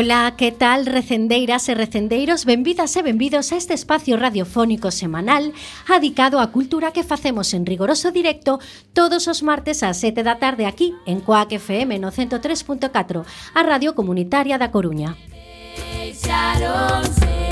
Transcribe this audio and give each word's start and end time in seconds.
Ola, 0.00 0.32
que 0.34 0.50
tal 0.50 0.86
recendeiras 0.86 1.68
e 1.68 1.74
recendeiros? 1.74 2.46
Benvidas 2.46 2.96
e 2.96 3.04
benvidos 3.04 3.52
a 3.52 3.60
este 3.60 3.76
espacio 3.76 4.16
radiofónico 4.16 4.88
semanal 4.88 5.52
adicado 5.92 6.40
á 6.40 6.48
cultura 6.56 6.88
que 6.88 7.04
facemos 7.04 7.52
en 7.52 7.68
rigoroso 7.68 8.08
directo 8.08 8.64
todos 8.96 9.28
os 9.28 9.44
martes 9.44 9.84
ás 9.84 10.00
7 10.00 10.24
da 10.24 10.40
tarde 10.40 10.64
aquí 10.64 10.96
en 11.04 11.20
Coac 11.20 11.52
FM 11.52 12.00
no 12.00 12.08
103.4, 12.16 13.28
a 13.52 13.60
Radio 13.60 13.92
Comunitaria 13.92 14.56
da 14.56 14.72
Coruña. 14.72 15.20
Deixaronse 15.76 17.49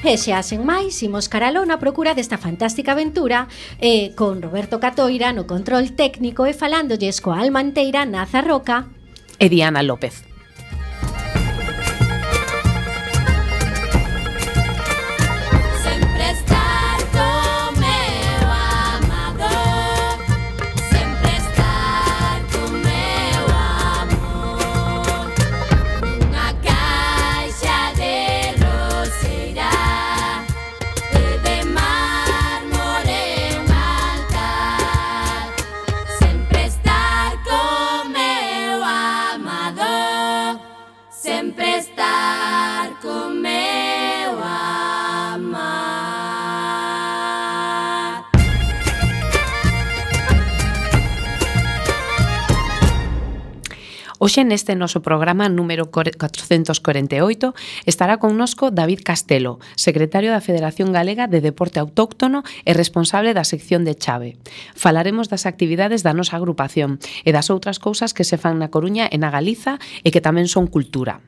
E 0.09 0.17
se 0.17 0.33
hacen 0.33 0.64
máis, 0.64 0.97
imos 1.05 1.28
caralón 1.28 1.69
a 1.69 1.77
procura 1.77 2.17
desta 2.17 2.41
fantástica 2.41 2.97
aventura 2.97 3.45
eh, 3.77 4.17
con 4.17 4.41
Roberto 4.41 4.81
Catoira 4.81 5.37
no 5.37 5.45
control 5.45 5.92
técnico 5.92 6.48
e 6.48 6.56
falándolles 6.56 7.20
coa 7.20 7.37
alma 7.37 7.61
enteira 7.61 8.09
Naza 8.09 8.41
Roca 8.41 8.89
e 9.37 9.53
Diana 9.53 9.84
López. 9.84 10.28
Hoxe 54.28 54.44
neste 54.44 54.77
noso 54.77 55.00
programa 55.00 55.49
número 55.49 55.89
448 55.89 57.56
estará 57.89 58.21
connosco 58.21 58.69
David 58.69 59.00
Castelo, 59.00 59.56
secretario 59.72 60.37
da 60.37 60.44
Federación 60.44 60.93
Galega 60.93 61.33
de 61.33 61.41
Deporte 61.41 61.81
Autóctono 61.81 62.44
e 62.69 62.77
responsable 62.77 63.33
da 63.33 63.49
sección 63.49 63.89
de 63.89 63.97
Chave. 63.97 64.37
Falaremos 64.77 65.33
das 65.33 65.49
actividades 65.49 66.05
da 66.05 66.12
nosa 66.12 66.37
agrupación 66.37 67.00
e 67.25 67.33
das 67.33 67.49
outras 67.49 67.81
cousas 67.81 68.12
que 68.12 68.28
se 68.28 68.37
fan 68.37 68.61
na 68.61 68.69
Coruña 68.69 69.09
e 69.09 69.16
na 69.16 69.33
Galiza 69.33 69.81
e 70.05 70.12
que 70.12 70.21
tamén 70.21 70.45
son 70.45 70.69
cultura. 70.69 71.25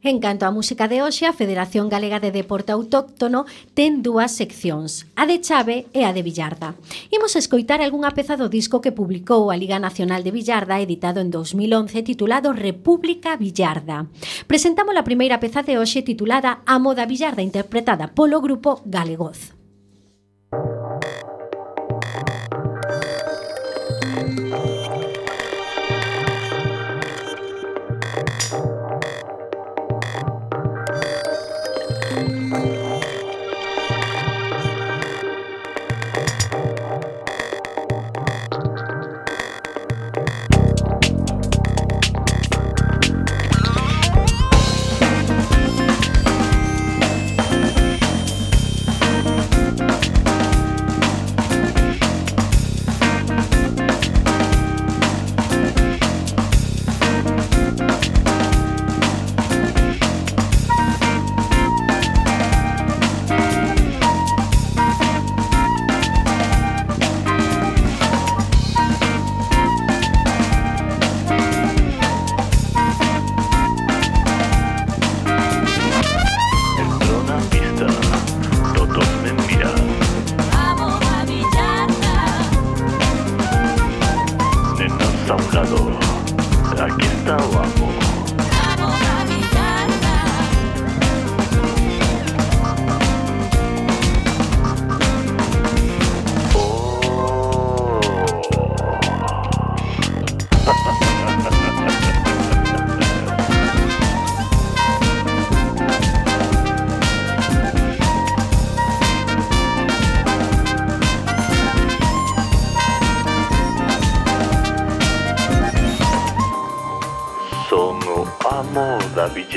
En 0.00 0.22
canto 0.22 0.46
á 0.46 0.54
música 0.54 0.86
de 0.86 1.02
hoxe, 1.02 1.26
a 1.26 1.34
Federación 1.34 1.90
Galega 1.90 2.22
de 2.22 2.30
Deporte 2.30 2.70
Autóctono 2.70 3.50
ten 3.74 3.98
dúas 3.98 4.30
seccións, 4.30 5.10
a 5.18 5.26
de 5.26 5.42
Chave 5.42 5.90
e 5.90 6.06
a 6.06 6.14
de 6.14 6.22
Villarda. 6.22 6.78
Imos 7.10 7.34
escoitar 7.34 7.82
algunha 7.82 8.14
peza 8.14 8.38
do 8.38 8.46
disco 8.46 8.78
que 8.78 8.94
publicou 8.94 9.50
a 9.50 9.58
Liga 9.58 9.82
Nacional 9.82 10.22
de 10.22 10.30
Villarda, 10.30 10.78
editado 10.78 11.18
en 11.18 11.34
2011, 11.34 12.06
titulado 12.06 12.54
República 12.54 13.34
Villarda. 13.34 14.06
Presentamos 14.46 14.94
a 14.94 15.02
primeira 15.02 15.42
peza 15.42 15.66
de 15.66 15.82
hoxe 15.82 16.06
titulada 16.06 16.62
Amo 16.62 16.94
da 16.94 17.02
Villarda, 17.02 17.42
interpretada 17.42 18.14
polo 18.14 18.38
grupo 18.38 18.78
Galegoz. 18.86 19.57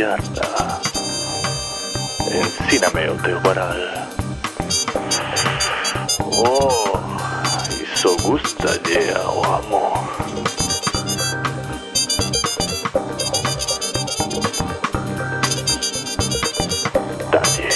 Vallarta, 0.01 0.81
Encíname 2.33 3.09
o 3.11 3.15
Teoparal. 3.21 4.09
Oh, 6.19 6.99
iso 7.83 8.17
gusta 8.23 8.69
lea 8.87 9.21
o 9.29 9.41
oh, 9.41 9.55
amo. 9.57 10.07
Dale, 17.31 17.69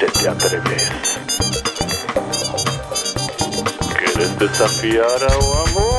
se 0.00 0.06
te 0.06 0.28
atreves. 0.28 0.90
¿Quieres 3.96 4.38
desafiar 4.40 5.22
a 5.22 5.38
o 5.38 5.64
amo? 5.68 5.91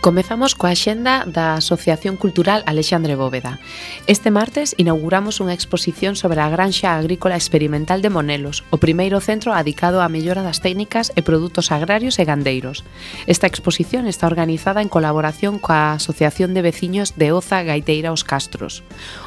Comezamos 0.00 0.56
coa 0.56 0.72
xenda 0.72 1.28
da 1.28 1.60
Asociación 1.60 2.16
Cultural 2.16 2.64
Alexandre 2.64 3.20
Bóveda. 3.20 3.60
Este 4.08 4.32
martes 4.32 4.72
inauguramos 4.80 5.44
unha 5.44 5.52
exposición 5.52 6.16
sobre 6.16 6.40
a 6.40 6.48
Granxa 6.48 6.96
Agrícola 6.96 7.36
Experimental 7.36 8.00
de 8.00 8.08
Monelos, 8.08 8.64
o 8.72 8.80
primeiro 8.80 9.20
centro 9.20 9.52
adicado 9.52 10.00
á 10.00 10.08
mellora 10.08 10.40
das 10.40 10.64
técnicas 10.64 11.12
e 11.12 11.20
produtos 11.20 11.68
agrarios 11.68 12.16
e 12.16 12.24
gandeiros. 12.24 12.80
Esta 13.28 13.44
exposición 13.44 14.08
está 14.08 14.24
organizada 14.24 14.80
en 14.80 14.88
colaboración 14.88 15.60
coa 15.60 15.92
Asociación 16.00 16.56
de 16.56 16.64
Veciños 16.64 17.20
de 17.20 17.36
Oza 17.36 17.60
Gaiteira 17.60 18.08
Os 18.08 18.24
Castros. 18.24 18.80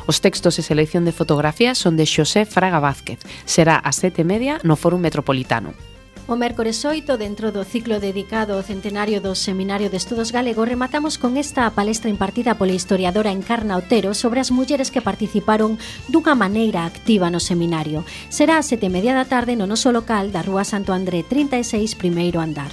Os 0.10 0.26
textos 0.26 0.58
e 0.58 0.66
selección 0.66 1.06
de 1.06 1.14
fotografías 1.14 1.78
son 1.78 2.02
de 2.02 2.10
Xosé 2.10 2.50
Fraga 2.50 2.81
Vázquez. 2.81 3.22
Será 3.46 3.78
a 3.78 3.94
sete 3.94 4.26
media 4.26 4.58
no 4.66 4.74
Fórum 4.74 4.98
Metropolitano. 5.06 5.93
O 6.25 6.38
mércores 6.38 6.86
8, 6.86 7.18
dentro 7.18 7.52
do 7.52 7.68
ciclo 7.68 8.00
dedicado 8.00 8.56
ao 8.56 8.64
centenario 8.64 9.20
do 9.20 9.36
Seminario 9.36 9.92
de 9.92 10.00
Estudos 10.00 10.31
Galego, 10.31 10.64
rematamos 10.64 11.20
con 11.20 11.36
esta 11.36 11.68
palestra 11.75 12.08
impartida 12.08 12.56
pola 12.56 12.72
historiadora 12.72 13.36
Encarna 13.36 13.75
Otero 13.75 14.16
sobre 14.16 14.40
as 14.40 14.48
mulleres 14.48 14.88
que 14.88 15.04
participaron 15.04 15.75
dunha 16.08 16.31
maneira 16.31 16.88
activa 16.88 17.28
no 17.28 17.44
seminario. 17.44 18.08
Será 18.31 18.56
a 18.56 18.64
sete 18.64 18.88
media 18.88 19.12
da 19.12 19.28
tarde 19.28 19.60
no 19.60 19.68
noso 19.68 19.92
local 19.92 20.31
da 20.31 20.40
Rúa 20.40 20.64
Santo 20.64 20.96
André 20.96 21.28
36, 21.28 22.00
primeiro 22.00 22.40
andar. 22.40 22.72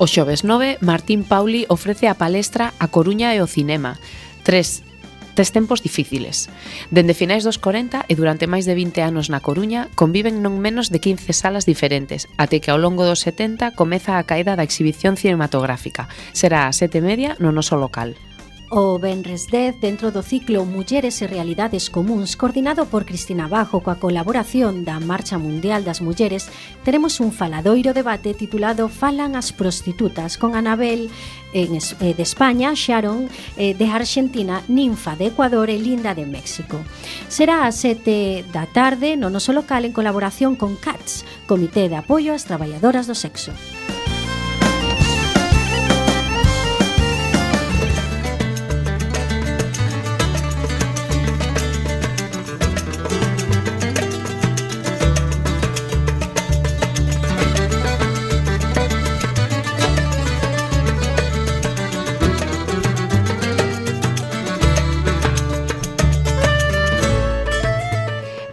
O 0.00 0.08
xoves 0.08 0.40
9, 0.40 0.80
Martín 0.80 1.20
Pauli 1.28 1.68
ofrece 1.68 2.08
a 2.08 2.16
palestra 2.16 2.72
A 2.80 2.88
Coruña 2.88 3.36
e 3.36 3.44
o 3.44 3.46
Cinema. 3.46 4.00
Tres 4.40 4.80
Nestes 5.40 5.56
tempos 5.56 5.80
difíciles. 5.80 6.52
Dende 6.92 7.16
finais 7.16 7.48
dos 7.48 7.56
40 7.56 8.04
e 8.12 8.14
durante 8.14 8.44
máis 8.44 8.68
de 8.68 8.76
20 8.76 9.00
anos 9.00 9.32
na 9.32 9.40
Coruña, 9.40 9.88
conviven 9.96 10.44
non 10.44 10.60
menos 10.60 10.92
de 10.92 11.00
15 11.00 11.32
salas 11.32 11.64
diferentes, 11.64 12.28
até 12.36 12.60
que 12.60 12.68
ao 12.68 12.76
longo 12.76 13.08
dos 13.08 13.24
70 13.24 13.72
comeza 13.72 14.20
a 14.20 14.26
caída 14.28 14.52
da 14.52 14.68
exhibición 14.68 15.16
cinematográfica. 15.16 16.12
Será 16.36 16.68
a 16.68 16.76
sete 16.76 17.00
media 17.00 17.40
no 17.40 17.56
noso 17.56 17.80
local. 17.80 18.12
O 18.72 19.00
Benres 19.00 19.50
10 19.50 19.80
dentro 19.80 20.12
do 20.14 20.22
ciclo 20.22 20.62
Mulleres 20.62 21.18
e 21.22 21.26
Realidades 21.26 21.90
Comuns 21.90 22.38
coordinado 22.38 22.86
por 22.86 23.02
Cristina 23.02 23.50
Bajo 23.50 23.82
coa 23.82 23.98
colaboración 23.98 24.86
da 24.86 25.02
Marcha 25.02 25.42
Mundial 25.42 25.82
das 25.82 25.98
Mulleres 25.98 26.46
teremos 26.86 27.18
un 27.18 27.34
faladoiro 27.34 27.90
debate 27.90 28.30
titulado 28.30 28.86
Falan 28.86 29.34
as 29.34 29.50
prostitutas 29.50 30.38
con 30.38 30.54
Anabel 30.54 31.10
en, 31.50 31.74
eh, 31.74 32.14
de 32.14 32.22
España, 32.22 32.70
Sharon 32.78 33.26
eh, 33.58 33.74
de 33.74 33.90
Argentina, 33.90 34.62
Ninfa 34.70 35.18
de 35.18 35.34
Ecuador 35.34 35.66
e 35.66 35.74
Linda 35.74 36.14
de 36.14 36.30
México. 36.30 36.78
Será 37.26 37.66
a 37.66 37.74
sete 37.74 38.46
da 38.54 38.70
tarde 38.70 39.18
no 39.18 39.34
noso 39.34 39.50
local 39.50 39.82
en 39.82 39.90
colaboración 39.90 40.54
con 40.54 40.78
CATS, 40.78 41.26
Comité 41.50 41.90
de 41.90 41.98
Apoio 41.98 42.38
ás 42.38 42.46
Traballadoras 42.46 43.10
do 43.10 43.18
Sexo. 43.18 43.50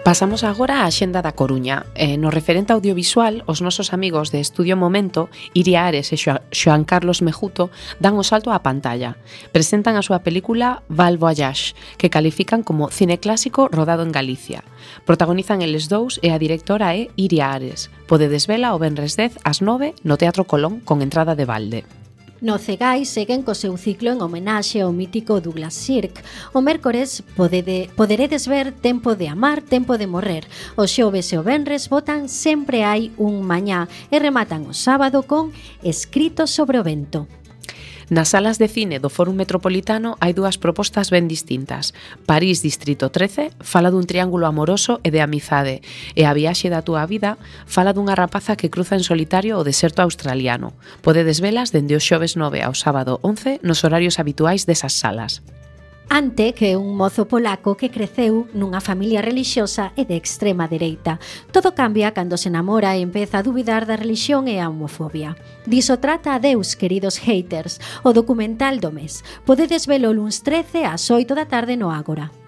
Pasamos 0.08 0.48
agora 0.48 0.88
á 0.88 0.90
Xenda 0.98 1.20
da 1.20 1.36
Coruña. 1.36 1.84
Eh, 1.92 2.16
no 2.16 2.32
referente 2.32 2.72
audiovisual, 2.72 3.44
os 3.44 3.60
nosos 3.60 3.92
amigos 3.92 4.32
de 4.32 4.40
Estudio 4.40 4.80
Momento, 4.80 5.28
Iria 5.52 5.84
Ares 5.84 6.16
e 6.16 6.18
Xoan 6.56 6.88
Carlos 6.88 7.20
Mejuto, 7.20 7.76
dan 8.00 8.16
o 8.16 8.24
salto 8.24 8.56
á 8.56 8.64
pantalla. 8.64 9.20
Presentan 9.52 10.00
a 10.00 10.06
súa 10.08 10.24
película 10.24 10.80
Val 10.88 11.20
Voyage, 11.20 11.76
que 12.00 12.08
califican 12.08 12.64
como 12.64 12.88
cine 12.88 13.20
clásico 13.20 13.68
rodado 13.68 14.08
en 14.08 14.16
Galicia. 14.16 14.64
Protagonizan 15.04 15.60
eles 15.60 15.92
dous 15.92 16.24
e 16.24 16.32
a 16.32 16.40
directora 16.40 16.96
é 16.96 17.12
Iria 17.20 17.52
Ares. 17.52 17.92
Podedes 18.08 18.48
vela 18.48 18.72
o 18.72 18.80
Benres 18.80 19.20
10 19.20 19.44
ás 19.44 19.60
9 19.60 19.92
no 20.08 20.16
Teatro 20.16 20.48
Colón 20.48 20.80
con 20.88 21.04
entrada 21.04 21.36
de 21.36 21.44
balde. 21.44 21.84
No 22.40 22.60
Cegai 22.60 23.02
seguen 23.10 23.42
co 23.42 23.58
seu 23.58 23.74
ciclo 23.82 24.14
en 24.14 24.22
homenaxe 24.22 24.86
ao 24.86 24.94
mítico 24.94 25.42
Douglas 25.42 25.74
Sirk. 25.74 26.22
O 26.54 26.62
mércores 26.62 27.26
podede, 27.34 27.90
poderedes 27.98 28.46
ver 28.46 28.70
Tempo 28.78 29.18
de 29.18 29.26
amar, 29.26 29.66
Tempo 29.66 29.98
de 29.98 30.06
morrer. 30.06 30.46
O 30.78 30.86
xoves 30.86 31.34
e 31.34 31.42
o 31.42 31.42
venres 31.42 31.90
votan 31.90 32.30
Sempre 32.30 32.86
hai 32.86 33.10
un 33.18 33.42
mañá 33.42 33.90
e 34.14 34.22
rematan 34.22 34.70
o 34.70 34.74
sábado 34.78 35.26
con 35.26 35.50
Escrito 35.82 36.46
sobre 36.46 36.78
o 36.78 36.86
vento. 36.86 37.26
Nas 38.10 38.30
salas 38.30 38.56
de 38.58 38.72
cine 38.72 39.04
do 39.04 39.12
Fórum 39.12 39.36
Metropolitano 39.36 40.16
hai 40.24 40.32
dúas 40.32 40.56
propostas 40.56 41.12
ben 41.12 41.28
distintas. 41.28 41.92
París 42.24 42.64
Distrito 42.64 43.12
13 43.12 43.52
fala 43.60 43.92
dun 43.92 44.08
triángulo 44.08 44.48
amoroso 44.48 45.04
e 45.04 45.12
de 45.12 45.20
amizade, 45.20 45.84
e 46.16 46.24
a 46.24 46.32
viaxe 46.32 46.72
da 46.72 46.88
túa 46.88 47.04
vida 47.04 47.36
fala 47.68 47.92
dunha 47.92 48.16
rapaza 48.16 48.56
que 48.56 48.72
cruza 48.72 48.96
en 48.96 49.04
solitario 49.04 49.60
o 49.60 49.68
deserto 49.68 50.00
australiano. 50.08 50.72
Podedes 51.04 51.44
velas 51.44 51.76
dende 51.76 52.00
o 52.00 52.02
xoves 52.04 52.40
9 52.40 52.64
ao 52.64 52.72
sábado 52.80 53.20
11 53.28 53.60
nos 53.68 53.84
horarios 53.84 54.24
habituais 54.24 54.64
desas 54.64 54.96
salas. 54.96 55.44
Ante 56.10 56.54
que 56.54 56.72
é 56.72 56.78
un 56.78 56.96
mozo 56.96 57.28
polaco 57.28 57.76
que 57.76 57.92
creceu 57.92 58.48
nunha 58.56 58.80
familia 58.80 59.20
relixiosa 59.20 59.92
e 60.00 60.08
de 60.08 60.16
extrema 60.16 60.64
dereita. 60.64 61.20
Todo 61.52 61.76
cambia 61.76 62.16
cando 62.16 62.40
se 62.40 62.48
namora 62.48 62.96
e 62.96 63.04
empeza 63.04 63.44
a 63.44 63.44
dubidar 63.44 63.84
da 63.84 64.00
relixión 64.00 64.48
e 64.48 64.56
a 64.64 64.72
homofobia. 64.72 65.36
Diso 65.68 66.00
trata 66.00 66.32
a 66.32 66.40
Deus, 66.40 66.80
queridos 66.80 67.20
haters, 67.20 67.84
o 68.08 68.16
documental 68.16 68.80
do 68.80 68.96
mes. 68.96 69.20
Podedes 69.44 69.84
velo 69.84 70.16
luns 70.16 70.40
13 70.48 70.88
ás 70.88 71.12
8 71.12 71.36
da 71.36 71.44
tarde 71.44 71.76
no 71.76 71.92
Ágora. 71.92 72.47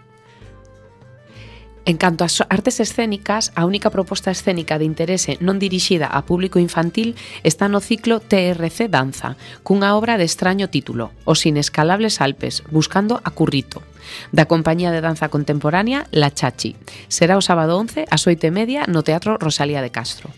En 1.90 1.98
canto 1.98 2.22
ás 2.22 2.38
artes 2.54 2.78
escénicas, 2.78 3.50
a 3.58 3.66
única 3.66 3.90
proposta 3.90 4.30
escénica 4.30 4.78
de 4.78 4.86
interese 4.86 5.42
non 5.42 5.58
dirixida 5.58 6.06
a 6.06 6.22
público 6.22 6.62
infantil 6.62 7.18
está 7.42 7.66
no 7.66 7.82
ciclo 7.82 8.22
TRC 8.22 8.94
Danza, 8.94 9.42
cunha 9.66 9.98
obra 9.98 10.22
de 10.22 10.26
extraño 10.30 10.70
título, 10.70 11.10
Os 11.26 11.50
inescalables 11.50 12.22
Alpes, 12.22 12.62
buscando 12.70 13.18
a 13.26 13.34
Currito, 13.34 13.82
da 14.30 14.46
compañía 14.46 14.94
de 14.94 15.02
danza 15.02 15.34
contemporánea 15.34 16.06
La 16.14 16.30
Chachi. 16.30 16.78
Será 17.10 17.42
o 17.42 17.46
sábado 17.50 17.82
11 17.82 18.06
ás 18.06 18.22
8 18.22 18.38
e 18.38 18.52
media 18.54 18.86
no 18.86 19.02
Teatro 19.02 19.42
Rosalía 19.42 19.82
de 19.82 19.90
Castro 19.90 20.30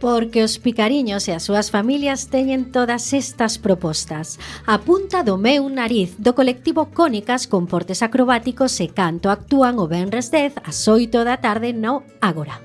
porque 0.00 0.42
os 0.46 0.58
picariños 0.58 1.26
e 1.28 1.34
as 1.34 1.46
súas 1.46 1.68
familias 1.74 2.30
teñen 2.30 2.70
todas 2.70 3.12
estas 3.12 3.58
propostas. 3.58 4.38
A 4.66 4.78
punta 4.82 5.26
do 5.26 5.36
meu 5.36 5.66
nariz 5.68 6.14
do 6.18 6.32
colectivo 6.38 6.90
Cónicas 6.94 7.50
con 7.50 7.66
portes 7.66 8.00
acrobáticos 8.02 8.78
e 8.78 8.88
canto 8.90 9.28
actúan 9.28 9.76
o 9.82 9.90
Benres 9.90 10.30
10 10.30 10.62
ás 10.62 10.78
8 10.86 11.26
da 11.26 11.42
tarde 11.42 11.74
no 11.74 12.06
Ágora. 12.22 12.62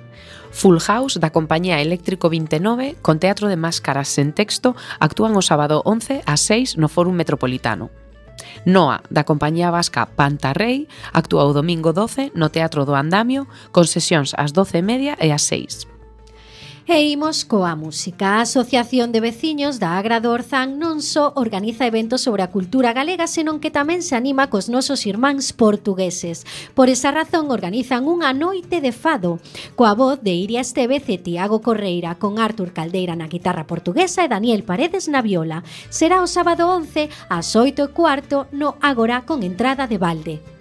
Full 0.53 0.77
House 0.85 1.17
da 1.17 1.33
compañía 1.33 1.81
Eléctrico 1.81 2.29
29 2.29 3.01
con 3.01 3.17
teatro 3.17 3.49
de 3.49 3.57
máscaras 3.57 4.07
sen 4.07 4.37
texto 4.37 4.77
actúan 5.01 5.33
o 5.33 5.41
sábado 5.41 5.81
11 5.83 6.21
ás 6.29 6.41
6 6.45 6.77
no 6.77 6.87
Fórum 6.87 7.17
Metropolitano. 7.17 7.89
Noa, 8.65 9.01
da 9.09 9.25
compañía 9.25 9.73
vasca 9.73 10.07
Pantarrei, 10.07 10.87
actúa 11.11 11.49
o 11.49 11.53
domingo 11.53 11.91
12 11.91 12.31
no 12.37 12.49
Teatro 12.53 12.85
do 12.85 12.95
Andamio 12.95 13.49
con 13.73 13.89
sesións 13.89 14.37
ás 14.37 14.53
12 14.53 14.79
e 14.79 14.83
media 14.85 15.13
e 15.19 15.33
ás 15.33 15.43
6. 15.49 15.92
E 16.85 16.99
imos 17.15 17.47
coa 17.47 17.79
música. 17.79 18.35
A 18.35 18.41
Asociación 18.41 19.15
de 19.15 19.23
Veciños 19.23 19.79
da 19.79 19.95
Agra 19.95 20.19
do 20.19 20.35
Orzán 20.35 20.83
non 20.83 20.99
só 20.99 21.31
organiza 21.39 21.87
eventos 21.87 22.27
sobre 22.27 22.43
a 22.43 22.51
cultura 22.51 22.91
galega, 22.91 23.23
senón 23.23 23.63
que 23.63 23.71
tamén 23.71 24.03
se 24.03 24.19
anima 24.19 24.51
cos 24.51 24.67
nosos 24.67 25.07
irmáns 25.07 25.55
portugueses. 25.55 26.43
Por 26.75 26.91
esa 26.91 27.15
razón 27.15 27.55
organizan 27.55 28.03
unha 28.03 28.35
noite 28.35 28.83
de 28.83 28.91
fado, 28.91 29.39
coa 29.79 29.95
voz 29.95 30.19
de 30.27 30.35
Iria 30.35 30.59
Estevez 30.59 31.07
e 31.07 31.23
Tiago 31.23 31.63
Correira, 31.63 32.19
con 32.19 32.35
Artur 32.35 32.75
Caldeira 32.75 33.15
na 33.15 33.31
guitarra 33.31 33.63
portuguesa 33.63 34.27
e 34.27 34.27
Daniel 34.27 34.67
Paredes 34.67 35.07
na 35.07 35.23
viola. 35.23 35.63
Será 35.87 36.19
o 36.19 36.27
sábado 36.27 36.67
11 36.67 37.07
ás 37.31 37.55
8 37.55 37.79
e 37.79 37.89
cuarto 37.95 38.51
no 38.51 38.75
Agora 38.83 39.23
con 39.23 39.47
entrada 39.47 39.87
de 39.87 39.95
balde. 39.95 40.52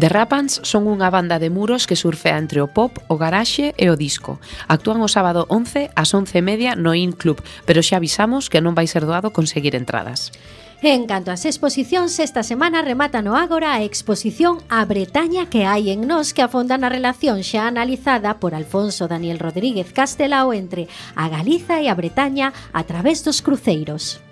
The 0.00 0.08
Rapans 0.08 0.64
son 0.64 0.88
unha 0.88 1.12
banda 1.12 1.36
de 1.36 1.52
muros 1.52 1.84
que 1.84 1.92
surfea 1.92 2.40
entre 2.40 2.64
o 2.64 2.72
pop, 2.72 2.96
o 3.12 3.20
garaxe 3.20 3.76
e 3.76 3.92
o 3.92 4.00
disco. 4.00 4.40
Actúan 4.64 5.04
o 5.04 5.12
sábado 5.12 5.44
11 5.52 5.92
ás 5.92 6.16
11:30 6.16 6.72
no 6.80 6.96
In 6.96 7.12
Club, 7.12 7.44
pero 7.68 7.84
xa 7.84 8.00
avisamos 8.00 8.48
que 8.48 8.64
non 8.64 8.72
vai 8.72 8.88
ser 8.88 9.04
doado 9.04 9.36
conseguir 9.36 9.76
entradas. 9.76 10.32
En 10.80 11.04
canto 11.04 11.28
ás 11.28 11.44
exposicións, 11.44 12.16
esta 12.16 12.40
semana 12.40 12.80
remata 12.80 13.20
no 13.20 13.36
Ágora 13.36 13.76
a 13.76 13.84
exposición 13.84 14.64
A 14.72 14.80
Bretaña 14.88 15.52
que 15.52 15.68
hai 15.68 15.92
en 15.92 16.08
nós 16.08 16.32
que 16.32 16.40
afonda 16.40 16.80
na 16.80 16.88
relación 16.88 17.44
xa 17.44 17.68
analizada 17.68 18.40
por 18.40 18.56
Alfonso 18.56 19.04
Daniel 19.04 19.36
Rodríguez 19.36 19.92
Castelao 19.92 20.56
entre 20.56 20.88
a 21.12 21.28
Galiza 21.28 21.84
e 21.84 21.92
a 21.92 21.98
Bretaña 22.00 22.56
a 22.72 22.88
través 22.88 23.20
dos 23.20 23.44
cruceiros. 23.44 24.24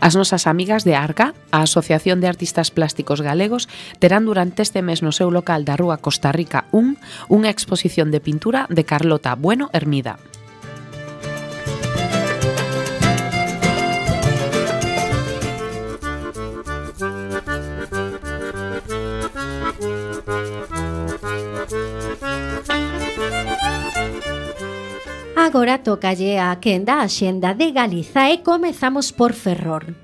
As 0.00 0.16
nosas 0.16 0.46
amigas 0.46 0.84
de 0.84 0.96
Arca, 0.96 1.34
a 1.50 1.62
Asociación 1.62 2.20
de 2.20 2.28
Artistas 2.28 2.70
Plásticos 2.70 3.20
Galegos, 3.20 3.68
terán 3.98 4.24
durante 4.26 4.62
este 4.62 4.82
mes 4.82 5.00
no 5.00 5.12
seu 5.14 5.30
local 5.30 5.64
da 5.64 5.78
Rúa 5.78 6.02
Costa 6.02 6.32
Rica 6.32 6.66
1 6.74 6.98
unha 7.32 7.52
exposición 7.52 8.10
de 8.10 8.20
pintura 8.20 8.66
de 8.68 8.84
Carlota 8.84 9.32
Bueno 9.38 9.70
Hermida. 9.72 10.20
agora 25.54 25.78
tocalle 25.78 26.40
a 26.40 26.50
quenda 26.58 26.98
a 26.98 27.06
xenda 27.06 27.54
de 27.54 27.70
Galiza 27.70 28.26
e 28.26 28.42
comezamos 28.42 29.14
por 29.14 29.38
Ferrol. 29.38 29.94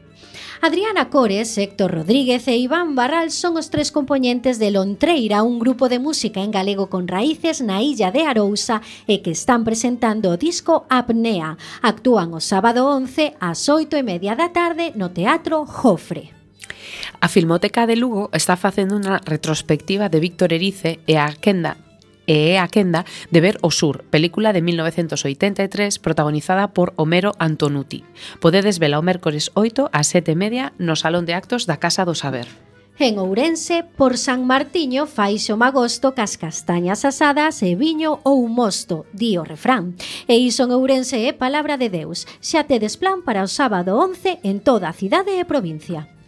Adriana 0.62 1.10
Cores, 1.10 1.58
Héctor 1.58 1.90
Rodríguez 1.90 2.46
e 2.46 2.54
Iván 2.54 2.94
Barral 2.94 3.34
son 3.34 3.58
os 3.58 3.66
tres 3.66 3.90
componentes 3.90 4.62
de 4.62 4.70
Lontreira, 4.70 5.42
un 5.42 5.58
grupo 5.58 5.90
de 5.90 5.98
música 5.98 6.38
en 6.38 6.54
galego 6.54 6.86
con 6.86 7.10
raíces 7.10 7.58
na 7.66 7.82
illa 7.82 8.14
de 8.14 8.30
Arousa 8.30 8.78
e 9.10 9.26
que 9.26 9.34
están 9.34 9.66
presentando 9.66 10.30
o 10.30 10.38
disco 10.38 10.86
Apnea. 10.86 11.58
Actúan 11.82 12.30
o 12.30 12.38
sábado 12.38 12.86
11 12.86 13.34
ás 13.42 13.66
8 13.66 13.98
e 13.98 14.06
media 14.06 14.38
da 14.38 14.54
tarde 14.54 14.94
no 14.94 15.10
Teatro 15.10 15.66
Jofre. 15.66 16.30
A 17.18 17.26
Filmoteca 17.26 17.90
de 17.90 17.98
Lugo 17.98 18.30
está 18.30 18.54
facendo 18.54 18.94
unha 18.94 19.18
retrospectiva 19.26 20.06
de 20.06 20.22
Víctor 20.22 20.54
Erice 20.54 21.02
e 21.10 21.18
a 21.18 21.26
Arquenda 21.26 21.89
e 22.30 22.54
é 22.54 22.58
a 22.62 22.70
quenda 22.70 23.02
de 23.34 23.40
ver 23.42 23.58
O 23.58 23.74
Sur, 23.74 24.06
película 24.06 24.52
de 24.52 24.62
1983 24.62 25.98
protagonizada 25.98 26.70
por 26.70 26.94
Homero 26.94 27.32
Antonuti. 27.40 28.04
Podedes 28.38 28.78
vela 28.78 29.02
o 29.02 29.02
mércores 29.02 29.50
8 29.58 29.90
ás 29.90 30.14
7:30 30.14 30.78
no 30.78 30.94
Salón 30.94 31.26
de 31.26 31.34
Actos 31.34 31.66
da 31.66 31.82
Casa 31.82 32.06
do 32.06 32.14
Saber. 32.14 32.46
En 33.00 33.18
Ourense, 33.18 33.82
por 33.82 34.14
San 34.14 34.44
Martiño, 34.44 35.10
faixe 35.10 35.50
o 35.50 35.58
magosto 35.58 36.14
cas 36.14 36.38
castañas 36.38 37.02
asadas 37.02 37.64
e 37.66 37.74
viño 37.74 38.22
ou 38.22 38.46
mosto, 38.46 39.10
di 39.10 39.34
o 39.34 39.42
refrán. 39.42 39.98
E 40.30 40.38
iso 40.38 40.68
en 40.68 40.70
Ourense 40.70 41.26
é 41.26 41.34
palabra 41.34 41.80
de 41.80 41.90
Deus. 41.90 42.30
Xa 42.38 42.62
tedes 42.62 42.94
plan 42.94 43.26
para 43.26 43.42
o 43.42 43.50
sábado 43.50 43.98
11 43.98 44.44
en 44.46 44.62
toda 44.62 44.86
a 44.86 44.94
cidade 44.94 45.34
e 45.34 45.42
provincia. 45.48 46.19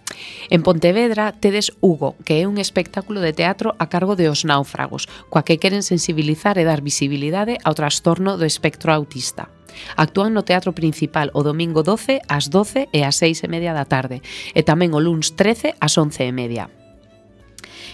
En 0.51 0.63
Pontevedra 0.63 1.33
tedes 1.33 1.73
Hugo, 1.81 2.17
que 2.27 2.43
é 2.43 2.49
un 2.51 2.59
espectáculo 2.59 3.25
de 3.25 3.33
teatro 3.33 3.75
a 3.79 3.89
cargo 3.89 4.17
de 4.17 4.29
Os 4.29 4.45
Náufragos, 4.45 5.09
coa 5.33 5.47
que 5.47 5.57
queren 5.57 5.87
sensibilizar 5.87 6.61
e 6.61 6.67
dar 6.69 6.85
visibilidade 6.85 7.57
ao 7.65 7.73
trastorno 7.73 8.37
do 8.37 8.45
espectro 8.45 8.93
autista. 8.93 9.49
Actúan 9.97 10.37
no 10.37 10.45
Teatro 10.45 10.77
Principal 10.77 11.33
o 11.33 11.41
domingo 11.41 11.81
12 11.81 12.21
ás 12.29 12.53
12 12.53 12.93
e 12.93 13.01
ás 13.03 13.17
6 13.17 13.45
e 13.45 13.49
media 13.49 13.73
da 13.73 13.89
tarde 13.89 14.21
e 14.53 14.61
tamén 14.61 14.93
o 14.93 15.01
luns 15.01 15.33
13 15.33 15.77
ás 15.81 15.95
11 15.97 16.29
e 16.29 16.33
media. 16.33 16.65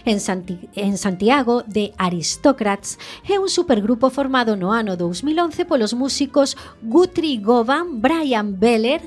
En, 0.05 0.21
Santi 0.21 0.71
en 0.75 0.97
Santiago 0.97 1.63
de 1.67 1.93
Aristocrats 1.99 2.99
é 3.27 3.39
un 3.39 3.51
supergrupo 3.51 4.11
formado 4.11 4.57
no 4.57 4.73
ano 4.73 4.97
2011 4.97 5.67
polos 5.67 5.93
músicos 5.95 6.57
Guthrie 6.83 7.39
Govan, 7.39 8.01
Brian 8.01 8.57
Beller 8.57 9.03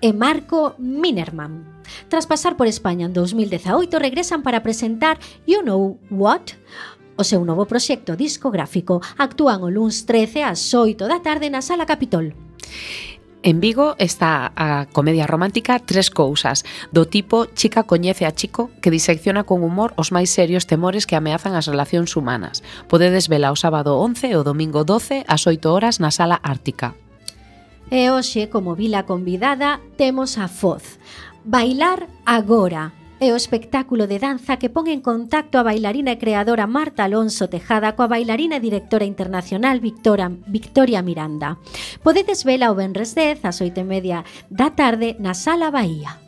e 0.00 0.12
Marco 0.12 0.76
Minerman. 0.78 1.73
Tras 2.08 2.26
pasar 2.26 2.56
por 2.56 2.66
España 2.66 3.06
en 3.06 3.12
2018, 3.12 3.98
regresan 3.98 4.42
para 4.42 4.62
presentar 4.62 5.18
You 5.46 5.62
Know 5.62 5.98
What? 6.10 6.56
O 7.16 7.22
seu 7.22 7.46
novo 7.46 7.70
proxecto 7.70 8.18
discográfico 8.18 8.98
actúan 9.18 9.62
o 9.62 9.70
luns 9.70 10.02
13 10.02 10.42
ás 10.42 10.74
8 10.74 11.06
da 11.06 11.22
tarde 11.22 11.46
na 11.46 11.62
Sala 11.62 11.86
Capitol. 11.86 12.34
En 13.44 13.60
Vigo 13.60 13.94
está 13.98 14.56
a 14.56 14.88
comedia 14.88 15.28
romántica 15.28 15.76
Tres 15.76 16.08
cousas, 16.08 16.64
do 16.96 17.04
tipo 17.04 17.44
Chica 17.52 17.84
coñece 17.84 18.24
a 18.24 18.32
chico 18.32 18.72
que 18.80 18.88
disecciona 18.88 19.44
con 19.44 19.60
humor 19.60 19.92
os 20.00 20.16
máis 20.16 20.32
serios 20.32 20.64
temores 20.64 21.04
que 21.04 21.12
ameazan 21.12 21.52
as 21.52 21.68
relacións 21.68 22.16
humanas. 22.16 22.64
Podedes 22.88 23.28
vela 23.28 23.52
o 23.52 23.60
sábado 23.60 24.00
11 24.00 24.32
e 24.32 24.36
o 24.40 24.42
domingo 24.42 24.82
12 24.82 25.28
ás 25.28 25.44
8 25.44 25.60
horas 25.68 26.00
na 26.00 26.08
Sala 26.08 26.40
Ártica. 26.40 26.96
E 27.92 28.08
hoxe, 28.08 28.48
como 28.48 28.72
vila 28.72 29.04
convidada, 29.04 29.76
temos 30.00 30.40
a 30.40 30.48
Foz, 30.48 30.96
Bailar 31.44 32.08
agora 32.24 32.94
é 33.20 33.28
o 33.28 33.36
espectáculo 33.36 34.08
de 34.08 34.16
danza 34.16 34.56
que 34.56 34.72
pon 34.72 34.88
en 34.88 35.04
contacto 35.04 35.60
a 35.60 35.66
bailarina 35.68 36.16
e 36.16 36.16
creadora 36.16 36.64
Marta 36.64 37.04
Alonso 37.04 37.52
Tejada 37.52 37.92
coa 37.92 38.08
bailarina 38.08 38.56
e 38.56 38.64
directora 38.64 39.04
internacional 39.04 39.76
Victoria, 39.76 40.32
Victoria 40.48 41.04
Miranda. 41.04 41.60
Podedes 42.00 42.48
vela 42.48 42.72
o 42.72 42.78
Benres 42.80 43.12
10 43.12 43.44
ás 43.44 43.60
8 43.60 43.76
e 43.76 43.84
media 43.84 44.24
da 44.48 44.72
tarde 44.72 45.20
na 45.20 45.36
Sala 45.36 45.68
Bahía. 45.68 46.23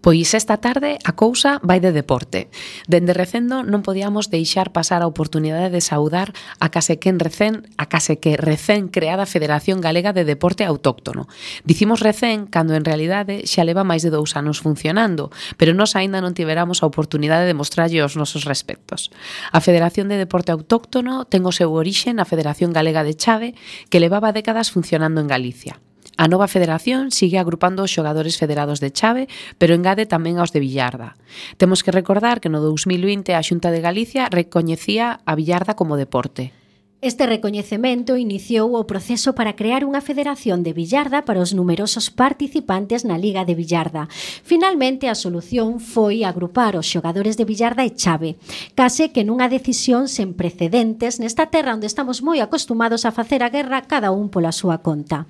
Pois 0.00 0.32
esta 0.32 0.56
tarde 0.56 0.96
a 1.04 1.12
cousa 1.12 1.60
vai 1.60 1.76
de 1.76 1.92
deporte. 1.92 2.48
Dende 2.88 3.12
recendo 3.12 3.60
non 3.60 3.84
podíamos 3.84 4.32
deixar 4.32 4.72
pasar 4.72 5.04
a 5.04 5.10
oportunidade 5.10 5.68
de 5.68 5.84
saudar 5.84 6.32
a 6.56 6.72
case 6.72 6.96
que 6.96 7.12
recén, 7.12 7.68
a 7.76 7.84
case 7.84 8.16
que 8.16 8.40
recén 8.40 8.88
creada 8.88 9.28
Federación 9.28 9.84
Galega 9.84 10.16
de 10.16 10.24
Deporte 10.24 10.64
Autóctono. 10.64 11.28
Dicimos 11.68 12.00
recén 12.00 12.48
cando 12.48 12.72
en 12.72 12.88
realidade 12.88 13.44
xa 13.44 13.60
leva 13.60 13.84
máis 13.84 14.00
de 14.00 14.08
dous 14.08 14.40
anos 14.40 14.64
funcionando, 14.64 15.28
pero 15.60 15.76
nós 15.76 15.92
aínda 15.92 16.24
non 16.24 16.32
tiveramos 16.32 16.80
a 16.80 16.88
oportunidade 16.88 17.44
de 17.44 17.52
mostrarlle 17.52 18.00
os 18.00 18.16
nosos 18.16 18.48
respectos. 18.48 19.12
A 19.52 19.60
Federación 19.60 20.08
de 20.08 20.16
Deporte 20.16 20.48
Autóctono 20.48 21.28
ten 21.28 21.44
o 21.44 21.52
seu 21.52 21.76
orixe 21.76 22.16
na 22.16 22.24
Federación 22.24 22.72
Galega 22.72 23.04
de 23.04 23.12
Chave, 23.20 23.52
que 23.92 24.00
levaba 24.00 24.32
décadas 24.32 24.72
funcionando 24.72 25.20
en 25.20 25.28
Galicia. 25.28 25.76
A 26.20 26.28
nova 26.28 26.52
federación 26.52 27.08
sigue 27.16 27.40
agrupando 27.40 27.80
os 27.80 27.88
xogadores 27.96 28.36
federados 28.36 28.76
de 28.84 28.92
Chave, 28.92 29.24
pero 29.56 29.72
engade 29.72 30.04
tamén 30.04 30.36
aos 30.36 30.52
de 30.52 30.60
Villarda. 30.60 31.16
Temos 31.56 31.80
que 31.80 31.96
recordar 31.96 32.44
que 32.44 32.52
no 32.52 32.60
2020 32.60 33.32
a 33.32 33.40
Xunta 33.40 33.72
de 33.72 33.80
Galicia 33.80 34.28
recoñecía 34.28 35.24
a 35.24 35.32
Villarda 35.32 35.80
como 35.80 35.96
deporte. 35.96 36.52
Este 37.00 37.24
recoñecemento 37.24 38.20
iniciou 38.20 38.76
o 38.76 38.84
proceso 38.84 39.32
para 39.32 39.56
crear 39.56 39.88
unha 39.88 40.04
federación 40.04 40.60
de 40.60 40.76
billarda 40.76 41.24
para 41.24 41.40
os 41.40 41.56
numerosos 41.56 42.12
participantes 42.12 43.08
na 43.08 43.16
Liga 43.16 43.48
de 43.48 43.56
Billarda. 43.56 44.04
Finalmente, 44.44 45.08
a 45.08 45.16
solución 45.16 45.80
foi 45.80 46.28
agrupar 46.28 46.76
os 46.76 46.84
xogadores 46.84 47.40
de 47.40 47.48
billarda 47.48 47.88
e 47.88 47.96
chave, 47.96 48.36
case 48.76 49.08
que 49.08 49.24
nunha 49.24 49.48
decisión 49.48 50.04
sen 50.12 50.36
precedentes 50.36 51.16
nesta 51.16 51.48
terra 51.48 51.72
onde 51.72 51.88
estamos 51.88 52.20
moi 52.20 52.44
acostumados 52.44 53.08
a 53.08 53.14
facer 53.16 53.40
a 53.40 53.48
guerra 53.48 53.88
cada 53.88 54.12
un 54.12 54.28
pola 54.28 54.52
súa 54.52 54.84
conta. 54.84 55.24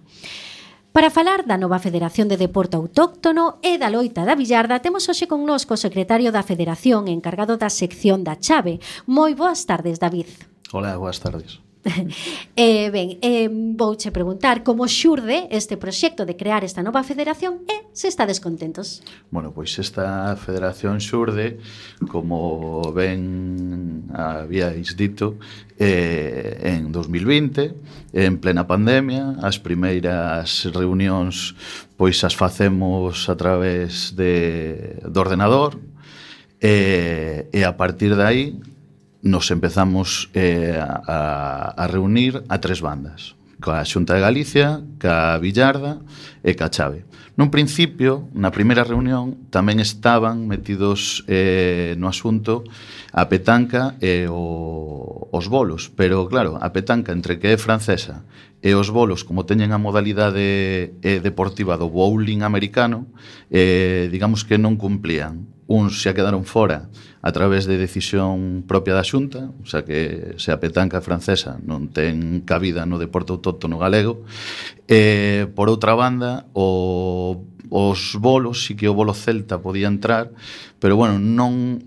Para 0.93 1.09
falar 1.09 1.47
da 1.47 1.55
nova 1.55 1.79
Federación 1.79 2.27
de 2.27 2.35
Deporte 2.35 2.75
Autóctono 2.75 3.63
e 3.63 3.79
da 3.79 3.87
loita 3.87 4.27
da 4.27 4.35
Villarda, 4.35 4.83
temos 4.83 5.07
hoxe 5.07 5.31
connosco 5.31 5.79
o 5.79 5.83
secretario 5.87 6.35
da 6.35 6.43
Federación 6.43 7.07
encargado 7.07 7.55
da 7.55 7.71
sección 7.71 8.27
da 8.27 8.35
Chave. 8.43 8.83
Moi 9.07 9.39
boas 9.39 9.63
tardes, 9.71 10.03
David. 10.03 10.27
Hola, 10.75 10.99
boas 10.99 11.23
tardes. 11.23 11.63
eh, 12.57 12.91
ben, 12.91 13.19
eh, 13.23 13.49
vouche 13.51 14.13
preguntar 14.13 14.63
como 14.63 14.85
xurde 14.87 15.49
este 15.51 15.77
proxecto 15.77 16.27
de 16.27 16.37
crear 16.37 16.65
esta 16.65 16.83
nova 16.83 17.03
federación 17.03 17.65
e 17.65 17.89
se 17.97 18.09
está 18.09 18.29
descontentos. 18.29 19.01
Bueno, 19.33 19.53
pois 19.57 19.73
esta 19.81 20.37
federación 20.37 21.01
xurde, 21.01 21.57
como 22.13 22.85
ben 22.93 24.05
habíais 24.13 24.93
dito, 24.93 25.41
eh, 25.81 26.61
en 26.77 26.93
2020, 26.93 27.73
en 28.13 28.33
plena 28.39 28.69
pandemia, 28.69 29.41
as 29.41 29.57
primeiras 29.57 30.69
reunións 30.69 31.57
pois 31.97 32.21
as 32.25 32.37
facemos 32.37 33.29
a 33.33 33.37
través 33.37 34.13
de, 34.13 35.01
do 35.09 35.21
ordenador, 35.21 35.81
E, 36.61 37.49
e 37.57 37.65
a 37.65 37.73
partir 37.73 38.13
de 38.15 38.23
aí 38.23 38.61
nos 39.23 39.51
empezamos 39.51 40.31
eh, 40.35 40.81
a, 40.81 41.75
a 41.77 41.85
reunir 41.87 42.45
a 42.49 42.57
tres 42.59 42.81
bandas 42.81 43.41
coa 43.61 43.85
Xunta 43.85 44.17
de 44.17 44.25
Galicia, 44.25 44.81
ca 44.97 45.37
Villarda 45.37 46.01
e 46.43 46.57
ca 46.57 46.73
Chave. 46.73 47.05
Nun 47.37 47.53
principio, 47.53 48.29
na 48.33 48.51
primeira 48.51 48.83
reunión, 48.83 49.37
tamén 49.53 49.79
estaban 49.79 50.49
metidos 50.49 51.23
eh, 51.29 51.95
no 52.01 52.09
asunto 52.09 52.65
a 53.13 53.29
petanca 53.29 54.01
e 54.01 54.27
o, 54.27 55.29
os 55.31 55.47
bolos, 55.47 55.93
pero 55.93 56.27
claro, 56.27 56.59
a 56.59 56.69
petanca 56.73 57.13
entre 57.13 57.39
que 57.39 57.55
é 57.55 57.57
francesa 57.61 58.25
e 58.61 58.77
os 58.77 58.93
bolos, 58.93 59.25
como 59.25 59.49
teñen 59.49 59.73
a 59.73 59.81
modalidade 59.81 60.97
eh, 61.01 61.21
deportiva 61.21 61.81
do 61.81 61.89
bowling 61.89 62.45
americano, 62.45 63.09
eh, 63.53 64.09
digamos 64.13 64.45
que 64.45 64.61
non 64.61 64.77
cumplían 64.77 65.49
uns 65.71 66.03
xa 66.03 66.19
quedaron 66.19 66.43
fora 66.43 66.91
a 67.23 67.31
través 67.31 67.71
de 67.71 67.79
decisión 67.79 68.67
propia 68.67 68.99
da 68.99 69.07
Xunta, 69.07 69.55
o 69.63 69.67
sea 69.71 69.87
que 69.87 70.35
se 70.35 70.51
a 70.51 70.59
petanca 70.59 70.99
francesa 70.99 71.63
non 71.63 71.95
ten 71.95 72.43
cabida 72.43 72.91
no 72.91 72.99
deporte 72.99 73.31
autóctono 73.31 73.79
galego. 73.79 74.27
E, 74.91 75.47
por 75.55 75.71
outra 75.71 75.95
banda, 75.95 76.51
o, 76.59 77.39
os 77.71 78.19
bolos, 78.19 78.67
si 78.67 78.75
que 78.75 78.91
o 78.91 78.99
bolo 78.99 79.15
celta 79.15 79.63
podía 79.63 79.87
entrar, 79.87 80.35
pero 80.83 80.99
bueno, 80.99 81.23
non 81.23 81.79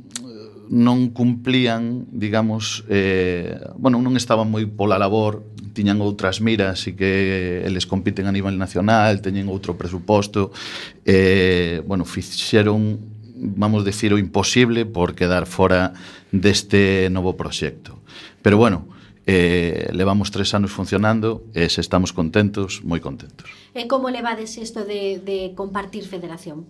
non 0.72 1.12
cumplían, 1.12 2.08
digamos, 2.10 2.88
eh, 2.88 3.60
bueno, 3.76 4.00
non 4.00 4.16
estaban 4.16 4.48
moi 4.48 4.64
pola 4.64 4.96
labor, 4.96 5.44
tiñan 5.76 6.00
outras 6.00 6.40
miras 6.40 6.88
e 6.88 6.96
que 6.96 7.62
eles 7.68 7.84
compiten 7.84 8.32
a 8.32 8.34
nivel 8.34 8.56
nacional, 8.56 9.20
teñen 9.20 9.52
outro 9.52 9.76
presuposto, 9.76 10.56
eh, 11.04 11.84
bueno, 11.84 12.08
fixeron 12.08 13.13
vamos 13.44 13.84
decir, 13.84 14.16
o 14.16 14.18
imposible 14.18 14.88
por 14.88 15.14
quedar 15.14 15.44
fora 15.46 15.92
deste 16.32 17.12
novo 17.12 17.36
proxecto. 17.36 18.00
Pero 18.42 18.56
bueno, 18.58 18.88
Eh, 19.26 19.88
levamos 19.94 20.32
tres 20.32 20.54
anos 20.54 20.72
funcionando 20.72 21.48
e 21.56 21.72
se 21.72 21.80
estamos 21.80 22.12
contentos, 22.12 22.84
moi 22.84 23.00
contentos. 23.00 23.48
E 23.72 23.88
como 23.88 24.12
levades 24.12 24.60
isto 24.60 24.84
de, 24.84 25.24
de 25.24 25.56
compartir 25.56 26.04
federación? 26.04 26.68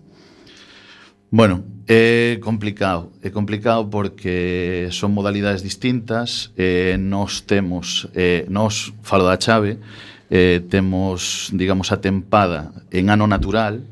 Bueno, 1.34 1.66
é 1.90 2.38
complicado, 2.38 3.10
é 3.26 3.34
complicado 3.34 3.90
porque 3.90 4.86
son 4.94 5.10
modalidades 5.18 5.66
distintas, 5.66 6.54
eh, 6.54 6.94
nos 6.94 7.42
temos, 7.42 8.06
eh, 8.14 8.46
nos, 8.46 8.94
falo 9.02 9.26
da 9.26 9.34
chave, 9.34 9.82
eh, 10.30 10.62
temos, 10.70 11.50
digamos, 11.50 11.90
a 11.90 11.98
tempada 11.98 12.86
en 12.94 13.10
ano 13.10 13.26
natural, 13.26 13.82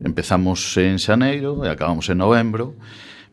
Empezamos 0.00 0.62
en 0.78 0.98
xaneiro 1.02 1.66
e 1.66 1.68
acabamos 1.68 2.06
en 2.10 2.22
novembro, 2.22 2.78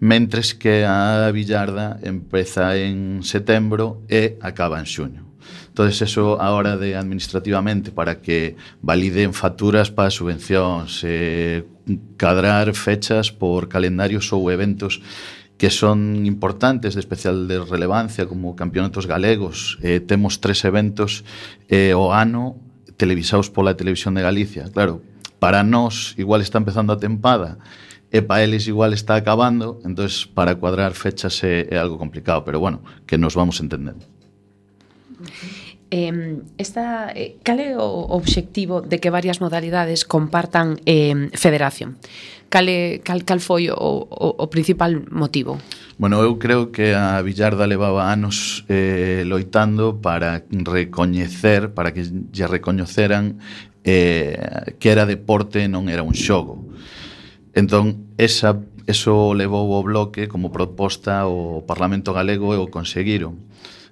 mentres 0.02 0.58
que 0.58 0.84
a 0.86 1.30
billarda 1.30 2.02
empeza 2.02 2.74
en 2.76 3.22
setembro 3.22 4.02
e 4.10 4.38
acaba 4.42 4.82
en 4.82 4.90
xuño. 4.90 5.26
Entonces 5.70 6.02
eso 6.02 6.42
a 6.42 6.52
hora 6.52 6.78
de 6.78 6.96
administrativamente 6.96 7.92
para 7.92 8.22
que 8.22 8.56
validen 8.82 9.34
facturas 9.34 9.92
para 9.92 10.10
subvencións, 10.10 11.04
eh, 11.04 11.68
cadrar 12.18 12.74
fechas 12.74 13.30
por 13.30 13.68
calendarios 13.68 14.32
ou 14.34 14.50
eventos 14.50 15.04
que 15.58 15.70
son 15.72 16.26
importantes 16.26 16.96
de 16.96 17.00
especial 17.00 17.48
de 17.48 17.60
relevancia 17.64 18.28
como 18.28 18.56
campeonatos 18.56 19.08
galegos. 19.08 19.80
Eh, 19.84 20.00
temos 20.00 20.42
tres 20.42 20.66
eventos 20.66 21.24
eh, 21.70 21.94
o 21.96 22.12
ano 22.12 22.60
televisados 22.98 23.52
pola 23.52 23.76
Televisión 23.76 24.16
de 24.16 24.24
Galicia. 24.24 24.72
Claro, 24.72 25.04
para 25.46 25.62
nós 25.62 26.16
igual 26.18 26.42
está 26.42 26.58
empezando 26.58 26.92
a 26.92 26.98
tempada 26.98 27.60
e 28.12 28.20
para 28.20 28.42
eles 28.42 28.66
igual 28.66 28.94
está 28.94 29.14
acabando, 29.14 29.80
entonces 29.86 30.26
para 30.26 30.56
cuadrar 30.56 30.98
fechas 30.98 31.38
é, 31.44 31.70
é 31.70 31.78
algo 31.78 32.00
complicado, 32.02 32.42
pero 32.42 32.60
bueno, 32.60 32.82
que 33.06 33.16
nos 33.20 33.36
vamos 33.36 33.62
entendendo. 33.62 34.02
Eh, 35.92 36.42
esta, 36.58 37.14
eh, 37.14 37.38
cal 37.46 37.62
é 37.62 37.78
o 37.78 37.86
obxectivo 38.18 38.82
de 38.82 38.98
que 38.98 39.14
varias 39.14 39.38
modalidades 39.38 40.02
compartan 40.02 40.82
eh, 40.90 41.30
federación? 41.38 42.02
Cal, 42.50 42.66
é, 42.66 42.98
cal, 43.06 43.22
cal 43.22 43.38
foi 43.38 43.70
o, 43.70 43.78
o, 43.78 44.28
o 44.42 44.46
principal 44.50 45.06
motivo? 45.14 45.62
Bueno, 46.02 46.26
eu 46.26 46.42
creo 46.42 46.74
que 46.74 46.98
a 46.98 47.22
Villarda 47.22 47.70
levaba 47.70 48.10
anos 48.10 48.66
eh, 48.66 49.22
loitando 49.30 50.02
para 50.02 50.42
recoñecer, 50.50 51.78
para 51.78 51.94
que 51.94 52.02
lle 52.34 52.50
recoñeceran 52.50 53.38
eh, 53.86 54.76
que 54.82 54.90
era 54.90 55.06
deporte 55.06 55.64
e 55.64 55.70
non 55.70 55.88
era 55.88 56.02
un 56.02 56.18
xogo. 56.18 56.66
Entón, 57.54 58.12
esa, 58.18 58.60
eso 58.90 59.38
levou 59.38 59.72
o 59.72 59.86
bloque 59.86 60.28
como 60.28 60.52
proposta 60.52 61.24
ao 61.24 61.64
Parlamento 61.64 62.12
Galego 62.12 62.52
e 62.52 62.60
o 62.60 62.68
conseguiron. 62.68 63.38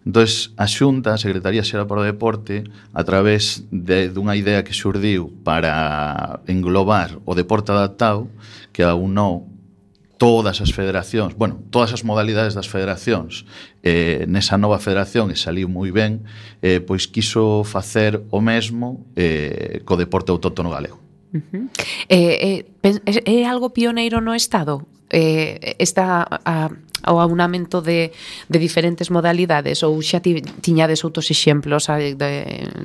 Entón, 0.04 0.28
a 0.60 0.68
Xunta, 0.68 1.16
a 1.16 1.22
Secretaría 1.22 1.64
Xeral 1.64 1.88
para 1.88 2.04
o 2.04 2.10
Deporte, 2.10 2.68
a 2.92 3.08
través 3.08 3.64
de, 3.72 4.12
dunha 4.12 4.36
idea 4.36 4.66
que 4.66 4.76
xurdiu 4.76 5.32
para 5.48 6.44
englobar 6.50 7.24
o 7.24 7.32
deporte 7.38 7.72
adaptado, 7.72 8.28
que 8.76 8.84
aunou 8.84 9.53
todas 10.24 10.62
as 10.62 10.72
federacións, 10.72 11.36
bueno, 11.36 11.60
todas 11.68 11.92
as 11.92 12.08
modalidades 12.08 12.56
das 12.56 12.72
federacións 12.72 13.44
eh, 13.84 14.24
nesa 14.24 14.56
nova 14.56 14.80
federación 14.80 15.28
e 15.28 15.36
saliu 15.36 15.68
moi 15.68 15.92
ben, 15.92 16.24
eh, 16.64 16.80
pois 16.80 17.12
quiso 17.12 17.68
facer 17.68 18.24
o 18.32 18.40
mesmo 18.40 19.04
eh, 19.20 19.84
co 19.84 20.00
deporte 20.00 20.32
autóctono 20.32 20.72
galego. 20.72 21.04
Uh 21.36 21.44
-huh. 21.44 21.64
eh, 22.08 22.64
eh, 22.80 23.00
eh, 23.04 23.44
é 23.44 23.44
algo 23.44 23.76
pioneiro 23.76 24.24
no 24.24 24.32
Estado 24.32 24.88
eh, 25.12 25.76
esta 25.76 26.24
a, 26.24 26.72
ao 27.04 27.20
aunamento 27.20 27.84
de, 27.84 28.12
de 28.50 28.58
diferentes 28.60 29.12
modalidades 29.12 29.84
ou 29.84 30.00
xa 30.02 30.24
ti, 30.24 30.40
tiñades 30.64 31.04
outros 31.04 31.30
exemplos 31.30 31.92
eh, 31.92 32.16
de, 32.16 32.32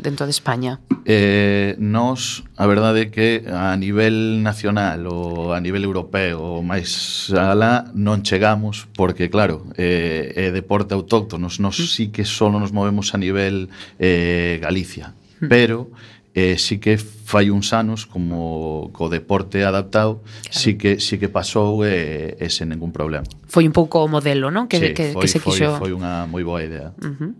dentro 0.03 0.27
de 0.27 0.35
España? 0.35 0.83
Eh, 1.07 1.79
nos, 1.79 2.45
a 2.59 2.67
verdade 2.67 3.07
é 3.07 3.11
que 3.15 3.47
a 3.47 3.73
nivel 3.79 4.43
nacional 4.43 5.07
ou 5.07 5.55
a 5.55 5.59
nivel 5.63 5.87
europeo 5.87 6.59
ou 6.59 6.61
máis 6.61 7.31
alá 7.33 7.87
non 7.95 8.27
chegamos 8.27 8.91
porque 8.93 9.31
claro, 9.31 9.71
eh, 9.79 10.35
é 10.35 10.47
deporte 10.51 10.93
autóctonos, 10.93 11.63
nos 11.63 11.79
mm. 11.79 11.89
sí 11.89 12.05
que 12.11 12.27
só 12.27 12.51
nos 12.51 12.75
movemos 12.75 13.15
a 13.15 13.19
nivel 13.19 13.71
eh, 14.03 14.59
Galicia, 14.61 15.15
mm. 15.41 15.49
pero 15.49 15.95
eh, 16.39 16.59
sí 16.59 16.79
que 16.79 16.99
fai 16.99 17.51
uns 17.51 17.75
anos 17.75 18.07
como 18.07 18.91
co 18.95 19.11
deporte 19.11 19.67
adaptado 19.67 20.23
claro. 20.23 20.55
sí 20.55 20.79
que 20.79 21.03
sí 21.03 21.19
que 21.19 21.27
pasou 21.27 21.83
eh, 21.83 22.39
e 22.39 22.47
sen 22.47 22.71
ningún 22.71 22.95
problema. 22.95 23.27
Foi 23.51 23.67
un 23.67 23.75
pouco 23.75 24.07
o 24.07 24.09
modelo, 24.09 24.55
non? 24.55 24.71
Que, 24.71 24.79
sí, 24.79 24.89
que, 24.95 25.11
foi, 25.11 25.27
que 25.27 25.29
se 25.29 25.43
quixo. 25.43 25.75
Foi, 25.83 25.91
foi 25.91 25.93
unha 25.99 26.31
moi 26.31 26.47
boa 26.47 26.63
idea. 26.63 26.95
Uh 27.03 27.15
-huh. 27.19 27.33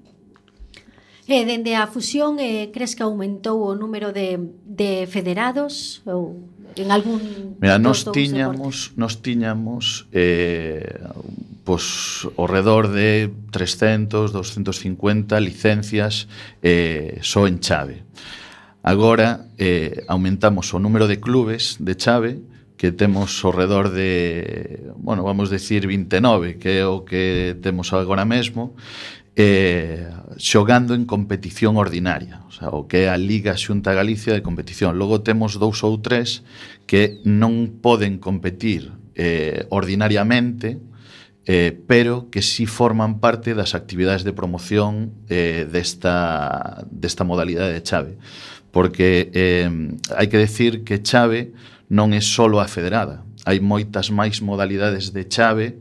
E 1.29 1.45
dende 1.45 1.77
a 1.77 1.87
fusión 1.87 2.43
eh, 2.43 2.75
crees 2.75 2.99
que 2.99 3.05
aumentou 3.07 3.63
o 3.63 3.77
número 3.79 4.11
de, 4.11 4.41
de 4.65 5.07
federados 5.07 6.03
ou 6.09 6.49
en 6.75 6.91
algún 6.91 7.21
Mira, 7.61 7.79
nos 7.79 8.03
tiñamos, 8.11 8.97
nos 8.97 9.23
tiñamos 9.23 10.09
eh, 10.13 10.99
pois 11.69 12.25
ao 12.41 12.49
redor 12.49 12.89
de 12.89 13.29
300, 13.53 14.33
250 14.33 15.37
licencias 15.41 16.33
eh, 16.65 17.21
só 17.21 17.45
en 17.45 17.61
chave. 17.61 18.09
Agora 18.89 19.45
eh, 19.59 20.03
aumentamos 20.09 20.73
o 20.73 20.81
número 20.81 21.13
de 21.13 21.21
clubes 21.21 21.77
de 21.77 21.93
chave 21.93 22.41
que 22.81 22.89
temos 22.89 23.37
ao 23.45 23.53
redor 23.53 23.93
de, 23.93 24.89
bueno, 24.97 25.29
vamos 25.29 25.53
decir 25.53 25.85
29, 25.85 26.57
que 26.57 26.81
é 26.81 26.89
o 26.89 27.05
que 27.05 27.53
temos 27.61 27.93
agora 27.93 28.25
mesmo, 28.25 28.73
eh, 29.37 30.09
xogando 30.41 30.97
en 30.97 31.05
competición 31.05 31.77
ordinaria, 31.77 32.41
o, 32.49 32.53
sea, 32.57 32.73
o 32.73 32.89
que 32.89 33.05
é 33.05 33.13
a 33.13 33.21
Liga 33.21 33.61
Xunta 33.61 33.93
Galicia 33.93 34.33
de 34.33 34.41
competición. 34.41 34.97
Logo 34.97 35.21
temos 35.21 35.61
dous 35.61 35.85
ou 35.85 36.01
tres 36.01 36.41
que 36.89 37.21
non 37.29 37.85
poden 37.85 38.17
competir 38.17 38.89
eh, 39.21 39.69
ordinariamente, 39.69 40.81
eh, 41.45 41.77
pero 41.85 42.29
que 42.33 42.41
sí 42.41 42.65
forman 42.65 43.21
parte 43.21 43.53
das 43.53 43.77
actividades 43.77 44.25
de 44.25 44.33
promoción 44.33 45.13
eh, 45.29 45.69
desta, 45.69 46.89
desta 46.89 47.25
modalidade 47.25 47.77
de 47.77 47.85
chave 47.85 48.17
porque 48.71 49.31
eh, 49.33 49.71
hai 50.15 50.27
que 50.29 50.39
decir 50.39 50.85
que 50.85 51.01
chave 51.01 51.53
non 51.89 52.13
é 52.13 52.21
só 52.21 52.47
a 52.61 52.69
federada. 52.69 53.25
Hai 53.49 53.65
moitas 53.65 54.13
máis 54.13 54.45
modalidades 54.45 55.11
de 55.11 55.25
chave 55.25 55.81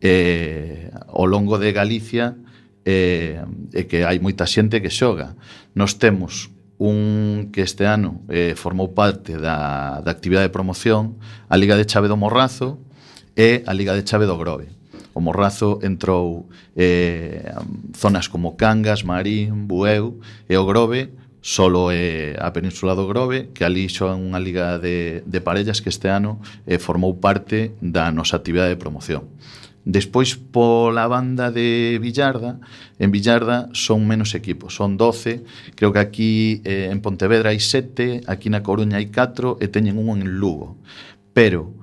eh, 0.00 0.90
ao 1.10 1.26
longo 1.26 1.58
de 1.58 1.74
Galicia 1.74 2.38
eh, 2.86 3.42
e 3.74 3.82
que 3.90 4.06
hai 4.06 4.22
moita 4.22 4.46
xente 4.46 4.78
que 4.78 4.90
xoga. 4.90 5.34
Nos 5.74 5.98
temos 5.98 6.54
un 6.78 7.50
que 7.50 7.66
este 7.66 7.84
ano 7.84 8.22
eh, 8.30 8.54
formou 8.54 8.94
parte 8.94 9.34
da, 9.34 9.98
da 10.00 10.10
actividade 10.14 10.46
de 10.46 10.54
promoción 10.54 11.18
a 11.50 11.58
Liga 11.58 11.74
de 11.74 11.90
Chave 11.90 12.06
do 12.06 12.16
Morrazo 12.16 12.78
e 13.34 13.66
a 13.66 13.74
Liga 13.74 13.98
de 13.98 14.06
Chave 14.06 14.30
do 14.30 14.38
Grove. 14.38 14.70
O 15.10 15.20
Morrazo 15.20 15.82
entrou 15.82 16.46
eh, 16.78 17.50
zonas 17.98 18.30
como 18.30 18.54
Cangas, 18.54 19.02
Marín, 19.02 19.66
Bueu 19.66 20.22
e 20.46 20.54
o 20.54 20.62
Grove 20.62 21.10
solo 21.40 21.90
é 21.90 22.34
a 22.38 22.50
Península 22.50 22.94
do 22.94 23.06
Grove, 23.06 23.54
que 23.54 23.64
ali 23.64 23.86
xoan 23.86 24.18
unha 24.18 24.42
liga 24.42 24.76
de, 24.76 25.22
de 25.22 25.40
parellas 25.40 25.78
que 25.78 25.88
este 25.88 26.10
ano 26.10 26.42
eh, 26.66 26.82
formou 26.82 27.16
parte 27.16 27.78
da 27.80 28.10
nosa 28.10 28.36
actividade 28.36 28.74
de 28.74 28.82
promoción. 28.82 29.30
Despois, 29.88 30.36
pola 30.36 31.08
banda 31.08 31.50
de 31.50 31.96
Villarda, 32.02 32.60
en 32.98 33.08
Villarda 33.08 33.70
son 33.72 34.04
menos 34.04 34.34
equipos, 34.34 34.74
son 34.74 34.98
12, 34.98 35.44
creo 35.76 35.94
que 35.94 35.98
aquí 35.98 36.60
eh, 36.66 36.90
en 36.92 37.00
Pontevedra 37.00 37.56
hai 37.56 37.62
7, 37.62 38.28
aquí 38.28 38.50
na 38.52 38.60
Coruña 38.60 39.00
hai 39.00 39.08
4 39.08 39.62
e 39.62 39.66
teñen 39.72 39.96
un 39.96 40.20
en 40.20 40.36
Lugo. 40.36 40.76
Pero 41.32 41.77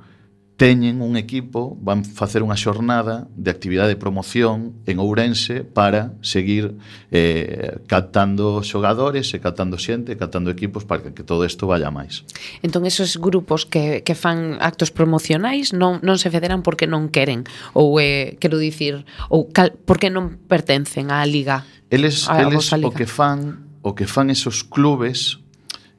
teñen 0.56 1.04
un 1.04 1.20
equipo, 1.20 1.76
van 1.84 2.08
facer 2.08 2.40
unha 2.40 2.56
xornada 2.56 3.28
de 3.36 3.52
actividade 3.52 3.92
de 3.92 4.00
promoción 4.00 4.80
en 4.88 5.04
Ourense 5.04 5.68
para 5.68 6.16
seguir 6.24 6.80
eh, 7.12 7.84
captando 7.92 8.64
xogadores 8.64 9.36
e 9.36 9.44
captando 9.44 9.76
xente, 9.76 10.16
captando 10.16 10.48
equipos 10.48 10.88
para 10.88 11.12
que 11.12 11.28
todo 11.28 11.44
isto 11.44 11.68
vaya 11.68 11.92
máis. 11.92 12.24
Entón, 12.64 12.88
esos 12.88 13.20
grupos 13.20 13.68
que, 13.68 14.00
que 14.08 14.16
fan 14.16 14.56
actos 14.64 14.96
promocionais 14.96 15.76
non, 15.76 16.00
non 16.00 16.16
se 16.16 16.32
federan 16.32 16.64
porque 16.64 16.88
non 16.88 17.12
queren 17.12 17.44
ou, 17.76 18.00
eh, 18.00 18.40
quero 18.40 18.56
dicir, 18.56 19.04
ou 19.28 19.52
cal, 19.52 19.76
porque 19.84 20.08
non 20.08 20.40
pertencen 20.48 21.12
á 21.12 21.20
liga? 21.28 21.68
Eles, 21.92 22.32
a, 22.32 22.48
eles 22.48 22.72
a 22.72 22.80
liga. 22.80 22.90
o 22.90 22.96
que 22.96 23.04
fan 23.04 23.68
o 23.84 23.94
que 23.94 24.08
fan 24.08 24.32
esos 24.32 24.64
clubes 24.64 25.45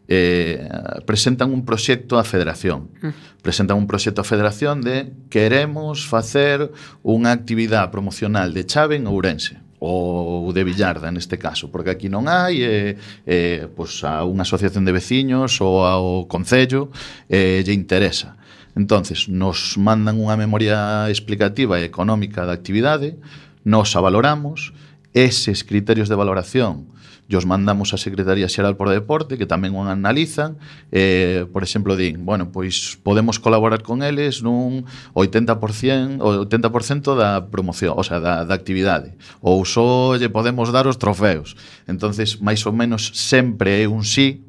eh, 0.08 0.68
presentan 1.04 1.50
un 1.52 1.66
proxecto 1.66 2.18
á 2.18 2.22
Federación. 2.22 2.90
Mm. 3.02 3.42
Presentan 3.42 3.76
un 3.78 3.86
proxecto 3.90 4.22
á 4.22 4.26
Federación 4.26 4.82
de 4.82 5.10
queremos 5.28 6.06
facer 6.06 6.70
unha 7.02 7.34
actividade 7.34 7.90
promocional 7.90 8.54
de 8.54 8.62
chave 8.66 8.96
en 8.98 9.10
Ourense 9.10 9.58
ou 9.78 10.50
de 10.56 10.64
Villarda 10.64 11.12
neste 11.12 11.36
caso, 11.36 11.68
porque 11.68 11.92
aquí 11.92 12.08
non 12.08 12.30
hai 12.30 12.62
eh, 12.64 12.96
eh, 13.28 13.68
pois 13.76 14.00
a 14.06 14.24
unha 14.24 14.46
asociación 14.46 14.88
de 14.88 14.96
veciños 14.96 15.60
ou 15.60 15.84
ao 15.84 16.24
Concello 16.30 16.88
eh, 17.28 17.60
lle 17.66 17.76
interesa. 17.76 18.38
Entonces, 18.76 19.28
nos 19.32 19.80
mandan 19.80 20.20
unha 20.20 20.36
memoria 20.36 21.08
explicativa 21.08 21.80
e 21.80 21.88
económica 21.88 22.44
da 22.44 22.52
actividade, 22.52 23.16
nos 23.64 23.96
a 23.96 24.04
valoramos, 24.04 24.76
eses 25.16 25.64
criterios 25.64 26.12
de 26.12 26.16
valoración 26.16 26.92
e 27.26 27.34
os 27.34 27.42
mandamos 27.42 27.90
á 27.90 27.98
Secretaría 27.98 28.46
Xeral 28.46 28.78
por 28.78 28.86
Deporte, 28.86 29.34
que 29.34 29.50
tamén 29.50 29.74
o 29.74 29.82
analizan, 29.82 30.62
eh, 30.94 31.42
por 31.50 31.66
exemplo, 31.66 31.98
din, 31.98 32.22
bueno, 32.22 32.54
pois 32.54 32.94
podemos 33.02 33.42
colaborar 33.42 33.82
con 33.82 34.06
eles 34.06 34.46
nun 34.46 34.86
80%, 35.18 36.22
o 36.22 36.46
80% 36.46 37.18
da 37.18 37.50
promoción, 37.50 37.98
o 37.98 38.04
sea, 38.06 38.22
da, 38.22 38.46
da 38.46 38.54
actividade, 38.54 39.18
ou 39.42 39.66
só 39.66 40.14
lle 40.14 40.30
podemos 40.30 40.70
dar 40.70 40.86
os 40.86 41.02
trofeos. 41.02 41.58
Entonces, 41.90 42.38
máis 42.38 42.62
ou 42.62 42.70
menos 42.70 43.10
sempre 43.18 43.82
é 43.82 43.90
un 43.90 44.06
sí, 44.06 44.46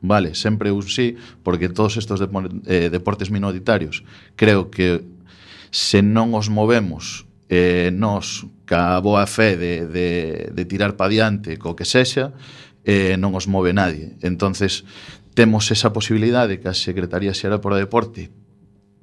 vale, 0.00 0.32
sempre 0.32 0.72
un 0.72 0.84
sí, 0.88 1.20
porque 1.44 1.68
todos 1.68 2.00
estos 2.00 2.24
depo 2.24 2.40
eh, 2.64 2.88
deportes 2.88 3.28
minoritarios, 3.28 4.00
creo 4.32 4.72
que 4.72 5.04
se 5.68 6.00
non 6.00 6.32
os 6.32 6.48
movemos 6.48 7.28
eh, 7.48 7.90
nós 7.92 8.46
ca 8.64 9.00
boa 9.00 9.26
fe 9.26 9.56
de, 9.56 9.86
de, 9.86 10.08
de 10.52 10.62
tirar 10.64 10.96
pa 10.96 11.08
diante 11.08 11.60
co 11.60 11.76
que 11.76 11.84
sexa 11.84 12.32
eh, 12.84 13.16
non 13.20 13.36
os 13.36 13.44
move 13.46 13.76
nadie 13.76 14.16
entonces 14.24 14.84
temos 15.34 15.70
esa 15.70 15.92
posibilidade 15.92 16.62
que 16.62 16.70
a 16.70 16.74
Secretaría 16.74 17.34
Xeral 17.34 17.60
por 17.60 17.74
o 17.74 17.80
Deporte 17.80 18.30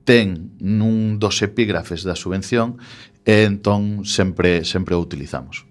ten 0.04 0.58
nun 0.58 1.22
dos 1.22 1.40
epígrafes 1.46 2.02
da 2.02 2.18
subvención 2.18 2.82
e 3.22 3.46
entón 3.46 4.02
sempre 4.08 4.66
sempre 4.66 4.98
o 4.98 5.02
utilizamos. 5.02 5.70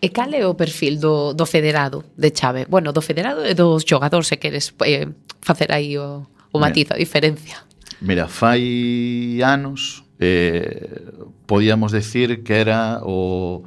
E 0.00 0.10
cal 0.10 0.32
é 0.34 0.42
o 0.42 0.56
perfil 0.58 0.98
do, 0.98 1.36
do 1.36 1.46
federado 1.46 2.02
de 2.16 2.32
Chave? 2.34 2.66
Bueno, 2.66 2.90
do 2.90 3.04
federado 3.04 3.44
e 3.44 3.54
dos 3.54 3.84
xogadores, 3.84 4.26
se 4.26 4.40
queres 4.40 4.74
eh, 4.82 5.06
facer 5.44 5.70
aí 5.70 5.94
o, 5.94 6.26
o 6.50 6.58
matiz, 6.58 6.90
a 6.90 6.98
diferencia. 6.98 7.62
Mira, 8.00 8.26
fai 8.26 9.38
anos, 9.44 10.02
eh, 10.18 11.02
podíamos 11.46 11.92
decir 11.92 12.42
que 12.42 12.60
era 12.60 13.00
o, 13.02 13.64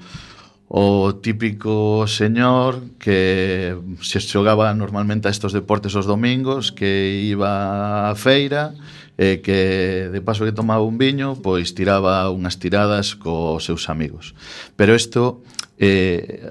o 0.67 1.15
típico 1.19 2.07
señor 2.07 2.83
que 2.99 3.75
se 4.01 4.19
xogaba 4.19 4.73
normalmente 4.73 5.27
a 5.27 5.31
estos 5.31 5.51
deportes 5.51 5.95
os 5.95 6.07
domingos, 6.07 6.71
que 6.71 7.27
iba 7.27 8.11
á 8.11 8.15
feira, 8.15 8.75
e 9.19 9.43
que 9.43 10.09
de 10.09 10.21
paso 10.23 10.47
que 10.47 10.55
tomaba 10.55 10.81
un 10.81 10.97
viño, 10.97 11.39
pois 11.43 11.75
tiraba 11.75 12.25
unhas 12.31 12.57
tiradas 12.57 13.13
cos 13.19 13.67
seus 13.67 13.91
amigos. 13.91 14.33
Pero 14.79 14.95
isto, 14.95 15.43
eh, 15.77 16.41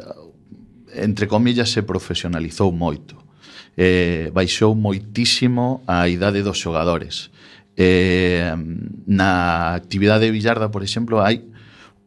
entre 0.94 1.24
comillas, 1.24 1.72
se 1.72 1.82
profesionalizou 1.82 2.70
moito. 2.70 3.16
Eh, 3.74 4.28
baixou 4.36 4.76
moitísimo 4.76 5.80
a 5.88 6.06
idade 6.12 6.44
dos 6.44 6.60
xogadores 6.60 7.32
Eh, 7.80 8.52
na 9.08 9.72
actividade 9.72 10.28
de 10.28 10.36
Villarda, 10.36 10.68
por 10.68 10.84
exemplo, 10.84 11.24
hai 11.24 11.48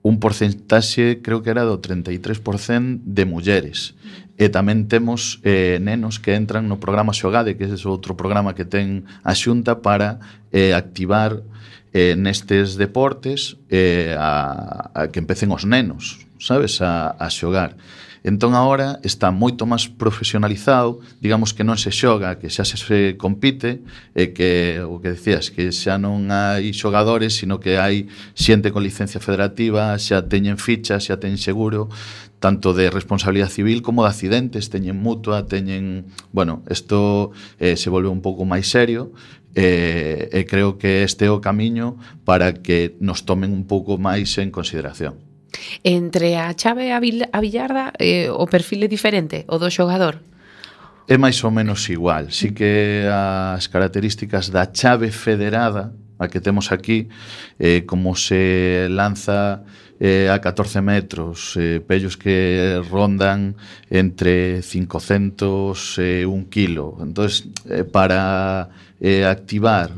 un 0.06 0.22
porcentaxe, 0.22 1.26
creo 1.26 1.42
que 1.42 1.50
era 1.50 1.66
do 1.66 1.82
33% 1.82 3.02
de 3.02 3.26
mulleres. 3.26 3.98
E 4.38 4.54
tamén 4.54 4.86
temos 4.86 5.42
eh, 5.42 5.82
nenos 5.82 6.22
que 6.22 6.38
entran 6.38 6.70
no 6.70 6.78
programa 6.78 7.10
Xogade, 7.10 7.58
que 7.58 7.66
é 7.66 7.74
ese 7.74 7.90
outro 7.90 8.14
programa 8.14 8.54
que 8.54 8.70
ten 8.70 9.10
a 9.26 9.34
Xunta 9.34 9.82
para 9.82 10.22
eh, 10.54 10.78
activar 10.78 11.42
eh, 11.90 12.14
nestes 12.14 12.78
deportes 12.78 13.58
eh, 13.74 14.14
a, 14.14 14.94
a 14.94 15.02
que 15.10 15.18
empecen 15.18 15.50
os 15.50 15.66
nenos, 15.66 16.22
sabes, 16.38 16.86
a, 16.86 17.18
a 17.18 17.34
xogar. 17.34 17.74
Entón 18.24 18.56
agora 18.56 19.04
está 19.04 19.36
moito 19.36 19.68
máis 19.68 19.92
profesionalizado, 19.92 21.04
digamos 21.20 21.52
que 21.52 21.68
non 21.68 21.76
se 21.76 21.92
xoga, 21.92 22.40
que 22.40 22.48
xa 22.48 22.64
se, 22.64 22.80
se 22.80 23.20
compite, 23.20 23.84
e 24.16 24.32
que 24.32 24.80
o 24.80 25.04
que 25.04 25.12
decías, 25.12 25.52
que 25.52 25.76
xa 25.76 26.00
non 26.00 26.32
hai 26.32 26.72
xogadores, 26.72 27.36
sino 27.36 27.60
que 27.60 27.76
hai 27.76 28.08
xente 28.32 28.72
con 28.72 28.80
licencia 28.80 29.20
federativa, 29.20 29.92
xa 30.00 30.24
teñen 30.24 30.56
fichas, 30.56 31.12
xa 31.12 31.20
teñen 31.20 31.36
seguro, 31.36 31.92
tanto 32.40 32.72
de 32.72 32.88
responsabilidade 32.88 33.52
civil 33.52 33.84
como 33.84 34.08
de 34.08 34.16
accidentes, 34.16 34.72
teñen 34.72 35.04
mutua, 35.04 35.44
teñen, 35.44 36.08
bueno, 36.32 36.64
isto 36.72 37.36
eh, 37.60 37.76
se 37.76 37.92
volve 37.92 38.08
un 38.08 38.24
pouco 38.24 38.48
máis 38.48 38.72
serio, 38.72 39.12
e 39.52 40.32
eh, 40.32 40.40
eh, 40.40 40.46
creo 40.48 40.80
que 40.80 41.04
este 41.04 41.28
é 41.28 41.32
o 41.32 41.44
camiño 41.44 42.00
para 42.24 42.56
que 42.64 42.96
nos 43.04 43.28
tomen 43.28 43.52
un 43.52 43.68
pouco 43.68 44.00
máis 44.00 44.32
en 44.40 44.48
consideración. 44.48 45.33
Entre 45.84 46.36
a 46.36 46.54
chave 46.54 46.88
e 46.88 46.92
a, 46.92 47.00
vil, 47.00 47.26
a 47.32 47.40
billarda 47.42 47.94
eh, 48.00 48.30
o 48.30 48.46
perfil 48.48 48.84
é 48.84 48.88
diferente, 48.88 49.46
o 49.48 49.58
do 49.58 49.70
xogador? 49.70 50.20
É 51.08 51.18
máis 51.18 51.44
ou 51.44 51.52
menos 51.52 51.84
igual. 51.90 52.32
Si 52.32 52.56
que 52.56 53.04
as 53.12 53.68
características 53.68 54.50
da 54.50 54.66
chave 54.72 55.12
federada 55.12 55.92
a 56.18 56.28
que 56.28 56.40
temos 56.40 56.72
aquí, 56.72 57.10
eh, 57.60 57.84
como 57.86 58.16
se 58.16 58.88
lanza 58.90 59.64
eh, 60.00 60.30
a 60.30 60.40
14 60.40 60.82
metros, 60.82 61.56
eh, 61.58 61.80
pellos 61.80 62.18
que 62.18 62.82
rondan 62.90 63.56
entre 63.90 64.62
500 64.62 66.00
e 66.00 66.24
eh, 66.24 66.26
1 66.26 66.50
kilo. 66.50 66.98
Entonces, 67.02 67.48
eh, 67.68 67.84
para 67.84 68.70
eh, 69.00 69.26
activar 69.26 69.92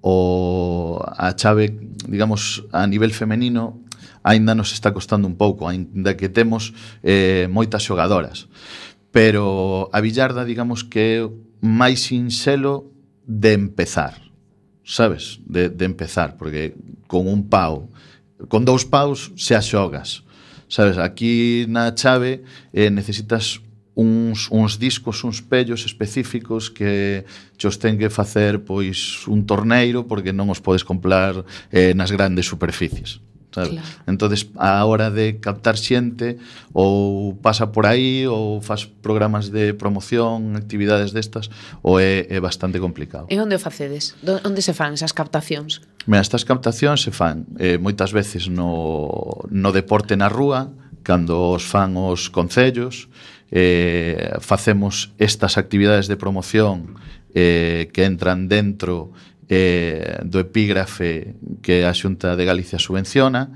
o 0.00 1.00
a 1.02 1.34
chave, 1.34 1.74
digamos, 2.06 2.64
a 2.72 2.86
nivel 2.86 3.12
femenino, 3.12 3.83
aínda 4.24 4.56
nos 4.56 4.72
está 4.72 4.90
costando 4.90 5.28
un 5.28 5.36
pouco, 5.36 5.68
aínda 5.68 6.16
que 6.16 6.32
temos 6.32 6.72
eh, 7.04 7.46
moitas 7.52 7.84
xogadoras. 7.84 8.48
Pero 9.12 9.92
a 9.92 10.00
Villarda, 10.00 10.42
digamos 10.42 10.82
que 10.82 11.20
é 11.20 11.28
máis 11.62 12.10
sinxelo 12.10 12.90
de 13.22 13.54
empezar, 13.54 14.18
sabes? 14.82 15.38
De, 15.46 15.70
de 15.70 15.84
empezar, 15.84 16.34
porque 16.34 16.74
con 17.06 17.28
un 17.28 17.46
pau, 17.46 17.92
con 18.48 18.64
dous 18.64 18.82
paus 18.82 19.30
se 19.36 19.54
axogas. 19.54 20.24
xogas. 20.24 20.34
Sabes, 20.68 20.98
aquí 20.98 21.66
na 21.68 21.94
chave 21.94 22.42
eh, 22.72 22.90
necesitas 22.90 23.60
uns, 23.94 24.50
uns 24.50 24.78
discos, 24.78 25.22
uns 25.22 25.40
pellos 25.40 25.84
específicos 25.86 26.70
que 26.70 27.24
chos 27.56 27.78
ten 27.78 27.94
que 27.94 28.10
facer 28.10 28.64
pois 28.66 29.22
un 29.30 29.46
torneiro 29.46 30.08
porque 30.10 30.34
non 30.34 30.50
os 30.50 30.58
podes 30.58 30.82
comprar 30.82 31.46
eh, 31.70 31.94
nas 31.94 32.10
grandes 32.10 32.50
superficies. 32.50 33.22
Sabes? 33.54 33.70
Claro. 33.70 33.86
Entonces, 34.10 34.50
a 34.58 34.84
hora 34.84 35.14
de 35.14 35.38
captar 35.38 35.78
xente 35.78 36.42
ou 36.74 37.38
pasa 37.38 37.70
por 37.70 37.86
aí 37.86 38.26
ou 38.26 38.58
faz 38.58 38.82
programas 38.82 39.54
de 39.54 39.78
promoción, 39.78 40.58
actividades 40.58 41.14
destas, 41.14 41.46
ou 41.78 42.02
é, 42.02 42.26
é 42.26 42.42
bastante 42.42 42.82
complicado. 42.82 43.30
E 43.30 43.38
onde 43.38 43.54
o 43.54 43.62
facedes? 43.62 44.18
Do, 44.26 44.42
onde 44.42 44.58
se 44.58 44.74
fan 44.74 44.98
esas 44.98 45.14
captacións? 45.14 45.86
Mira, 46.10 46.18
estas 46.18 46.42
captacións 46.42 47.06
se 47.06 47.14
fan 47.14 47.46
eh, 47.62 47.78
moitas 47.78 48.10
veces 48.10 48.50
no, 48.50 49.46
no 49.54 49.70
deporte 49.70 50.18
na 50.18 50.26
rúa, 50.26 50.74
cando 51.06 51.54
os 51.54 51.62
fan 51.62 51.94
os 51.94 52.26
concellos, 52.34 53.06
eh, 53.54 54.34
facemos 54.42 55.14
estas 55.22 55.54
actividades 55.54 56.10
de 56.10 56.18
promoción 56.18 56.98
eh, 57.38 57.86
que 57.94 58.02
entran 58.02 58.50
dentro 58.50 59.14
eh, 59.48 60.20
do 60.24 60.40
epígrafe 60.40 61.36
que 61.60 61.84
a 61.84 61.92
Xunta 61.92 62.36
de 62.36 62.44
Galicia 62.44 62.78
subvenciona 62.78 63.52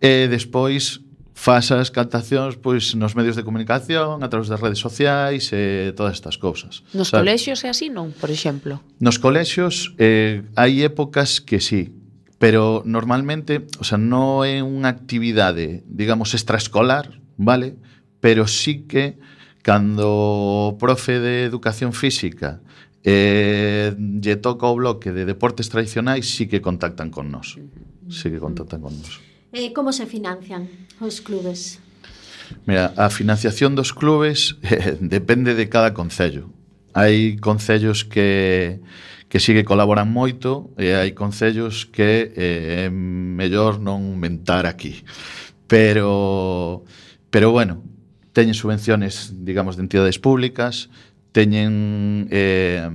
e 0.00 0.30
despois 0.30 1.02
faz 1.38 1.70
as 1.70 1.94
captacións 1.94 2.58
pois 2.58 2.98
nos 2.98 3.14
medios 3.14 3.38
de 3.38 3.46
comunicación, 3.46 4.26
a 4.26 4.28
través 4.28 4.50
das 4.50 4.58
redes 4.58 4.82
sociais 4.82 5.54
e 5.54 5.94
todas 5.94 6.18
estas 6.18 6.34
cousas. 6.34 6.82
Nos 6.90 7.14
sabe? 7.14 7.22
colexios 7.22 7.62
é 7.62 7.70
así 7.70 7.86
non, 7.86 8.10
por 8.10 8.34
exemplo? 8.34 8.82
Nos 8.98 9.22
colexios 9.22 9.94
eh, 10.02 10.42
hai 10.58 10.82
épocas 10.82 11.38
que 11.38 11.62
sí, 11.62 11.94
pero 12.42 12.82
normalmente, 12.82 13.70
o 13.78 13.86
sea, 13.86 14.02
non 14.02 14.42
é 14.42 14.66
unha 14.66 14.90
actividade, 14.90 15.86
digamos, 15.86 16.34
extraescolar, 16.34 17.22
vale? 17.38 17.78
Pero 18.18 18.50
sí 18.50 18.82
que 18.90 19.22
cando 19.62 20.10
o 20.10 20.74
profe 20.74 21.22
de 21.22 21.46
educación 21.46 21.94
física 21.94 22.58
Eh, 23.04 23.94
lle 23.96 24.36
toca 24.36 24.66
o 24.66 24.74
bloque 24.74 25.14
de 25.14 25.24
deportes 25.24 25.70
tradicionais, 25.70 26.26
sí 26.26 26.50
que 26.50 26.60
contactan 26.60 27.10
con 27.10 27.30
nós. 27.30 27.56
Sí 28.10 28.30
que 28.30 28.42
contactan 28.42 28.82
con 28.82 28.94
nós. 28.98 29.22
Eh, 29.52 29.72
como 29.72 29.92
se 29.92 30.06
financian 30.06 30.68
os 31.00 31.20
clubes? 31.20 31.80
Mira, 32.66 32.92
a 32.96 33.08
financiación 33.10 33.74
dos 33.74 33.92
clubes 33.92 34.56
eh, 34.62 34.96
depende 35.00 35.54
de 35.54 35.68
cada 35.68 35.94
concello. 35.94 36.50
Hai 36.92 37.38
concellos 37.38 38.02
que 38.02 38.80
que 39.28 39.40
sí 39.40 39.52
que 39.52 39.64
colaboran 39.64 40.08
moito 40.08 40.72
e 40.80 40.96
hai 40.96 41.12
concellos 41.12 41.84
que 41.84 42.32
eh, 42.32 42.88
é 42.88 42.90
mellor 42.90 43.78
non 43.78 44.16
mentar 44.16 44.64
aquí. 44.64 45.04
Pero 45.68 46.82
pero 47.28 47.52
bueno, 47.52 47.84
teñen 48.32 48.56
subvenciones, 48.56 49.36
digamos, 49.44 49.76
de 49.76 49.84
entidades 49.84 50.18
públicas, 50.18 50.88
teñen 51.38 52.26
eh, 52.34 52.90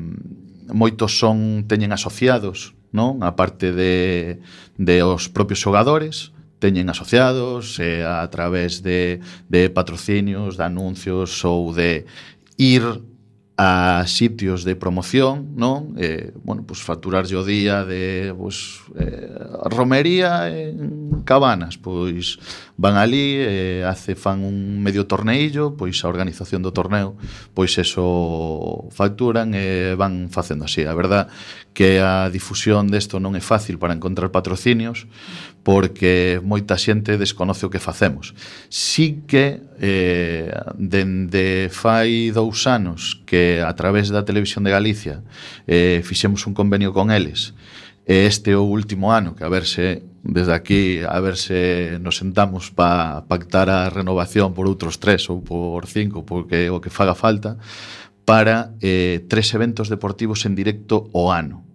moitos 0.67 1.15
son 1.15 1.63
teñen 1.63 1.95
asociados, 1.95 2.75
non? 2.91 3.23
A 3.23 3.39
parte 3.39 3.71
de 3.71 4.43
de 4.75 4.99
os 4.99 5.31
propios 5.31 5.63
xogadores, 5.63 6.35
teñen 6.59 6.91
asociados 6.91 7.79
eh, 7.79 8.03
a 8.03 8.27
través 8.27 8.83
de 8.83 9.23
de 9.47 9.71
patrocinios, 9.71 10.59
de 10.59 10.63
anuncios 10.67 11.39
ou 11.47 11.71
de 11.71 12.03
ir 12.59 12.83
a 13.55 14.03
sitios 14.11 14.67
de 14.67 14.75
promoción, 14.75 15.55
non? 15.55 15.95
Eh, 15.95 16.35
bueno, 16.43 16.67
pois 16.67 16.83
pues, 16.83 16.89
facturarlle 16.89 17.39
o 17.39 17.47
día 17.47 17.87
de 17.87 18.35
pues, 18.35 18.83
eh, 18.99 19.29
romería 19.71 20.51
en 20.51 21.02
cabanas, 21.23 21.79
pois 21.79 22.37
van 22.77 22.95
ali 22.95 23.39
e 23.39 23.83
hace 23.83 24.15
fan 24.15 24.43
un 24.43 24.83
medio 24.83 25.07
torneillo, 25.07 25.75
pois 25.75 25.99
a 26.03 26.11
organización 26.11 26.61
do 26.61 26.75
torneo, 26.75 27.15
pois 27.55 27.75
eso 27.79 28.87
facturan 28.91 29.55
e 29.55 29.95
van 29.95 30.29
facendo 30.29 30.65
así. 30.67 30.83
A 30.83 30.93
verdad 30.93 31.31
que 31.73 31.99
a 31.99 32.29
difusión 32.29 32.87
desto 32.87 33.17
non 33.17 33.33
é 33.33 33.41
fácil 33.41 33.81
para 33.81 33.95
encontrar 33.97 34.29
patrocinios 34.29 35.09
porque 35.63 36.43
moita 36.43 36.75
xente 36.75 37.15
desconoce 37.15 37.65
o 37.65 37.71
que 37.71 37.79
facemos. 37.79 38.35
Si 38.67 39.23
que 39.25 39.63
eh, 39.79 40.51
dende 40.75 41.71
fai 41.71 42.29
dous 42.35 42.67
anos 42.67 43.23
que 43.25 43.63
a 43.63 43.73
través 43.73 44.11
da 44.11 44.27
Televisión 44.27 44.67
de 44.67 44.75
Galicia 44.75 45.23
eh, 45.65 46.03
fixemos 46.03 46.45
un 46.45 46.53
convenio 46.53 46.91
con 46.91 47.09
eles, 47.09 47.55
e 48.03 48.27
este 48.27 48.51
é 48.51 48.59
o 48.59 48.67
último 48.67 49.15
ano 49.15 49.31
que 49.31 49.47
a 49.47 49.49
ver 49.49 49.63
se 49.63 50.03
desde 50.23 50.53
aquí 50.55 51.01
a 51.03 51.19
ver 51.19 51.35
se 51.35 51.99
nos 51.99 52.17
sentamos 52.17 52.71
para 52.71 53.27
pactar 53.27 53.69
a 53.69 53.91
renovación 53.91 54.55
por 54.55 54.71
outros 54.71 54.97
tres 54.97 55.27
ou 55.27 55.43
por 55.43 55.85
cinco, 55.85 56.23
porque 56.23 56.71
o 56.71 56.79
que 56.79 56.87
faga 56.89 57.13
falta, 57.13 57.59
para 58.23 58.71
eh, 58.79 59.27
tres 59.27 59.51
eventos 59.51 59.91
deportivos 59.91 60.47
en 60.47 60.55
directo 60.55 61.11
o 61.11 61.35
ano. 61.35 61.67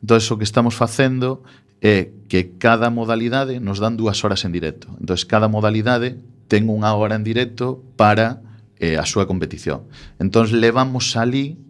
Entón, 0.00 0.24
o 0.24 0.38
que 0.40 0.48
estamos 0.48 0.72
facendo 0.72 1.44
é 1.84 2.12
que 2.28 2.56
cada 2.56 2.88
modalidade 2.88 3.60
nos 3.60 3.84
dan 3.84 4.00
dúas 4.00 4.24
horas 4.24 4.48
en 4.48 4.52
directo. 4.56 4.88
Entón, 4.96 5.20
cada 5.28 5.52
modalidade 5.52 6.16
ten 6.48 6.72
unha 6.72 6.96
hora 6.96 7.20
en 7.20 7.24
directo 7.24 7.84
para 8.00 8.40
eh, 8.80 8.96
a 8.96 9.04
súa 9.04 9.28
competición. 9.28 9.84
Entón, 10.16 10.48
levamos 10.56 11.20
ali 11.20 11.60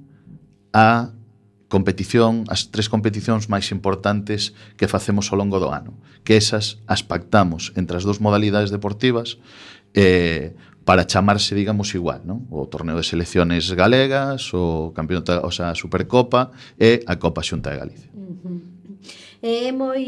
a 0.70 1.10
competición, 1.70 2.44
as 2.50 2.74
tres 2.74 2.90
competicións 2.90 3.46
máis 3.46 3.70
importantes 3.70 4.52
que 4.74 4.90
facemos 4.90 5.30
ao 5.30 5.38
longo 5.38 5.62
do 5.62 5.70
ano, 5.70 5.94
que 6.26 6.34
esas 6.34 6.82
as 6.90 7.06
pactamos 7.06 7.70
entre 7.78 7.94
as 7.94 8.02
dúas 8.02 8.18
modalidades 8.18 8.74
deportivas 8.74 9.38
eh, 9.94 10.52
para 10.82 11.06
chamarse, 11.06 11.54
digamos, 11.54 11.94
igual, 11.94 12.26
non? 12.26 12.50
O 12.50 12.66
torneo 12.66 12.98
de 12.98 13.06
selecciones 13.06 13.70
galegas, 13.70 14.50
o 14.50 14.90
campeonato, 14.90 15.38
o 15.46 15.52
sea, 15.54 15.70
a 15.70 15.78
Supercopa 15.78 16.50
e 16.74 17.06
a 17.06 17.14
Copa 17.22 17.46
Xunta 17.46 17.70
de 17.70 17.78
Galicia. 17.78 18.10
Uh 18.10 18.34
-huh. 18.34 18.58
É 19.40 19.70
moi 19.72 20.02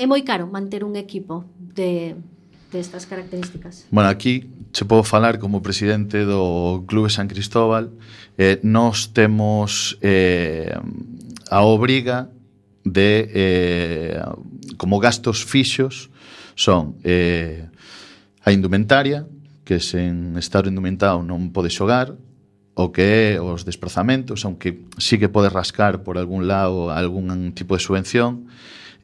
é 0.00 0.04
moi 0.08 0.22
caro 0.24 0.48
manter 0.48 0.82
un 0.82 0.96
equipo 0.96 1.44
de 1.60 2.16
destas 2.72 3.06
características? 3.06 3.86
Bueno, 3.90 4.08
aquí 4.08 4.50
se 4.72 4.84
podo 4.84 5.04
falar 5.04 5.38
como 5.38 5.62
presidente 5.62 6.24
do 6.24 6.84
Clube 6.88 7.10
San 7.10 7.28
Cristóbal. 7.28 7.92
Eh, 8.38 8.58
nós 8.64 9.12
temos 9.12 9.98
eh, 10.00 10.72
a 11.50 11.62
obriga 11.62 12.32
de 12.84 13.28
eh, 13.30 14.22
como 14.76 14.98
gastos 14.98 15.44
fixos 15.44 16.10
son 16.54 16.96
eh, 17.04 17.68
a 18.42 18.50
indumentaria, 18.50 19.26
que 19.64 19.78
sen 19.78 20.34
estar 20.36 20.66
indumentado 20.66 21.22
non 21.22 21.54
pode 21.54 21.70
xogar, 21.70 22.18
o 22.74 22.90
que 22.90 23.36
é 23.36 23.40
os 23.40 23.62
desplazamentos, 23.62 24.42
aunque 24.48 24.88
sí 24.98 25.20
que 25.20 25.30
pode 25.30 25.52
rascar 25.52 26.02
por 26.02 26.18
algún 26.18 26.48
lado 26.48 26.90
algún 26.90 27.52
tipo 27.52 27.76
de 27.76 27.84
subvención, 27.84 28.48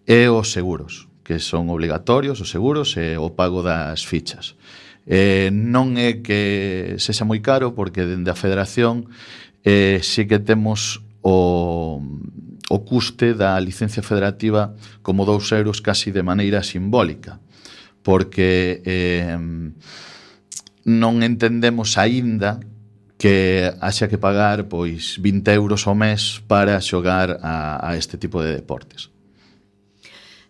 e 0.08 0.26
os 0.26 0.50
seguros 0.50 1.07
que 1.28 1.44
son 1.44 1.68
obligatorios 1.68 2.40
os 2.40 2.48
seguros 2.48 2.96
e 2.96 3.20
o 3.20 3.36
pago 3.36 3.60
das 3.60 4.00
fichas. 4.08 4.56
Eh, 5.04 5.52
non 5.52 6.00
é 6.00 6.24
que 6.24 6.96
sexa 6.96 7.28
moi 7.28 7.44
caro 7.44 7.76
porque 7.76 8.08
dende 8.08 8.32
a 8.32 8.40
Federación 8.40 9.12
eh, 9.60 10.00
sí 10.00 10.24
que 10.24 10.40
temos 10.40 11.04
o, 11.20 12.00
o 12.72 12.76
custe 12.88 13.36
da 13.36 13.60
licencia 13.60 14.00
federativa 14.00 14.72
como 15.04 15.28
2 15.28 15.52
euros 15.60 15.84
casi 15.84 16.16
de 16.16 16.24
maneira 16.24 16.64
simbólica 16.64 17.44
porque 18.00 18.80
eh, 18.88 19.36
non 20.88 21.20
entendemos 21.20 22.00
aínda 22.00 22.56
que 23.20 23.68
haxa 23.84 24.08
que 24.08 24.16
pagar 24.16 24.64
pois 24.72 25.20
20 25.20 25.44
euros 25.52 25.84
ao 25.84 25.92
mes 25.92 26.40
para 26.48 26.80
xogar 26.80 27.36
a, 27.44 27.84
a 27.84 28.00
este 28.00 28.16
tipo 28.16 28.40
de 28.40 28.56
deportes. 28.56 29.12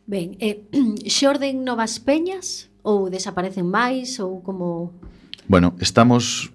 Ben, 0.09 0.40
eh, 0.40 0.64
xorden 1.05 1.68
novas 1.68 2.01
peñas 2.01 2.73
ou 2.81 3.12
desaparecen 3.12 3.68
máis 3.68 4.16
ou 4.16 4.40
como... 4.40 4.97
Bueno, 5.44 5.77
estamos 5.85 6.49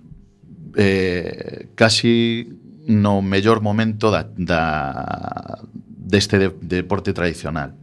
eh, 0.74 1.70
casi 1.78 2.50
no 2.90 3.22
mellor 3.22 3.62
momento 3.62 4.10
da, 4.10 4.26
da 4.34 5.62
deste 5.86 6.42
de, 6.42 6.50
deporte 6.66 7.14
tradicional. 7.14 7.78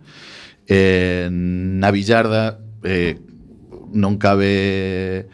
Eh, 0.67 1.31
na 1.31 1.95
Villarda 1.95 2.59
eh, 2.83 3.15
non 3.95 4.19
cabe 4.19 5.31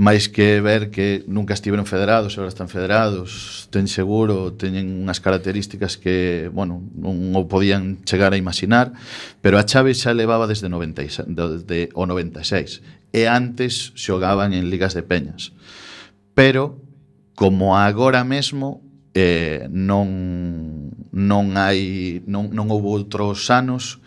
máis 0.00 0.32
que 0.32 0.64
ver 0.64 0.88
que 0.88 1.28
nunca 1.28 1.52
estiveron 1.52 1.84
federados, 1.84 2.32
agora 2.40 2.48
están 2.48 2.72
federados, 2.72 3.68
ten 3.68 3.84
seguro, 3.84 4.56
teñen 4.56 5.04
unhas 5.04 5.20
características 5.20 6.00
que, 6.00 6.48
bueno, 6.48 6.80
non 6.96 7.36
o 7.36 7.44
podían 7.44 8.00
chegar 8.08 8.32
a 8.32 8.40
imaginar, 8.40 8.96
pero 9.44 9.60
a 9.60 9.66
Chave 9.68 9.92
xa 9.92 10.16
levaba 10.16 10.48
desde 10.48 10.72
96, 10.72 11.28
desde 11.28 11.92
o 11.92 12.08
96 12.08 12.80
e 13.12 13.28
antes 13.28 13.92
xogaban 13.92 14.56
en 14.56 14.72
ligas 14.72 14.96
de 14.96 15.04
peñas. 15.04 15.52
Pero 16.32 16.80
como 17.36 17.76
agora 17.76 18.24
mesmo 18.24 18.80
eh, 19.12 19.68
non 19.68 20.96
non 21.12 21.60
hai 21.60 22.24
non, 22.24 22.48
non 22.56 22.72
houve 22.72 22.88
outros 22.88 23.52
anos 23.52 24.00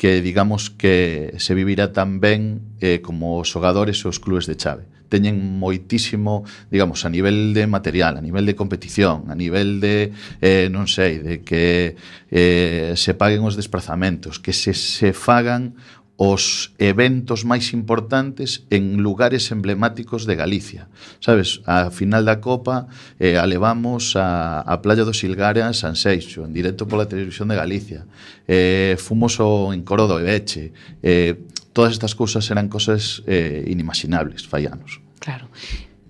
que 0.00 0.22
digamos 0.22 0.70
que 0.70 1.34
se 1.36 1.52
vivirá 1.52 1.92
tan 1.92 2.24
ben 2.24 2.72
eh, 2.80 3.04
como 3.04 3.36
os 3.36 3.52
xogadores 3.52 4.00
e 4.00 4.08
os 4.08 4.16
clubes 4.16 4.48
de 4.48 4.56
chave. 4.56 4.88
Teñen 5.12 5.36
moitísimo, 5.60 6.48
digamos, 6.72 7.04
a 7.04 7.12
nivel 7.12 7.52
de 7.52 7.68
material, 7.68 8.16
a 8.16 8.24
nivel 8.24 8.48
de 8.48 8.56
competición, 8.56 9.28
a 9.28 9.36
nivel 9.36 9.76
de, 9.76 10.16
eh, 10.40 10.72
non 10.72 10.88
sei, 10.88 11.20
de 11.20 11.44
que 11.44 12.00
eh, 12.32 12.96
se 12.96 13.12
paguen 13.12 13.44
os 13.44 13.60
desplazamentos, 13.60 14.40
que 14.40 14.56
se, 14.56 14.72
se 14.72 15.12
fagan 15.12 15.76
os 16.20 16.76
eventos 16.76 17.48
máis 17.48 17.72
importantes 17.72 18.68
en 18.68 19.00
lugares 19.00 19.48
emblemáticos 19.56 20.28
de 20.28 20.36
Galicia. 20.36 20.92
Sabes, 21.16 21.64
a 21.64 21.88
final 21.88 22.28
da 22.28 22.44
Copa 22.44 22.92
eh, 23.16 23.40
alevamos 23.40 24.20
a, 24.20 24.60
a 24.60 24.84
Playa 24.84 25.08
do 25.08 25.16
Silgara 25.16 25.64
en 25.64 25.72
San 25.72 25.96
Seixo, 25.96 26.44
en 26.44 26.52
directo 26.52 26.84
pola 26.84 27.08
televisión 27.08 27.48
de 27.48 27.56
Galicia. 27.56 28.04
Eh, 28.44 29.00
fumos 29.00 29.40
o 29.40 29.72
en 29.72 29.80
Coro 29.80 30.04
do 30.04 30.20
Ebeche. 30.20 30.76
Eh, 31.00 31.40
todas 31.72 31.96
estas 31.96 32.12
cousas 32.12 32.44
eran 32.52 32.68
cosas 32.68 33.24
eh, 33.24 33.64
inimaginables, 33.72 34.44
fai 34.44 34.68
anos. 34.68 35.00
Claro. 35.24 35.48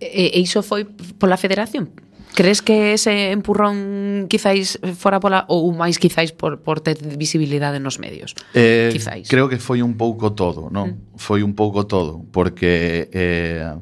E, 0.02 0.34
e 0.34 0.42
iso 0.42 0.66
foi 0.66 0.90
pola 1.22 1.38
federación? 1.38 2.09
Crees 2.34 2.62
que 2.62 2.94
ese 2.94 3.32
empurrón 3.32 4.26
quizáis 4.30 4.78
fora 4.96 5.18
pola 5.18 5.44
ou 5.50 5.70
máis 5.74 5.98
quizáis 5.98 6.30
por, 6.30 6.62
por 6.62 6.78
ter 6.78 6.96
visibilidade 7.18 7.82
nos 7.82 7.98
medios? 7.98 8.38
Eh, 8.54 8.90
quizáis. 8.94 9.26
Creo 9.26 9.50
que 9.50 9.58
foi 9.58 9.82
un 9.82 9.98
pouco 9.98 10.32
todo, 10.32 10.70
non? 10.70 10.94
Mm. 10.94 11.18
Foi 11.18 11.42
un 11.42 11.58
pouco 11.58 11.84
todo, 11.90 12.22
porque 12.30 13.10
eh, 13.10 13.74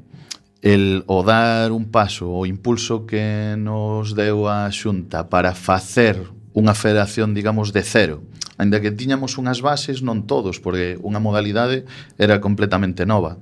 el 0.63 1.05
o 1.07 1.23
dar 1.23 1.71
un 1.73 1.91
paso, 1.93 2.33
o 2.33 2.47
impulso 2.47 3.07
que 3.07 3.55
nos 3.59 4.17
deu 4.17 4.49
a 4.49 4.67
Xunta 4.73 5.29
para 5.29 5.55
facer 5.55 6.19
unha 6.57 6.75
federación, 6.75 7.37
digamos, 7.37 7.71
de 7.71 7.87
cero. 7.87 8.27
Ainda 8.59 8.83
que 8.83 8.91
tiñamos 8.91 9.39
unhas 9.39 9.63
bases, 9.63 10.03
non 10.03 10.27
todos, 10.27 10.59
porque 10.59 10.99
unha 10.99 11.23
modalidade 11.23 11.87
era 12.19 12.43
completamente 12.43 13.07
nova. 13.07 13.39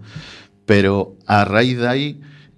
Pero 0.69 1.17
a 1.25 1.49
raíz 1.49 1.81
de 1.81 1.89
aí, 1.89 2.09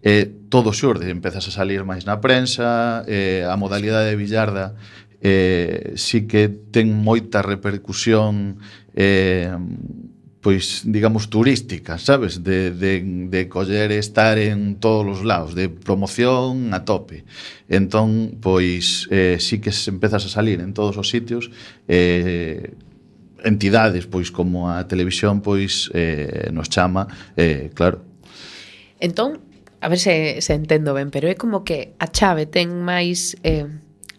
eh, 0.03 0.31
todo 0.49 0.73
xurde, 0.73 1.11
empezas 1.11 1.47
a 1.49 1.53
salir 1.53 1.85
máis 1.85 2.07
na 2.07 2.23
prensa, 2.23 3.03
eh, 3.09 3.45
a 3.47 3.55
modalidade 3.57 4.15
de 4.15 4.21
billarda 4.21 4.79
eh, 5.21 5.95
sí 5.99 6.23
si 6.23 6.27
que 6.31 6.49
ten 6.71 6.95
moita 6.95 7.43
repercusión 7.43 8.63
eh, 8.95 9.51
pois, 10.41 10.83
digamos, 10.87 11.29
turística, 11.31 11.99
sabes? 11.99 12.43
De, 12.43 12.71
de, 12.71 13.03
de 13.03 13.49
coller 13.49 13.91
e 13.91 13.99
estar 13.99 14.39
en 14.39 14.79
todos 14.79 15.05
os 15.05 15.21
lados, 15.27 15.55
de 15.55 15.69
promoción 15.69 16.73
a 16.73 16.87
tope. 16.87 17.27
Entón, 17.69 18.39
pois, 18.41 19.11
eh, 19.11 19.37
sí 19.41 19.59
que 19.59 19.75
se 19.75 19.91
empezas 19.91 20.25
a 20.25 20.31
salir 20.31 20.63
en 20.63 20.73
todos 20.73 20.97
os 20.97 21.11
sitios, 21.11 21.51
eh, 21.91 22.73
entidades, 23.43 24.07
pois, 24.07 24.31
como 24.31 24.71
a 24.71 24.87
televisión, 24.87 25.43
pois, 25.43 25.91
eh, 25.93 26.51
nos 26.55 26.71
chama, 26.71 27.09
eh, 27.37 27.71
claro. 27.75 28.07
Entón, 29.01 29.43
a 29.81 29.89
ver 29.89 29.99
se, 29.99 30.41
se 30.41 30.55
entendo 30.55 30.95
ben, 30.95 31.11
pero 31.11 31.29
é 31.29 31.35
como 31.35 31.63
que 31.63 31.95
a 31.99 32.11
chave 32.11 32.47
ten 32.47 32.83
máis 32.83 33.39
eh, 33.47 33.67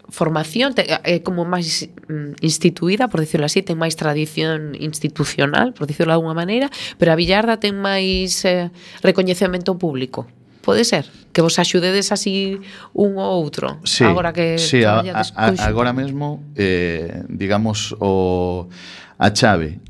formación, 0.08 0.74
ten, 0.74 0.88
é 0.88 1.20
como 1.20 1.44
máis 1.44 1.88
mm, 2.08 2.40
instituída, 2.40 3.08
por 3.08 3.20
dicirlo 3.20 3.46
así, 3.46 3.60
ten 3.62 3.76
máis 3.76 3.94
tradición 3.94 4.72
institucional, 4.76 5.72
por 5.76 5.86
dicirlo 5.86 6.12
de 6.12 6.18
alguna 6.18 6.34
maneira, 6.34 6.72
pero 6.96 7.12
a 7.12 7.16
Villarda 7.16 7.60
ten 7.60 7.76
máis 7.76 8.40
eh, 8.48 8.72
recoñecemento 9.04 9.76
público. 9.76 10.26
Pode 10.60 10.84
ser 10.84 11.08
que 11.32 11.40
vos 11.40 11.56
axudedes 11.56 12.12
así 12.12 12.60
un 12.92 13.16
ou 13.16 13.28
outro. 13.32 13.80
Sí, 13.84 14.04
agora 14.04 14.32
que 14.32 14.60
sí, 14.60 14.84
a, 14.84 15.00
a, 15.00 15.24
a, 15.36 15.46
agora 15.64 15.92
mesmo 15.92 16.44
eh, 16.56 17.24
digamos 17.28 17.96
o 18.00 18.68
a 19.16 19.28
chave 19.32 19.80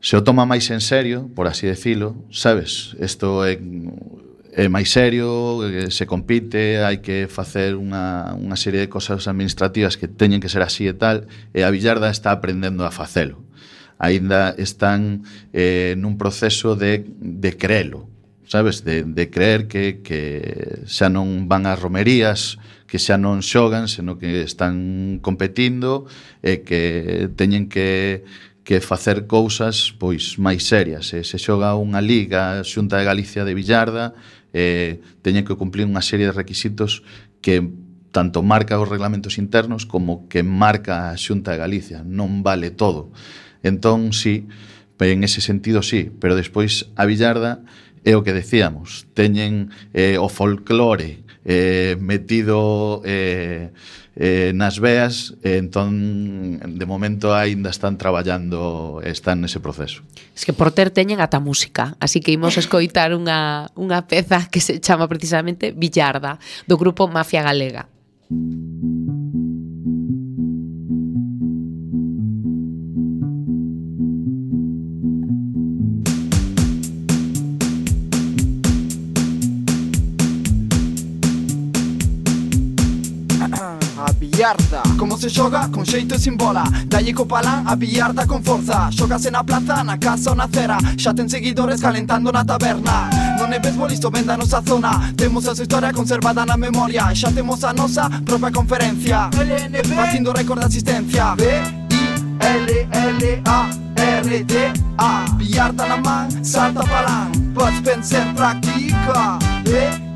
se 0.00 0.14
o 0.16 0.22
toma 0.22 0.46
máis 0.46 0.70
en 0.70 0.78
serio, 0.78 1.26
por 1.34 1.50
así 1.50 1.66
decilo, 1.66 2.14
sabes, 2.30 2.94
isto 3.02 3.42
é 3.42 3.58
é 4.58 4.66
máis 4.66 4.90
serio, 4.90 5.62
eh, 5.62 5.86
se 5.94 6.02
compite, 6.02 6.82
hai 6.82 6.98
que 6.98 7.30
facer 7.30 7.78
unha, 7.78 8.34
unha 8.34 8.58
serie 8.58 8.82
de 8.82 8.90
cosas 8.90 9.30
administrativas 9.30 9.94
que 9.94 10.10
teñen 10.10 10.42
que 10.42 10.50
ser 10.50 10.66
así 10.66 10.90
e 10.90 10.98
tal, 10.98 11.30
e 11.54 11.62
a 11.62 11.70
Villarda 11.70 12.10
está 12.10 12.34
aprendendo 12.34 12.82
a 12.82 12.90
facelo. 12.90 13.46
Aínda 14.02 14.58
están 14.58 15.22
eh, 15.54 15.94
nun 15.94 16.18
proceso 16.18 16.74
de, 16.74 17.06
de 17.06 17.54
creelo, 17.54 18.10
sabes? 18.50 18.82
De, 18.82 19.06
de 19.06 19.30
creer 19.30 19.70
que, 19.70 20.02
que 20.02 20.82
xa 20.90 21.06
non 21.06 21.46
van 21.46 21.70
ás 21.70 21.78
romerías, 21.78 22.58
que 22.90 22.98
xa 22.98 23.14
non 23.14 23.46
xogan, 23.46 23.86
senón 23.86 24.18
que 24.18 24.42
están 24.42 25.22
competindo 25.22 26.10
e 26.42 26.66
que 26.66 27.30
teñen 27.38 27.70
que 27.70 28.26
que 28.68 28.84
facer 28.84 29.24
cousas 29.24 29.96
pois 29.96 30.36
máis 30.36 30.68
serias. 30.68 31.08
Se, 31.08 31.24
se 31.24 31.40
xoga 31.40 31.72
unha 31.72 32.04
liga 32.04 32.60
xunta 32.68 33.00
de 33.00 33.08
Galicia 33.08 33.48
de 33.48 33.56
Villarda, 33.56 34.12
eh, 34.58 34.98
teñen 35.22 35.46
que 35.46 35.54
cumplir 35.54 35.86
unha 35.86 36.02
serie 36.02 36.26
de 36.26 36.34
requisitos 36.34 37.06
que 37.38 37.62
tanto 38.10 38.42
marca 38.42 38.82
os 38.82 38.90
reglamentos 38.90 39.38
internos 39.38 39.86
como 39.86 40.26
que 40.26 40.42
marca 40.42 41.14
a 41.14 41.16
Xunta 41.16 41.54
de 41.54 41.62
Galicia. 41.62 42.02
Non 42.02 42.42
vale 42.42 42.74
todo. 42.74 43.14
Entón, 43.62 44.10
sí, 44.10 44.50
en 44.98 45.22
ese 45.22 45.38
sentido 45.38 45.86
sí, 45.86 46.10
pero 46.18 46.34
despois 46.34 46.90
a 46.98 47.06
Villarda 47.06 47.62
é 48.02 48.18
o 48.18 48.26
que 48.26 48.34
decíamos, 48.34 49.06
teñen 49.14 49.70
eh, 49.94 50.18
o 50.18 50.26
folclore 50.26 51.22
eh, 51.46 51.94
metido 52.00 53.02
eh, 53.06 53.70
eh, 54.18 54.50
nas 54.50 54.82
veas, 54.82 55.38
eh, 55.46 55.62
entón, 55.62 56.58
de 56.58 56.86
momento, 56.86 57.30
aínda 57.30 57.70
están 57.70 57.94
traballando, 57.94 58.98
están 59.06 59.38
nese 59.38 59.62
proceso. 59.62 60.02
Es 60.34 60.42
que 60.42 60.50
por 60.50 60.74
ter 60.74 60.90
teñen 60.90 61.22
ata 61.22 61.38
música, 61.38 61.94
así 62.02 62.18
que 62.18 62.34
imos 62.34 62.58
escoitar 62.58 63.14
unha, 63.14 63.70
unha 63.78 64.10
peza 64.10 64.50
que 64.50 64.58
se 64.58 64.82
chama 64.82 65.06
precisamente 65.06 65.70
Villarda, 65.70 66.42
do 66.66 66.74
grupo 66.74 67.06
Mafia 67.06 67.46
Galega. 67.46 67.86
Música 68.28 68.97
billarda. 84.38 84.82
Como 84.96 85.18
se 85.18 85.28
xoga? 85.28 85.68
Con 85.68 85.84
xeito 85.84 86.14
e 86.14 86.18
sin 86.18 86.36
bola. 86.36 86.62
Dalle 86.86 87.12
co 87.12 87.26
palán 87.26 87.66
a 87.66 87.74
billarda 87.74 88.26
con 88.26 88.42
forza. 88.42 88.88
Xógase 88.90 89.30
na 89.30 89.42
plaza, 89.42 89.82
na 89.82 89.98
casa 89.98 90.30
ou 90.30 90.36
na 90.36 90.48
cera. 90.48 90.78
Xa 90.96 91.12
ten 91.12 91.28
seguidores 91.28 91.80
calentando 91.80 92.30
na 92.30 92.44
taberna. 92.44 93.10
Non 93.38 93.50
é 93.52 93.58
béisbol 93.58 93.90
isto 93.90 94.10
venda 94.10 94.34
a 94.34 94.36
nosa 94.36 94.62
zona. 94.62 95.12
Temos 95.16 95.46
a 95.48 95.54
súa 95.54 95.66
historia 95.66 95.92
conservada 95.92 96.46
na 96.46 96.56
memoria. 96.56 97.10
Xa 97.14 97.32
temos 97.32 97.64
a 97.64 97.72
nosa 97.72 98.08
propia 98.24 98.52
conferencia. 98.52 99.28
LNB 99.34 99.96
Batindo 99.96 100.32
récord 100.32 100.60
de 100.60 100.66
asistencia. 100.66 101.34
B 101.34 101.42
I 101.90 102.02
L 102.38 102.68
L 102.94 103.22
A 103.46 103.66
R 104.22 104.44
D 104.44 104.54
A. 104.98 105.26
Billarda 105.34 105.84
na 105.86 105.96
man, 105.96 106.30
salta 106.44 106.86
palán. 106.86 107.34
Pots 107.54 107.80
pensar, 107.82 108.26
practica. 108.34 109.38
B 109.66 110.07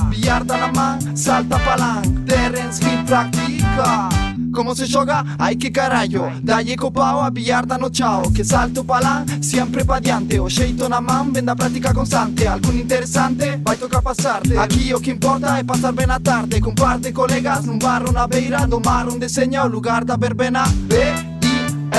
Billar 0.09 0.43
da 0.45 0.72
man, 0.72 1.16
salta 1.16 1.57
palang 1.59 2.26
Terence 2.26 2.84
Hill 2.84 3.03
practica. 3.05 4.09
¿Cómo 4.53 4.76
se 4.76 4.86
juega? 4.91 5.26
¡Ay, 5.38 5.55
qué 5.55 5.72
carajo! 5.72 6.30
Dalle 6.41 6.76
copao 6.76 7.22
a 7.22 7.30
billar 7.30 7.66
no 7.80 7.89
chao. 7.89 8.24
Que 8.34 8.43
salto 8.43 8.84
palang, 8.84 9.26
siempre 9.41 9.86
pa' 9.86 10.01
diante. 10.01 10.39
O 10.39 10.49
xeito 10.49 10.89
na 10.89 10.99
man, 10.99 11.32
venda 11.32 11.55
práctica 11.55 11.93
constante. 11.93 12.47
Algún 12.47 12.78
interesante, 12.78 13.57
Va 13.57 13.62
vai 13.64 13.78
toca 13.78 14.01
pasarte. 14.01 14.57
Aquí 14.57 14.93
o 14.93 14.99
que 14.99 15.12
importa 15.12 15.57
é 15.57 15.64
pasar 15.64 15.93
ben 15.93 16.12
a 16.12 16.20
tarde. 16.20 16.59
Comparte 16.59 17.14
colegas 17.14 17.66
nun 17.66 17.80
bar 17.80 18.03
una 18.09 18.28
beira. 18.28 18.68
Domar 18.68 19.07
un 19.07 19.20
deseño 19.20 19.64
o 19.64 19.70
lugar 19.70 20.05
da 20.05 20.18
verbena. 20.18 20.64
B-I-L-L-A 20.88 21.91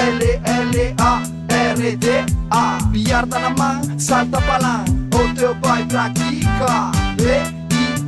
R-D-A 1.48 2.78
Billar 2.90 3.26
da 3.26 3.50
man, 3.50 3.98
salta 3.98 4.40
palang 4.40 5.01
Motoba 5.12 5.80
y 5.80 5.84
practica. 5.84 6.90
B-I-L-L-A-R-D-A. 7.16 8.02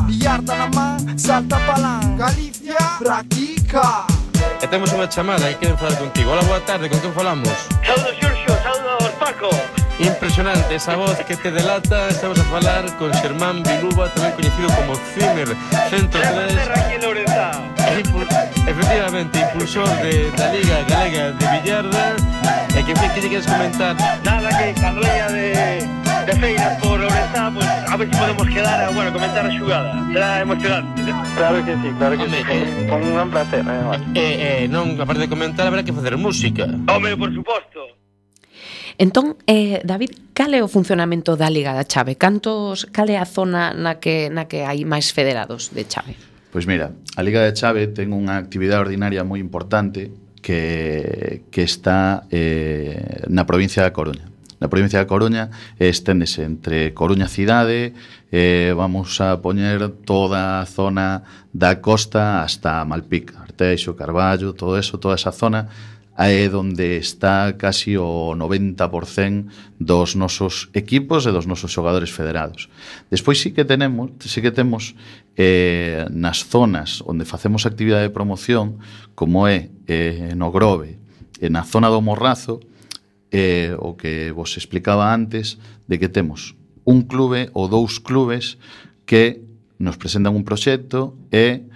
Billar 0.06 0.42
la 0.46 0.66
man, 0.74 1.18
salta 1.18 1.58
palan. 1.66 2.16
Galicia 2.16 2.98
practica. 2.98 4.15
e 4.62 4.66
temos 4.68 4.92
unha 4.92 5.08
chamada 5.08 5.50
e 5.50 5.54
queren 5.60 5.76
falar 5.76 5.96
contigo. 6.00 6.32
Hola, 6.32 6.42
boa 6.48 6.60
tarde, 6.64 6.88
con 6.88 7.00
quen 7.00 7.12
falamos? 7.12 7.56
Saúdo 7.84 8.10
Xurxo, 8.16 8.52
saúdo 8.62 8.96
Paco. 9.20 9.50
Impresionante 9.98 10.74
esa 10.76 10.94
voz 10.94 11.16
que 11.24 11.36
te 11.36 11.50
delata 11.50 12.08
Estamos 12.10 12.38
a 12.38 12.44
falar 12.44 12.84
con 12.98 13.08
Xermán 13.14 13.62
Biluba 13.64 14.12
Tamén 14.12 14.36
coñecido 14.36 14.68
como 14.76 14.92
Zimmer 15.16 15.48
103 15.88 16.52
Impul 18.04 18.28
Efectivamente, 18.68 19.40
impulsor 19.40 19.88
de, 20.04 20.28
da 20.36 20.52
Liga 20.52 20.84
Galega 20.84 21.32
de 21.32 21.44
Villarda 21.48 22.12
E 22.76 22.80
eh, 22.80 22.84
que 22.84 22.92
fin 22.92 23.08
que 23.16 23.24
lle 23.24 23.40
queres 23.40 23.48
comentar 23.48 23.96
Nada 24.20 24.52
que 24.52 24.76
Carleia 24.76 25.32
de 25.32 26.05
de 26.26 26.32
Feiras 26.34 26.82
por 26.82 27.00
Ourezá, 27.00 27.52
pues, 27.54 27.66
a 27.66 27.96
ver 27.96 28.10
si 28.10 28.18
podemos 28.18 28.46
quedar, 28.48 28.84
a 28.84 28.90
bueno, 28.90 29.12
comentar 29.12 29.46
a 29.46 29.50
xugada. 29.56 30.06
Será 30.12 30.40
emocionante. 30.40 31.02
Claro 31.36 31.64
que 31.64 31.72
sí, 31.74 31.88
claro 31.98 32.16
que 32.16 32.24
Home, 32.24 32.38
sí. 32.38 32.44
Eh, 32.50 32.86
con 32.90 33.02
un 33.02 33.14
gran 33.14 33.30
placer, 33.30 33.64
eh, 33.64 34.00
eh, 34.14 34.64
eh, 34.64 34.68
non, 34.68 34.98
aparte 34.98 35.22
de 35.22 35.28
comentar, 35.30 35.70
habrá 35.70 35.86
que 35.86 35.94
facer 35.94 36.18
música. 36.18 36.66
Home, 36.66 37.14
por 37.14 37.30
suposto. 37.30 37.94
Entón, 38.98 39.38
eh, 39.46 39.78
David, 39.86 40.34
cal 40.34 40.50
é 40.50 40.60
o 40.64 40.68
funcionamento 40.68 41.38
da 41.38 41.46
Liga 41.46 41.70
da 41.70 41.86
Chave? 41.86 42.18
Cantos, 42.18 42.90
cal 42.90 43.06
é 43.06 43.22
a 43.22 43.28
zona 43.28 43.70
na 43.70 44.02
que, 44.02 44.26
na 44.26 44.50
que 44.50 44.66
hai 44.66 44.82
máis 44.82 45.14
federados 45.14 45.70
de 45.70 45.86
Chave? 45.86 46.18
Pois 46.50 46.66
mira, 46.66 46.90
a 47.14 47.22
Liga 47.22 47.38
da 47.38 47.54
Chave 47.54 47.86
ten 47.94 48.10
unha 48.10 48.34
actividade 48.34 48.82
ordinaria 48.82 49.22
moi 49.22 49.38
importante 49.38 50.10
que, 50.42 51.46
que 51.54 51.62
está 51.62 52.26
eh, 52.34 53.22
na 53.30 53.46
provincia 53.46 53.86
da 53.86 53.94
Coruña 53.94 54.35
na 54.60 54.68
provincia 54.68 54.98
da 54.98 55.10
Coruña 55.10 55.50
e 55.76 55.88
esténdese 55.88 56.44
entre 56.44 56.92
Coruña 56.96 57.28
cidade, 57.28 57.92
eh, 58.32 58.72
vamos 58.76 59.20
a 59.20 59.40
poñer 59.44 59.88
toda 60.04 60.60
a 60.60 60.66
zona 60.66 61.24
da 61.52 61.80
costa 61.80 62.42
hasta 62.42 62.84
Malpica, 62.84 63.44
Arteixo, 63.44 63.96
Carballo, 63.96 64.52
todo 64.52 64.76
eso, 64.76 64.98
toda 64.98 65.16
esa 65.16 65.32
zona 65.32 65.68
é 66.18 66.48
onde 66.48 66.96
está 66.96 67.52
casi 67.58 67.96
o 67.98 68.32
90% 68.32 69.52
dos 69.78 70.16
nosos 70.16 70.72
equipos 70.72 71.28
e 71.28 71.30
dos 71.30 71.44
nosos 71.44 71.68
xogadores 71.68 72.08
federados. 72.08 72.72
Despois 73.12 73.36
sí 73.36 73.52
que 73.52 73.68
tenemos, 73.68 74.16
sí 74.24 74.40
que 74.40 74.50
temos 74.50 74.96
eh, 75.36 76.08
nas 76.08 76.48
zonas 76.48 77.04
onde 77.04 77.28
facemos 77.28 77.68
actividade 77.68 78.08
de 78.08 78.16
promoción, 78.16 78.80
como 79.12 79.44
é 79.44 79.68
eh, 79.84 80.32
no 80.32 80.48
Grove, 80.48 80.96
e 81.36 81.52
na 81.52 81.68
zona 81.68 81.92
do 81.92 82.00
Morrazo, 82.00 82.64
eh, 83.36 83.76
o 83.76 84.00
que 84.00 84.32
vos 84.32 84.56
explicaba 84.56 85.12
antes 85.12 85.60
de 85.84 86.00
que 86.00 86.08
temos 86.08 86.56
un 86.88 87.04
clube 87.04 87.52
ou 87.52 87.68
dous 87.68 88.00
clubes 88.00 88.56
que 89.04 89.44
nos 89.76 90.00
presentan 90.00 90.32
un 90.32 90.40
proxecto 90.40 91.20
e 91.28 91.68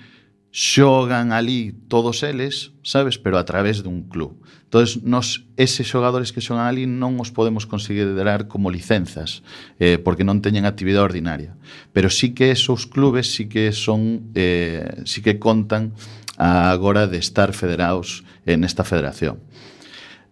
xogan 0.48 1.36
ali 1.36 1.76
todos 1.92 2.24
eles, 2.24 2.72
sabes, 2.80 3.20
pero 3.20 3.36
a 3.36 3.44
través 3.44 3.84
dun 3.84 4.08
club. 4.08 4.40
Entón, 4.72 4.88
nos, 5.04 5.44
eses 5.60 5.84
xogadores 5.84 6.32
que 6.32 6.40
xogan 6.40 6.64
ali 6.64 6.88
non 6.88 7.20
os 7.20 7.28
podemos 7.28 7.68
considerar 7.68 8.48
como 8.48 8.72
licenzas, 8.72 9.44
eh, 9.76 10.00
porque 10.00 10.24
non 10.24 10.40
teñen 10.40 10.64
actividade 10.64 11.12
ordinaria. 11.12 11.60
Pero 11.92 12.08
sí 12.08 12.32
que 12.32 12.48
esos 12.48 12.88
clubes 12.88 13.36
sí 13.36 13.52
que 13.52 13.76
son, 13.76 14.32
eh, 14.32 15.04
sí 15.04 15.20
que 15.20 15.36
contan 15.36 15.92
agora 16.40 17.04
de 17.04 17.20
estar 17.20 17.52
federados 17.52 18.24
en 18.48 18.64
esta 18.64 18.80
federación 18.82 19.44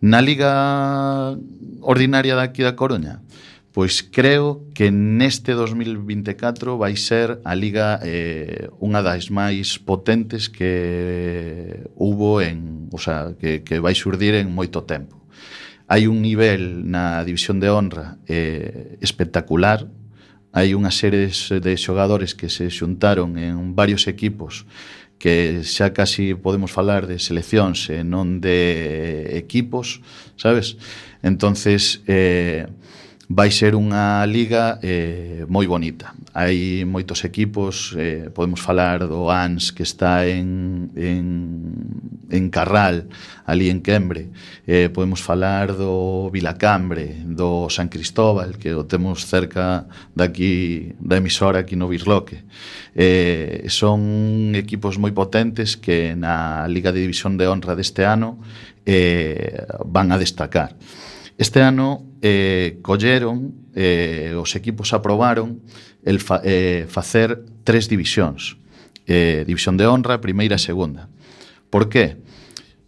na 0.00 0.20
Liga 0.22 1.34
Ordinaria 1.82 2.38
daqui 2.38 2.62
da 2.62 2.78
Coruña? 2.78 3.22
Pois 3.72 4.02
creo 4.02 4.66
que 4.74 4.90
neste 4.90 5.54
2024 5.54 6.78
vai 6.78 6.96
ser 6.96 7.38
a 7.44 7.54
Liga 7.54 8.00
eh, 8.02 8.70
unha 8.82 9.02
das 9.06 9.30
máis 9.30 9.78
potentes 9.78 10.50
que 10.50 11.86
hubo 11.94 12.42
en, 12.42 12.90
o 12.90 12.98
sea, 12.98 13.38
que, 13.38 13.62
que 13.62 13.78
vai 13.78 13.94
surdir 13.94 14.34
en 14.34 14.50
moito 14.50 14.82
tempo. 14.82 15.22
Hai 15.86 16.10
un 16.10 16.20
nivel 16.20 16.90
na 16.90 17.22
división 17.22 17.62
de 17.62 17.70
honra 17.70 18.18
eh, 18.26 18.98
espectacular, 18.98 19.86
hai 20.50 20.74
unha 20.74 20.90
serie 20.90 21.30
de 21.30 21.72
xogadores 21.78 22.34
que 22.34 22.50
se 22.50 22.66
xuntaron 22.72 23.38
en 23.38 23.76
varios 23.78 24.08
equipos 24.10 24.66
que 25.18 25.66
xa 25.66 25.90
casi 25.90 26.34
podemos 26.34 26.70
falar 26.70 27.06
de 27.10 27.18
seleccións 27.18 27.90
e 27.90 28.06
non 28.06 28.38
de 28.38 29.34
equipos, 29.34 29.98
sabes? 30.38 30.78
Entonces, 31.22 32.00
eh, 32.06 32.70
vai 33.28 33.52
ser 33.52 33.76
unha 33.76 34.24
liga 34.24 34.80
eh, 34.80 35.44
moi 35.52 35.68
bonita. 35.68 36.16
Hai 36.32 36.88
moitos 36.88 37.28
equipos, 37.28 37.92
eh, 37.92 38.32
podemos 38.32 38.56
falar 38.64 39.04
do 39.04 39.28
ANS 39.28 39.68
que 39.68 39.84
está 39.84 40.24
en, 40.24 40.88
en, 40.96 41.26
en 42.32 42.48
Carral, 42.48 43.12
ali 43.44 43.68
en 43.68 43.84
Quembre, 43.84 44.32
eh, 44.64 44.88
podemos 44.88 45.20
falar 45.20 45.76
do 45.76 46.32
Vilacambre, 46.32 47.20
do 47.28 47.68
San 47.68 47.92
Cristóbal, 47.92 48.56
que 48.56 48.72
o 48.72 48.88
temos 48.88 49.28
cerca 49.28 49.84
daqui 50.16 50.96
da 50.96 51.20
emisora 51.20 51.68
aquí 51.68 51.76
no 51.76 51.92
Birloque. 51.92 52.48
Eh, 52.96 53.68
son 53.68 54.56
equipos 54.56 54.96
moi 54.96 55.12
potentes 55.12 55.76
que 55.76 56.16
na 56.16 56.64
Liga 56.64 56.96
de 56.96 57.04
División 57.04 57.36
de 57.36 57.44
Honra 57.44 57.76
deste 57.76 58.08
ano 58.08 58.40
eh, 58.88 59.68
van 59.84 60.16
a 60.16 60.16
destacar. 60.16 60.72
Este 61.38 61.62
ano 61.62 62.04
eh, 62.20 62.80
colleron, 62.82 63.54
eh, 63.74 64.34
os 64.34 64.58
equipos 64.58 64.92
aprobaron 64.92 65.62
el 66.02 66.18
fa, 66.18 66.42
eh, 66.42 66.90
facer 66.90 67.46
tres 67.62 67.88
divisións. 67.88 68.58
Eh, 69.06 69.44
división 69.46 69.78
de 69.78 69.86
honra, 69.86 70.20
primeira 70.20 70.58
e 70.58 70.60
segunda. 70.60 71.06
Por 71.70 71.86
que? 71.88 72.18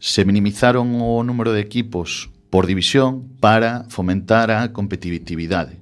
Se 0.03 0.27
minimizaron 0.27 0.99
o 0.99 1.23
número 1.23 1.55
de 1.55 1.63
equipos 1.63 2.29
por 2.51 2.67
división 2.67 3.31
para 3.39 3.87
fomentar 3.87 4.51
a 4.51 4.75
competitividade. 4.75 5.79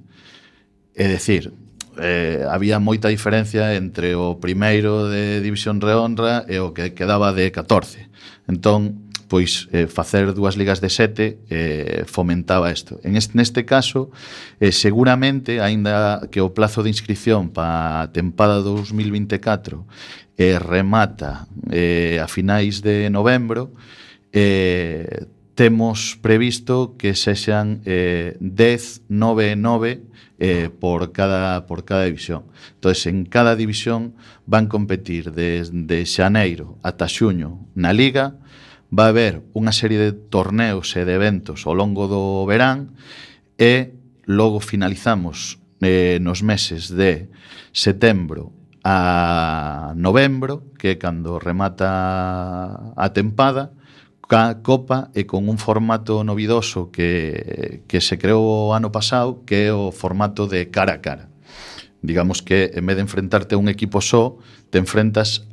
É 0.93 1.09
dicir, 1.09 1.49
eh, 1.97 2.45
había 2.45 2.77
moita 2.77 3.09
diferencia 3.09 3.73
entre 3.73 4.13
o 4.13 4.37
primeiro 4.37 5.09
de 5.09 5.41
división 5.41 5.81
de 5.81 5.89
honra 5.97 6.45
e 6.45 6.61
o 6.61 6.69
que 6.77 6.93
quedaba 6.93 7.33
de 7.33 7.49
14. 7.49 8.05
Entón, 8.45 9.08
pois 9.29 9.69
eh, 9.71 9.85
facer 9.85 10.33
dúas 10.33 10.57
ligas 10.57 10.81
de 10.81 10.89
sete 10.89 11.39
eh, 11.47 12.03
fomentaba 12.09 12.73
isto. 12.73 12.99
En 13.05 13.15
este, 13.15 13.37
neste 13.37 13.63
caso, 13.63 14.09
eh, 14.59 14.73
seguramente, 14.73 15.61
aínda 15.61 16.27
que 16.33 16.41
o 16.41 16.51
plazo 16.51 16.81
de 16.81 16.89
inscripción 16.89 17.53
para 17.53 18.01
a 18.01 18.11
tempada 18.11 18.59
2024 18.65 19.85
eh, 20.35 20.57
remata 20.57 21.47
eh, 21.69 22.17
a 22.17 22.27
finais 22.27 22.81
de 22.81 23.07
novembro, 23.13 23.71
eh, 24.33 25.29
temos 25.53 26.17
previsto 26.21 26.95
que 26.97 27.13
sexan 27.13 27.85
eh, 27.85 28.37
10, 28.39 29.11
9 29.13 29.51
e 29.51 29.55
9 29.55 30.01
eh, 30.39 30.69
por, 30.71 31.11
cada, 31.11 31.67
por 31.67 31.83
cada 31.83 32.05
división. 32.05 32.45
Entón, 32.75 32.95
en 33.05 33.25
cada 33.25 33.55
división 33.55 34.15
van 34.47 34.71
competir 34.71 35.35
desde 35.35 35.75
de 35.75 36.07
xaneiro 36.07 36.79
ata 36.81 37.11
xuño 37.11 37.59
na 37.75 37.91
Liga, 37.91 38.39
vai 38.89 39.13
haber 39.13 39.45
unha 39.53 39.71
serie 39.71 40.01
de 40.01 40.11
torneos 40.33 40.97
e 40.97 41.05
de 41.05 41.13
eventos 41.13 41.69
ao 41.69 41.77
longo 41.77 42.09
do 42.09 42.43
verán 42.49 42.97
e 43.57 43.93
logo 44.25 44.57
finalizamos 44.61 45.61
eh, 45.81 46.17
nos 46.21 46.41
meses 46.41 46.89
de 46.89 47.29
setembro 47.71 48.53
a 48.83 49.93
novembro, 49.95 50.71
que 50.79 50.95
é 50.95 50.95
cando 50.95 51.37
remata 51.37 52.93
a 52.95 53.07
tempada, 53.13 53.75
ca 54.29 54.61
copa 54.61 55.11
e 55.13 55.25
con 55.25 55.49
un 55.49 55.57
formato 55.57 56.23
novidoso 56.23 56.89
que, 56.89 57.83
que 57.89 57.99
se 57.99 58.17
creou 58.17 58.69
o 58.69 58.73
ano 58.73 58.89
pasado, 58.89 59.43
que 59.43 59.67
é 59.67 59.73
o 59.73 59.91
formato 59.91 60.47
de 60.47 60.69
cara 60.71 60.97
a 60.97 61.01
cara. 61.01 61.29
Digamos 62.01 62.39
que, 62.39 62.71
en 62.73 62.85
vez 62.87 62.95
de 62.95 63.03
enfrentarte 63.03 63.55
a 63.55 63.61
un 63.61 63.67
equipo 63.67 63.99
só, 63.99 64.39
te 64.71 64.79
enfrentas 64.79 65.49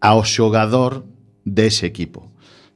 ao 0.00 0.24
xogador 0.24 1.04
dese 1.44 1.84
equipo 1.84 2.31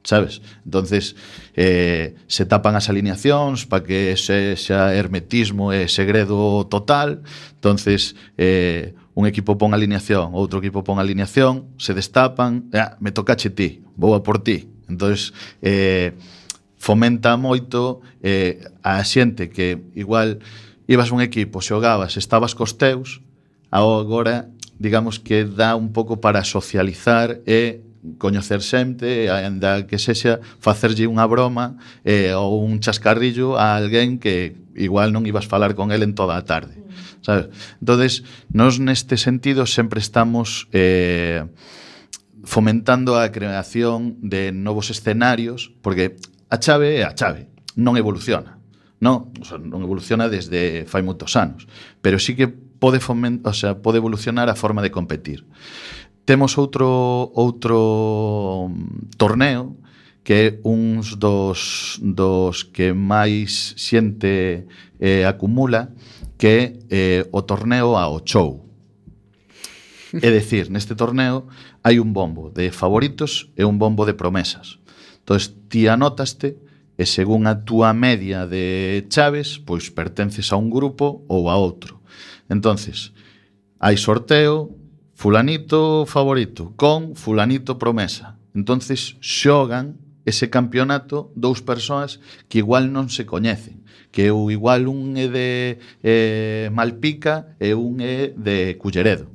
sabes? 0.07 0.41
Entonces, 0.63 1.17
eh, 1.53 2.15
se 2.27 2.47
tapan 2.47 2.79
as 2.79 2.87
alineacións 2.87 3.67
para 3.67 3.83
que 3.83 4.15
se 4.15 4.55
xa 4.55 4.95
hermetismo 4.95 5.75
e 5.75 5.91
segredo 5.91 6.63
total. 6.71 7.27
Entonces, 7.59 8.15
eh, 8.39 8.95
un 9.19 9.27
equipo 9.27 9.59
pon 9.59 9.75
alineación, 9.75 10.31
outro 10.31 10.63
equipo 10.63 10.87
pon 10.87 11.03
alineación, 11.03 11.75
se 11.75 11.91
destapan, 11.91 12.71
ah, 12.71 12.95
me 13.03 13.11
tocache 13.11 13.51
ti, 13.51 13.83
vou 13.99 14.15
a 14.15 14.23
por 14.23 14.39
ti. 14.39 14.71
Entonces, 14.87 15.35
eh, 15.59 16.15
fomenta 16.79 17.35
moito 17.35 17.99
eh, 18.23 18.63
a 18.87 19.03
xente 19.03 19.51
que 19.51 19.91
igual 19.91 20.39
ibas 20.87 21.11
un 21.11 21.19
equipo, 21.19 21.59
xogabas, 21.59 22.15
estabas 22.15 22.55
cos 22.55 22.79
teus, 22.79 23.19
agora 23.75 24.47
digamos 24.79 25.19
que 25.19 25.43
dá 25.43 25.75
un 25.75 25.91
pouco 25.91 26.23
para 26.23 26.47
socializar 26.47 27.43
e 27.43 27.83
coñecer 28.17 28.61
xente, 28.61 29.29
aínda 29.29 29.85
que 29.87 29.99
sexa 29.99 30.39
facerlle 30.61 31.09
unha 31.09 31.25
broma 31.27 31.81
eh, 32.07 32.31
ou 32.37 32.63
un 32.63 32.79
chascarrillo 32.79 33.57
a 33.59 33.75
alguén 33.75 34.21
que 34.21 34.55
igual 34.77 35.11
non 35.11 35.25
ibas 35.25 35.49
falar 35.49 35.73
con 35.73 35.91
el 35.91 36.05
en 36.05 36.13
toda 36.13 36.37
a 36.37 36.45
tarde. 36.45 36.77
Mm. 36.77 37.25
Sabes? 37.25 37.45
Entonces, 37.81 38.23
nós 38.53 38.79
neste 38.79 39.17
sentido 39.17 39.65
sempre 39.65 39.99
estamos 39.99 40.69
eh, 40.71 41.43
fomentando 42.47 43.19
a 43.19 43.29
creación 43.31 44.15
de 44.23 44.55
novos 44.55 44.89
escenarios, 44.89 45.73
porque 45.83 46.15
a 46.49 46.57
chave 46.57 47.01
é 47.01 47.03
a 47.03 47.11
chave, 47.11 47.51
non 47.75 47.99
evoluciona. 47.99 48.55
Non, 48.97 49.29
o 49.37 49.45
sea, 49.45 49.61
non 49.61 49.83
evoluciona 49.83 50.25
desde 50.31 50.87
fai 50.89 51.03
moitos 51.03 51.35
anos, 51.37 51.67
pero 52.01 52.17
sí 52.17 52.33
que 52.33 52.47
pode 52.49 52.97
fomentar, 53.03 53.51
o 53.51 53.53
sea, 53.53 53.77
pode 53.77 54.01
evolucionar 54.01 54.49
a 54.49 54.55
forma 54.55 54.81
de 54.81 54.89
competir. 54.89 55.45
Temos 56.27 56.59
outro 56.59 57.31
outro 57.39 58.67
mm, 58.67 59.15
torneo 59.15 59.79
que 60.27 60.33
é 60.35 60.47
uns 60.67 61.15
dos, 61.15 61.95
dos 62.03 62.67
que 62.67 62.91
máis 62.91 63.71
xente 63.79 64.67
eh, 64.99 65.23
acumula, 65.23 65.95
que 66.35 66.47
é 66.51 66.61
eh, 66.91 67.23
o 67.31 67.47
torneo 67.47 67.95
ao 67.95 68.19
show. 68.27 68.67
É 70.11 70.27
dicir, 70.27 70.67
neste 70.67 70.99
torneo 70.99 71.47
hai 71.79 71.95
un 72.03 72.11
bombo 72.11 72.51
de 72.51 72.75
favoritos 72.75 73.47
e 73.55 73.63
un 73.63 73.79
bombo 73.79 74.03
de 74.03 74.19
promesas. 74.19 74.83
Entón, 75.23 75.39
ti 75.71 75.87
anotaste 75.87 76.59
e 76.99 77.07
según 77.07 77.47
a 77.47 77.63
túa 77.63 77.95
media 77.95 78.43
de 78.43 79.07
chaves, 79.07 79.63
pois 79.63 79.87
pertences 79.95 80.51
a 80.51 80.59
un 80.59 80.67
grupo 80.67 81.23
ou 81.31 81.47
a 81.47 81.55
outro. 81.55 82.03
Entonces, 82.51 83.15
hai 83.79 83.95
sorteo, 83.95 84.75
fulanito 85.17 86.05
favorito 86.05 86.73
con 86.75 87.15
fulanito 87.15 87.79
promesa. 87.79 88.37
Entonces 88.53 89.17
xogan 89.19 89.97
ese 90.25 90.51
campeonato 90.51 91.33
dous 91.33 91.65
persoas 91.65 92.21
que 92.45 92.61
igual 92.61 92.93
non 92.93 93.09
se 93.09 93.25
coñecen, 93.25 93.81
que 94.13 94.29
o 94.29 94.53
igual 94.53 94.85
un 94.85 95.17
é 95.17 95.25
de 95.25 95.49
eh, 96.05 96.69
Malpica 96.69 97.57
e 97.57 97.73
un 97.73 97.97
é 97.97 98.29
de 98.37 98.77
Culleredo. 98.77 99.25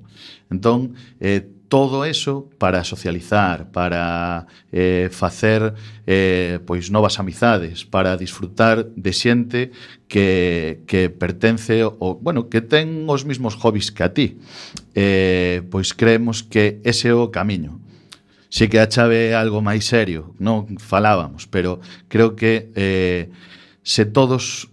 Entón, 0.46 0.94
eh, 1.18 1.50
todo 1.72 2.04
eso 2.04 2.50
para 2.58 2.84
socializar, 2.84 3.72
para 3.72 4.46
eh, 4.72 5.08
facer 5.10 5.72
eh, 6.06 6.60
pois 6.66 6.92
novas 6.92 7.16
amizades, 7.16 7.88
para 7.88 8.20
disfrutar 8.20 8.92
de 8.92 9.12
xente 9.16 9.72
que, 10.04 10.84
que 10.84 11.08
pertence 11.08 11.80
o, 11.80 12.20
bueno, 12.20 12.52
que 12.52 12.60
ten 12.60 13.08
os 13.08 13.24
mismos 13.24 13.56
hobbies 13.56 13.88
que 13.88 14.04
a 14.04 14.12
ti. 14.12 14.36
Eh, 14.92 15.64
pois 15.72 15.96
creemos 15.96 16.44
que 16.44 16.76
ese 16.84 17.08
é 17.08 17.16
o 17.16 17.32
camiño. 17.32 17.80
Si 18.52 18.68
que 18.68 18.76
a 18.76 18.84
chave 18.84 19.32
é 19.32 19.34
algo 19.34 19.64
máis 19.64 19.88
serio, 19.88 20.36
non 20.36 20.76
falábamos, 20.76 21.48
pero 21.48 21.80
creo 22.12 22.36
que 22.36 22.68
eh, 22.76 23.32
se 23.80 24.04
todos 24.04 24.68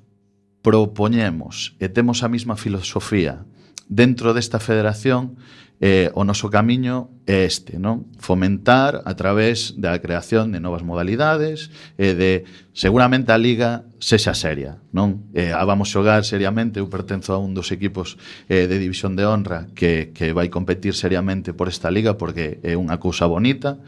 propoñemos 0.59 1.79
e 1.79 1.87
temos 1.87 2.27
a 2.27 2.29
mesma 2.29 2.59
filosofía 2.59 3.47
dentro 3.87 4.35
desta 4.35 4.59
federación, 4.59 5.39
eh, 5.79 6.11
o 6.13 6.27
noso 6.27 6.51
camiño 6.51 7.23
é 7.23 7.47
este, 7.47 7.79
non? 7.79 8.11
Fomentar 8.19 8.99
a 9.07 9.15
través 9.15 9.79
da 9.79 9.95
creación 10.03 10.51
de 10.51 10.59
novas 10.59 10.83
modalidades 10.83 11.71
e 11.95 12.11
eh, 12.11 12.13
de 12.19 12.31
seguramente 12.75 13.31
a 13.31 13.39
liga 13.39 13.87
sexa 14.03 14.35
seria, 14.35 14.83
non? 14.91 15.31
Eh, 15.31 15.55
a 15.55 15.63
vamos 15.63 15.87
xogar 15.87 16.27
seriamente, 16.27 16.83
eu 16.83 16.91
pertenzo 16.91 17.31
a 17.31 17.39
un 17.39 17.55
dos 17.55 17.71
equipos 17.71 18.19
eh, 18.51 18.67
de 18.67 18.75
división 18.75 19.15
de 19.15 19.23
honra 19.23 19.71
que, 19.71 20.11
que 20.11 20.35
vai 20.35 20.51
competir 20.51 20.99
seriamente 20.99 21.55
por 21.55 21.71
esta 21.71 21.87
liga 21.87 22.19
porque 22.19 22.59
é 22.59 22.75
unha 22.75 22.99
cousa 22.99 23.23
bonita, 23.23 23.79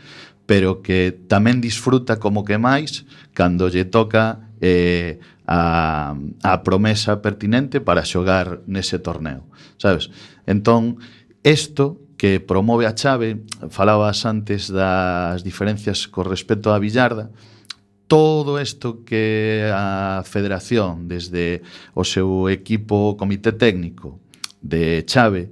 pero 0.47 0.79
que 0.79 1.11
tamén 1.27 1.59
disfruta 1.59 2.23
como 2.23 2.47
que 2.47 2.55
máis 2.55 3.03
cando 3.35 3.67
lle 3.67 3.83
toca 3.83 4.47
eh, 4.63 5.19
a, 5.43 6.15
a 6.43 6.63
promesa 6.63 7.19
pertinente 7.19 7.83
para 7.83 8.07
xogar 8.07 8.63
nese 8.71 9.03
torneo, 9.03 9.43
sabes? 9.75 10.07
Entón, 10.47 11.03
Isto 11.43 11.97
que 12.17 12.39
promove 12.39 12.85
a 12.85 12.93
chave, 12.93 13.41
falabas 13.73 14.29
antes 14.29 14.69
das 14.69 15.41
diferencias 15.41 16.05
con 16.05 16.29
respecto 16.29 16.69
á 16.69 16.77
billarda, 16.77 17.33
todo 18.05 18.61
isto 18.61 19.01
que 19.01 19.65
a 19.73 20.21
federación 20.21 21.09
desde 21.09 21.65
o 21.97 22.05
seu 22.05 22.45
equipo 22.45 23.17
comité 23.17 23.55
técnico 23.57 24.21
de 24.61 25.01
chave 25.09 25.49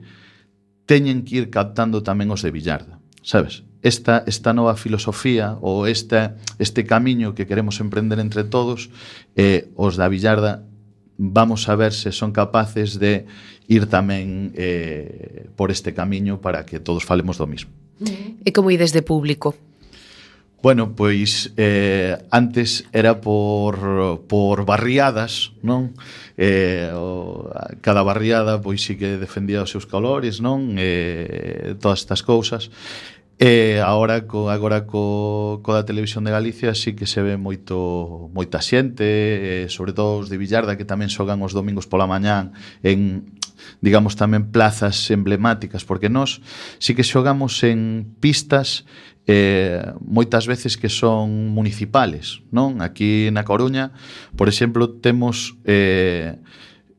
teñen 0.86 1.26
que 1.26 1.42
ir 1.42 1.46
captando 1.50 2.06
tamén 2.06 2.30
os 2.30 2.46
de 2.46 2.54
billarda, 2.54 3.02
sabes? 3.26 3.66
Esta, 3.82 4.28
esta 4.30 4.54
nova 4.54 4.78
filosofía 4.78 5.58
ou 5.64 5.90
esta, 5.90 6.38
este 6.62 6.86
camiño 6.86 7.34
que 7.34 7.50
queremos 7.50 7.82
emprender 7.82 8.22
entre 8.22 8.46
todos 8.46 8.94
eh, 9.40 9.74
os 9.74 9.98
da 9.98 10.06
billarda 10.06 10.70
vamos 11.18 11.68
a 11.68 11.76
ver 11.76 11.94
se 11.94 12.12
son 12.12 12.32
capaces 12.32 13.00
de 13.00 13.26
ir 13.70 13.86
tamén 13.86 14.51
eh, 14.57 15.45
por 15.53 15.70
este 15.70 15.93
camiño 15.93 16.41
para 16.41 16.65
que 16.65 16.82
todos 16.82 17.05
falemos 17.05 17.38
do 17.38 17.45
mismo. 17.45 17.70
E 18.43 18.49
como 18.49 18.74
ides 18.74 18.91
de 18.91 19.05
público? 19.05 19.53
Bueno, 20.61 20.91
pois 20.91 21.53
eh, 21.55 22.17
antes 22.32 22.84
era 22.91 23.22
por, 23.22 24.26
por 24.28 24.65
barriadas, 24.65 25.55
non? 25.63 25.95
Eh, 26.36 26.91
o, 26.91 27.47
cada 27.80 28.03
barriada 28.03 28.59
pois 28.59 28.84
sí 28.84 28.99
que 28.99 29.15
defendía 29.15 29.63
os 29.63 29.72
seus 29.72 29.88
colores, 29.88 30.43
non? 30.43 30.76
Eh, 30.76 31.80
todas 31.80 32.03
estas 32.03 32.26
cousas. 32.26 32.74
E 33.39 33.80
eh, 33.80 33.80
agora 33.80 34.28
co 34.28 34.51
agora 34.51 34.84
co 34.84 35.63
co 35.63 35.72
da 35.72 35.88
televisión 35.88 36.28
de 36.28 36.36
Galicia 36.36 36.76
sí 36.76 36.91
que 36.91 37.07
se 37.07 37.24
ve 37.24 37.39
moito 37.39 38.28
moita 38.36 38.59
xente, 38.59 39.07
eh, 39.07 39.65
sobre 39.72 39.95
todo 39.95 40.20
os 40.20 40.28
de 40.28 40.36
Villarda 40.36 40.76
que 40.76 40.84
tamén 40.84 41.07
xogan 41.07 41.39
os 41.39 41.55
domingos 41.55 41.88
pola 41.88 42.03
mañán 42.03 42.51
en 42.84 43.39
digamos 43.80 44.16
tamén 44.20 44.51
plazas 44.51 44.97
emblemáticas, 45.12 45.86
porque 45.86 46.12
nós 46.12 46.43
sí 46.78 46.95
que 46.95 47.05
xogamos 47.05 47.62
en 47.64 48.10
pistas 48.20 48.86
eh, 49.30 49.93
moitas 50.01 50.49
veces 50.49 50.74
que 50.74 50.89
son 50.89 51.53
municipales, 51.53 52.41
non? 52.49 52.82
Aquí 52.82 53.30
na 53.30 53.45
Coruña, 53.45 53.93
por 54.34 54.49
exemplo, 54.49 54.89
temos 54.97 55.53
eh, 55.70 56.41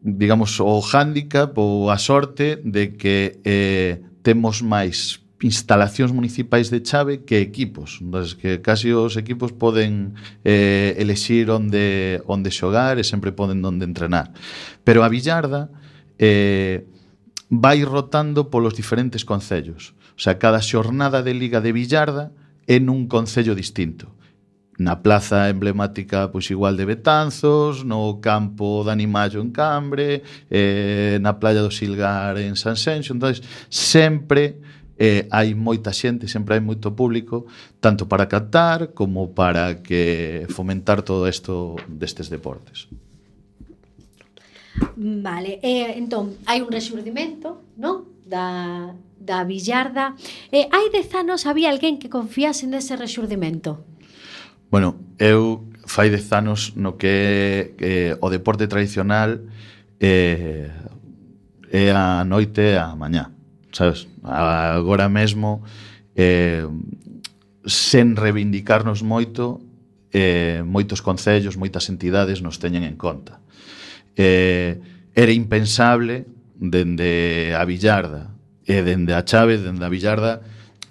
digamos 0.02 0.60
o 0.60 0.80
handicap 0.80 1.52
ou 1.58 1.90
a 1.90 1.98
sorte 1.98 2.62
de 2.62 2.96
que 2.96 3.42
eh, 3.44 4.00
temos 4.22 4.62
máis 4.62 5.20
instalacións 5.40 6.12
municipais 6.12 6.68
de 6.68 6.80
chave 6.84 7.24
que 7.24 7.40
equipos, 7.40 7.98
das 8.00 8.36
que 8.36 8.60
casi 8.60 8.92
os 8.92 9.16
equipos 9.16 9.52
poden 9.52 10.14
eh, 10.44 10.94
elexir 11.00 11.48
onde 11.48 12.20
onde 12.28 12.52
xogar 12.52 13.00
e 13.00 13.04
sempre 13.04 13.32
poden 13.32 13.64
onde 13.64 13.88
entrenar. 13.88 14.36
Pero 14.84 15.00
a 15.00 15.08
Villarda 15.08 15.72
eh, 16.20 16.84
vai 17.48 17.82
rotando 17.82 18.52
polos 18.52 18.76
diferentes 18.76 19.24
concellos. 19.24 19.96
O 20.14 20.20
sea, 20.20 20.36
cada 20.36 20.60
xornada 20.60 21.24
de 21.24 21.32
Liga 21.32 21.64
de 21.64 21.72
Villarda 21.72 22.30
é 22.68 22.76
nun 22.76 23.08
concello 23.08 23.56
distinto. 23.56 24.12
Na 24.76 25.00
plaza 25.00 25.48
emblemática 25.48 26.28
pois 26.28 26.48
igual 26.52 26.76
de 26.76 26.84
Betanzos, 26.84 27.84
no 27.88 28.20
campo 28.20 28.84
de 28.84 28.92
Animallo 28.92 29.40
en 29.40 29.50
Cambre, 29.50 30.22
eh, 30.52 31.16
na 31.24 31.40
playa 31.40 31.64
do 31.64 31.72
Silgar 31.72 32.36
en 32.36 32.52
Sanxenxo. 32.52 33.16
Entón, 33.16 33.32
sempre 33.72 34.60
eh, 35.00 35.24
hai 35.32 35.56
moita 35.56 35.88
xente, 35.96 36.28
sempre 36.28 36.60
hai 36.60 36.62
moito 36.62 36.92
público, 36.92 37.48
tanto 37.80 38.04
para 38.04 38.28
captar 38.28 38.92
como 38.92 39.32
para 39.32 39.80
que 39.80 40.44
fomentar 40.52 41.00
todo 41.00 41.24
isto 41.24 41.80
destes 41.88 42.28
deportes. 42.28 42.92
Vale, 44.96 45.58
e, 45.62 45.98
entón, 45.98 46.38
hai 46.46 46.62
un 46.62 46.70
resurdimento, 46.70 47.74
non? 47.76 48.06
Da, 48.24 48.94
da 49.18 49.42
billarda. 49.42 50.14
E, 50.52 50.70
hai 50.70 50.86
dez 50.94 51.10
anos 51.14 51.44
había 51.44 51.72
alguén 51.72 51.98
que 51.98 52.12
confiase 52.12 52.70
nese 52.70 52.94
resurdimento? 52.94 53.82
Bueno, 54.70 54.94
eu 55.18 55.66
fai 55.90 56.08
dez 56.08 56.30
anos 56.30 56.78
no 56.78 56.94
que 56.94 57.74
eh, 57.82 58.14
o 58.22 58.30
deporte 58.30 58.70
tradicional 58.70 59.42
eh, 59.98 60.70
é 61.70 61.90
a 61.90 62.22
noite 62.22 62.78
a 62.78 62.94
mañá. 62.94 63.34
Sabes? 63.74 64.06
Agora 64.22 65.10
mesmo 65.10 65.62
eh, 66.14 66.66
sen 67.66 68.14
reivindicarnos 68.14 69.02
moito 69.02 69.60
eh, 70.12 70.62
moitos 70.66 71.02
concellos, 71.02 71.54
moitas 71.54 71.86
entidades 71.90 72.42
nos 72.42 72.58
teñen 72.58 72.82
en 72.82 72.98
conta 72.98 73.38
eh, 74.20 74.80
era 75.14 75.32
impensable 75.32 76.26
dende 76.60 77.56
a 77.56 77.64
Villarda. 77.64 78.36
E 78.68 78.84
dende 78.84 79.16
a 79.16 79.24
Chávez, 79.24 79.64
dende 79.64 79.84
a 79.84 79.88
Villarda 79.88 80.44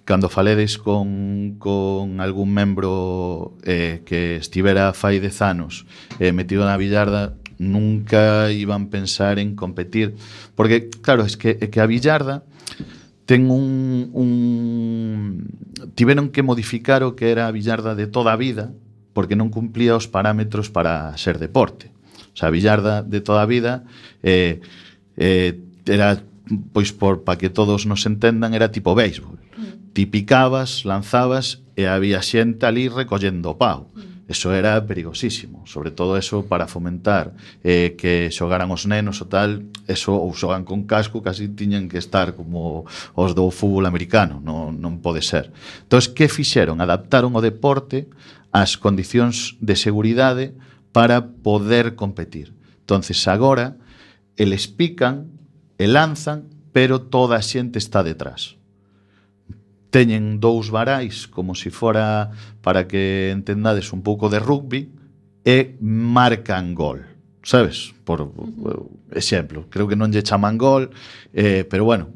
cando 0.03 0.27
faledes 0.27 0.79
con, 0.79 1.61
con 1.61 2.19
algún 2.19 2.51
membro 2.51 3.53
eh, 3.61 4.01
que 4.09 4.41
estivera 4.41 4.97
fai 4.97 5.21
dez 5.21 5.37
anos 5.45 5.85
eh, 6.17 6.33
metido 6.33 6.65
na 6.65 6.81
Villarda 6.81 7.37
nunca 7.61 8.49
iban 8.49 8.89
pensar 8.89 9.37
en 9.37 9.53
competir. 9.53 10.17
Porque 10.55 10.89
claro, 10.89 11.29
es 11.29 11.37
que, 11.37 11.61
é 11.61 11.69
que 11.69 11.77
a 11.77 11.85
Villarda 11.85 12.41
ten 13.29 13.53
un, 13.53 14.09
un 14.17 15.45
tiveron 15.93 16.33
que 16.33 16.41
modificar 16.41 17.05
o 17.05 17.13
que 17.13 17.29
era 17.29 17.45
a 17.45 17.53
Villarda 17.53 17.93
de 17.93 18.09
toda 18.09 18.33
a 18.33 18.41
vida 18.41 18.73
porque 19.13 19.37
non 19.37 19.53
cumplía 19.53 19.93
os 19.93 20.09
parámetros 20.09 20.73
para 20.73 21.13
ser 21.21 21.37
deporte. 21.37 21.93
O 22.33 22.37
sea, 22.37 22.49
a 22.49 22.51
billarda 22.51 23.01
de 23.03 23.21
toda 23.21 23.41
a 23.41 23.49
vida 23.49 23.83
eh, 24.23 24.61
eh, 25.17 25.59
era 25.85 26.21
pois 26.73 26.91
por 26.91 27.23
para 27.23 27.37
que 27.37 27.49
todos 27.49 27.85
nos 27.85 28.05
entendan 28.05 28.53
era 28.53 28.71
tipo 28.71 28.95
béisbol. 28.95 29.37
Mm. 29.37 29.93
Ti 29.93 30.05
picabas, 30.05 30.85
lanzabas 30.85 31.61
e 31.77 31.85
había 31.85 32.21
xente 32.21 32.65
ali 32.65 32.89
recollendo 32.89 33.57
pau. 33.57 33.89
Mm. 33.93 34.09
Eso 34.29 34.53
era 34.53 34.85
perigosísimo, 34.85 35.65
sobre 35.65 35.89
todo 35.89 36.15
eso 36.15 36.45
para 36.45 36.67
fomentar 36.67 37.33
eh, 37.63 37.97
que 37.97 38.29
xogaran 38.29 38.69
os 38.69 38.85
nenos 38.85 39.25
o 39.25 39.25
tal, 39.25 39.65
eso 39.89 40.13
ou 40.13 40.29
xogan 40.37 40.69
con 40.69 40.85
casco, 40.85 41.25
casi 41.25 41.49
tiñan 41.49 41.89
que 41.89 41.97
estar 41.97 42.37
como 42.37 42.85
os 43.17 43.33
do 43.33 43.49
fútbol 43.49 43.89
americano, 43.89 44.37
non, 44.37 44.77
non 44.77 45.01
pode 45.01 45.25
ser. 45.25 45.49
Entón, 45.81 46.13
que 46.13 46.29
fixeron? 46.29 46.77
Adaptaron 46.77 47.33
o 47.33 47.41
deporte 47.41 48.05
ás 48.53 48.77
condicións 48.77 49.57
de 49.57 49.73
seguridade 49.73 50.53
para 50.91 51.27
poder 51.27 51.95
competir. 51.95 52.53
Entonces 52.81 53.27
agora 53.27 53.77
eles 54.35 54.67
pican, 54.67 55.39
e 55.79 55.87
lanzan, 55.87 56.51
pero 56.75 57.01
toda 57.01 57.39
a 57.39 57.41
xente 57.41 57.79
está 57.79 58.03
detrás. 58.03 58.59
Teñen 59.89 60.37
dous 60.37 60.69
varais 60.69 61.25
como 61.25 61.55
se 61.55 61.63
si 61.63 61.69
fora 61.71 62.29
para 62.61 62.85
que 62.85 63.31
entendades 63.31 63.89
un 63.95 64.03
pouco 64.03 64.29
de 64.29 64.37
rugby 64.37 64.91
e 65.47 65.79
marcan 65.81 66.75
gol. 66.75 67.07
Sabes? 67.41 67.95
Por 68.03 68.29
exemplo, 69.15 69.65
creo 69.71 69.87
que 69.87 69.95
non 69.95 70.11
lle 70.11 70.21
chaman 70.21 70.59
gol, 70.59 70.91
eh, 71.31 71.63
pero 71.63 71.87
bueno, 71.87 72.11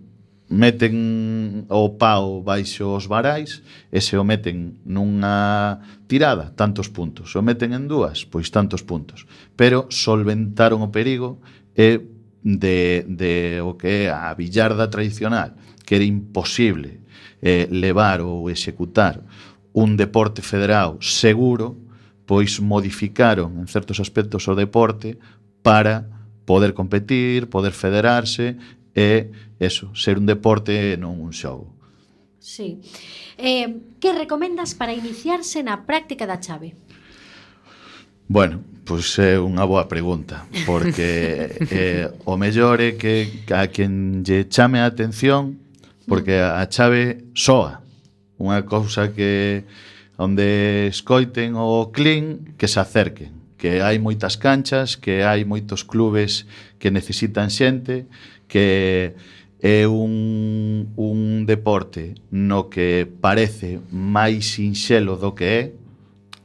meten 0.54 1.66
o 1.68 1.98
pau 1.98 2.46
baixo 2.46 2.94
os 2.94 3.10
varais 3.10 3.66
e 3.90 3.98
se 3.98 4.14
o 4.14 4.24
meten 4.24 4.78
nunha 4.86 5.82
tirada, 6.06 6.54
tantos 6.54 6.94
puntos. 6.94 7.34
Se 7.34 7.42
o 7.42 7.44
meten 7.44 7.74
en 7.74 7.90
dúas, 7.90 8.22
pois 8.24 8.54
tantos 8.54 8.86
puntos. 8.86 9.26
Pero 9.58 9.90
solventaron 9.90 10.86
o 10.86 10.94
perigo 10.94 11.42
e 11.74 12.06
de, 12.46 13.04
de 13.10 13.34
o 13.66 13.74
que 13.74 14.06
é 14.06 14.14
a 14.14 14.30
billarda 14.38 14.86
tradicional, 14.88 15.58
que 15.82 15.98
era 15.98 16.06
imposible 16.06 17.02
eh, 17.42 17.68
levar 17.74 18.22
ou 18.22 18.48
executar 18.54 19.26
un 19.74 19.98
deporte 19.98 20.46
federado 20.46 21.02
seguro, 21.02 21.82
pois 22.30 22.62
modificaron 22.62 23.58
en 23.58 23.68
certos 23.68 23.98
aspectos 24.00 24.46
o 24.46 24.54
deporte 24.54 25.18
para 25.66 26.08
poder 26.46 26.78
competir, 26.78 27.50
poder 27.50 27.74
federarse 27.74 28.56
e 28.94 29.34
eso, 29.66 29.96
ser 29.96 30.20
un 30.20 30.26
deporte 30.28 30.94
e 30.94 30.98
non 31.00 31.20
un 31.20 31.32
xogo. 31.32 31.72
Sí. 32.40 32.84
Eh, 33.40 33.98
que 34.04 34.12
recomendas 34.12 34.76
para 34.76 34.92
iniciarse 34.92 35.64
na 35.64 35.88
práctica 35.88 36.28
da 36.28 36.44
chave? 36.44 36.76
Bueno, 38.28 38.60
pois 38.84 39.16
é 39.20 39.36
eh, 39.36 39.40
unha 39.40 39.64
boa 39.64 39.88
pregunta, 39.88 40.44
porque 40.68 41.56
eh, 41.72 42.12
o 42.28 42.36
mellor 42.36 42.84
é 42.84 43.00
que 43.00 43.48
a 43.52 43.72
quen 43.72 44.24
lle 44.28 44.48
chame 44.52 44.84
a 44.84 44.88
atención, 44.88 45.60
porque 46.06 46.44
a 46.44 46.64
chave 46.68 47.32
soa, 47.32 47.80
unha 48.36 48.62
cousa 48.68 49.16
que 49.16 49.64
onde 50.20 50.92
escoiten 50.92 51.56
o 51.56 51.90
clean 51.96 52.56
que 52.60 52.68
se 52.68 52.80
acerquen 52.84 53.44
que 53.64 53.80
hai 53.80 53.96
moitas 53.96 54.36
canchas, 54.36 55.00
que 55.00 55.24
hai 55.24 55.48
moitos 55.48 55.88
clubes 55.88 56.44
que 56.84 56.92
necesitan 56.92 57.48
xente, 57.48 58.12
que 58.52 59.16
é 59.64 59.88
un, 59.88 60.92
un 60.98 61.46
deporte 61.48 62.16
no 62.30 62.68
que 62.68 63.08
parece 63.08 63.80
máis 63.96 64.60
sinxelo 64.60 65.16
do 65.16 65.32
que 65.32 65.48
é, 65.48 65.62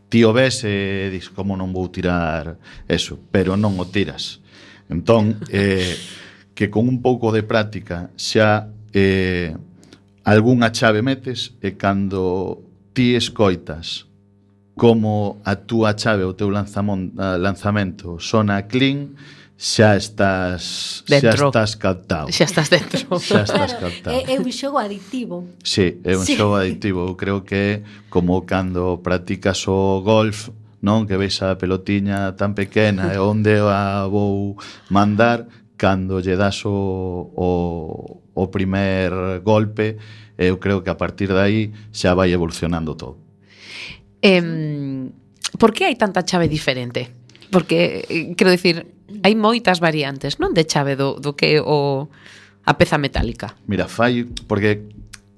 ti 0.07 0.23
o 0.23 0.31
ves 0.31 0.63
e 0.63 1.11
dis 1.11 1.27
como 1.27 1.59
non 1.59 1.75
vou 1.75 1.91
tirar 1.91 2.63
eso, 2.87 3.19
pero 3.35 3.59
non 3.59 3.75
o 3.75 3.91
tiras. 3.91 4.39
Entón, 4.87 5.35
eh, 5.51 5.99
que 6.55 6.71
con 6.71 6.87
un 6.87 7.03
pouco 7.03 7.35
de 7.35 7.43
práctica 7.43 8.15
xa 8.15 8.71
eh, 8.95 9.51
algunha 10.23 10.71
chave 10.71 11.03
metes 11.03 11.59
e 11.59 11.75
cando 11.75 12.63
ti 12.95 13.19
escoitas 13.19 14.07
como 14.79 15.43
a 15.43 15.59
túa 15.59 15.99
chave, 15.99 16.23
o 16.23 16.39
teu 16.39 16.55
ah, 16.55 17.35
lanzamento 17.35 18.23
sona 18.23 18.71
clean, 18.71 19.19
xa 19.59 19.99
estás 19.99 21.03
dentro. 21.11 21.51
xa 21.51 21.51
estás 21.51 21.73
captado. 21.75 22.31
Xa 22.31 22.45
estás 22.47 22.71
dentro. 22.71 23.03
Xa 23.19 23.43
estás 23.43 23.75
captado. 23.75 24.15
É, 24.15 24.35
é 24.35 24.39
un 24.39 24.47
xogo 24.55 24.79
adictivo. 24.79 25.51
Sí, 25.67 25.99
é 26.07 26.15
un 26.15 26.23
sí. 26.23 26.39
xogo 26.39 26.55
adictivo. 26.55 27.11
Eu 27.11 27.19
creo 27.19 27.43
que 27.43 27.83
como 28.07 28.47
cando 28.47 29.03
practicas 29.03 29.67
o 29.67 29.99
golf, 30.07 30.55
non 30.79 31.11
que 31.11 31.19
veis 31.19 31.43
a 31.43 31.59
pelotiña 31.59 32.39
tan 32.39 32.55
pequena 32.55 33.11
e 33.11 33.19
onde 33.19 33.59
a 33.59 34.07
vou 34.07 34.55
mandar 34.95 35.51
cando 35.75 36.23
lle 36.23 36.39
das 36.39 36.63
o, 36.63 36.71
o, 37.35 37.51
o 38.23 38.45
primer 38.55 39.43
golpe 39.43 39.99
eu 40.39 40.63
creo 40.63 40.87
que 40.87 40.91
a 40.91 40.95
partir 40.95 41.35
de 41.35 41.43
aí 41.43 41.61
xa 41.91 42.15
vai 42.15 42.31
evolucionando 42.31 42.95
todo 42.95 43.19
eh, 44.23 45.11
Por 45.57 45.73
que 45.73 45.89
hai 45.89 45.97
tanta 45.97 46.23
chave 46.23 46.47
diferente? 46.47 47.18
Porque, 47.51 48.05
eh, 48.09 48.35
quero 48.37 48.53
dicir, 48.53 48.87
hai 49.25 49.35
moitas 49.35 49.81
variantes, 49.81 50.37
non 50.37 50.53
de 50.53 50.69
chave 50.69 50.95
do, 50.95 51.17
do 51.17 51.33
que 51.33 51.61
o 51.61 52.09
a 52.69 52.73
peza 52.77 53.01
metálica. 53.01 53.57
Mira, 53.65 53.89
fai, 53.89 54.29
porque 54.45 54.85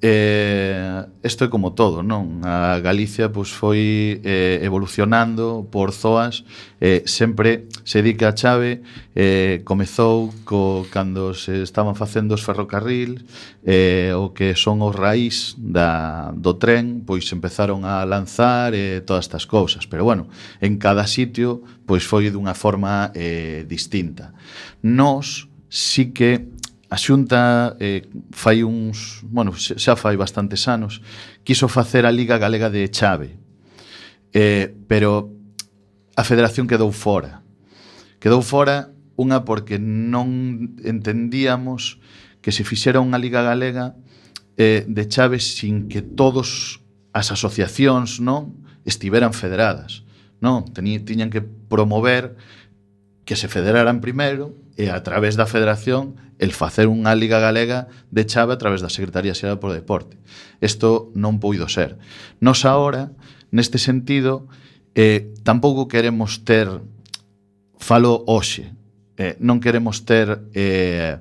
Eh, 0.03 1.05
Isto 1.23 1.45
é 1.45 1.49
como 1.53 1.77
todo, 1.77 2.01
non? 2.01 2.41
A 2.49 2.81
Galicia 2.81 3.29
pois, 3.29 3.53
foi 3.53 4.25
eh, 4.25 4.57
evolucionando 4.65 5.69
por 5.69 5.93
zoas, 5.93 6.49
eh, 6.81 7.05
sempre 7.05 7.69
se 7.85 8.01
di 8.01 8.17
que 8.17 8.25
a 8.25 8.33
chave 8.33 8.81
eh, 9.13 9.61
comezou 9.69 10.33
co, 10.49 10.89
cando 10.89 11.37
se 11.37 11.61
estaban 11.61 11.93
facendo 11.93 12.33
os 12.33 12.41
ferrocarril, 12.41 13.29
eh, 13.69 14.17
o 14.17 14.33
que 14.33 14.57
son 14.57 14.81
os 14.81 14.97
raíz 14.97 15.61
da, 15.61 16.33
do 16.33 16.57
tren, 16.57 17.05
pois 17.05 17.29
empezaron 17.37 17.85
a 17.85 18.01
lanzar 18.09 18.73
eh, 18.73 19.05
todas 19.05 19.29
estas 19.29 19.45
cousas. 19.45 19.85
Pero 19.85 20.09
bueno, 20.09 20.33
en 20.65 20.81
cada 20.81 21.05
sitio 21.05 21.61
pois 21.85 22.09
foi 22.09 22.33
dunha 22.33 22.57
forma 22.57 23.13
eh, 23.13 23.69
distinta. 23.69 24.33
Nos 24.81 25.53
sí 25.69 26.09
si 26.09 26.11
que 26.11 26.50
a 26.91 26.99
Xunta 26.99 27.77
eh, 27.79 28.11
fai 28.35 28.67
uns, 28.67 29.23
bueno, 29.23 29.55
xa 29.55 29.95
fai 29.95 30.19
bastantes 30.19 30.67
anos, 30.67 30.99
quiso 31.47 31.71
facer 31.71 32.03
a 32.03 32.11
Liga 32.11 32.37
Galega 32.37 32.67
de 32.67 32.91
Chave. 32.91 33.39
Eh, 34.35 34.75
pero 34.91 35.31
a 36.19 36.27
federación 36.27 36.67
quedou 36.67 36.91
fora. 36.91 37.47
Quedou 38.19 38.43
fora 38.43 38.91
unha 39.15 39.47
porque 39.47 39.79
non 39.79 40.75
entendíamos 40.83 42.03
que 42.43 42.51
se 42.51 42.67
fixera 42.67 42.99
unha 42.99 43.23
Liga 43.23 43.47
Galega 43.47 43.95
eh, 44.59 44.83
de 44.83 45.05
Chave 45.07 45.39
sin 45.39 45.87
que 45.87 46.03
todos 46.03 46.83
as 47.15 47.31
asociacións 47.31 48.19
non 48.19 48.67
estiveran 48.83 49.31
federadas. 49.31 50.03
Non, 50.43 50.67
Tení, 50.67 50.99
tiñan 51.07 51.31
que 51.31 51.45
promover 51.45 52.35
que 53.23 53.39
se 53.39 53.47
federaran 53.47 54.03
primeiro 54.03 54.59
e 54.81 54.89
a 54.89 55.05
través 55.05 55.37
da 55.37 55.45
federación 55.45 56.17
el 56.41 56.57
facer 56.57 56.89
unha 56.89 57.13
liga 57.13 57.37
galega 57.37 57.93
de 58.09 58.25
chave 58.25 58.57
a 58.57 58.61
través 58.61 58.81
da 58.81 58.89
Secretaría 58.89 59.37
Xeral 59.37 59.61
por 59.61 59.77
Deporte. 59.77 60.17
Isto 60.65 61.13
non 61.13 61.37
puido 61.37 61.69
ser. 61.69 62.01
Nos 62.41 62.65
ahora, 62.65 63.13
neste 63.53 63.77
sentido, 63.77 64.49
eh, 64.97 65.29
tampouco 65.45 65.85
queremos 65.85 66.49
ter 66.49 66.81
falo 67.77 68.25
hoxe, 68.25 68.73
eh, 69.21 69.37
non 69.37 69.61
queremos 69.61 70.09
ter 70.09 70.49
eh, 70.57 71.21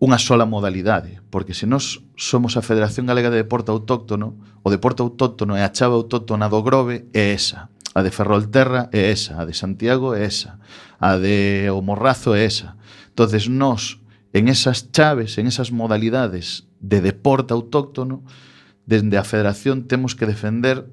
unha 0.00 0.16
sola 0.16 0.48
modalidade, 0.48 1.20
porque 1.28 1.52
se 1.52 1.68
nós 1.68 2.00
somos 2.16 2.56
a 2.56 2.64
Federación 2.64 3.04
Galega 3.04 3.28
de 3.28 3.44
Deporte 3.44 3.68
Autóctono, 3.68 4.40
o 4.64 4.72
deporte 4.72 5.04
autóctono 5.04 5.52
e 5.52 5.60
a 5.60 5.68
chave 5.68 6.00
autóctona 6.00 6.48
do 6.48 6.64
Grove 6.64 7.12
é 7.12 7.36
esa, 7.36 7.68
a 7.96 8.00
de 8.00 8.12
Ferrolterra 8.12 8.88
é 8.92 9.12
esa, 9.12 9.40
a 9.40 9.44
de 9.44 9.52
Santiago 9.52 10.16
é 10.16 10.24
esa, 10.28 10.60
a 11.00 11.16
de 11.16 11.68
O 11.72 11.80
Morrazo 11.80 12.32
é 12.32 12.44
esa 12.44 12.76
entonces 13.16 13.48
nós, 13.48 13.98
en 14.34 14.48
esas 14.48 14.92
chaves, 14.92 15.38
en 15.38 15.46
esas 15.46 15.72
modalidades 15.72 16.68
de 16.80 17.00
deporte 17.00 17.54
autóctono, 17.54 18.20
dende 18.84 19.16
a 19.16 19.24
Federación 19.24 19.88
temos 19.88 20.12
que 20.12 20.28
defender 20.28 20.84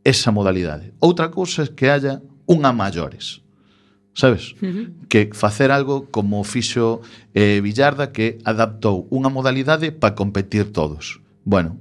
esa 0.00 0.32
modalidade. 0.32 0.96
Outra 1.04 1.28
cousa 1.28 1.68
é 1.68 1.68
que 1.68 1.92
haya 1.92 2.24
unha 2.48 2.72
maiores. 2.72 3.44
Sabes? 4.16 4.56
Uh 4.56 4.72
-huh. 4.72 4.86
Que 5.12 5.28
facer 5.36 5.68
algo 5.68 6.08
como 6.08 6.40
fixo 6.48 7.04
eh, 7.36 7.60
Villarda 7.60 8.08
que 8.08 8.40
adaptou 8.40 9.04
unha 9.12 9.28
modalidade 9.28 9.92
para 9.92 10.16
competir 10.16 10.72
todos. 10.72 11.20
Bueno, 11.44 11.76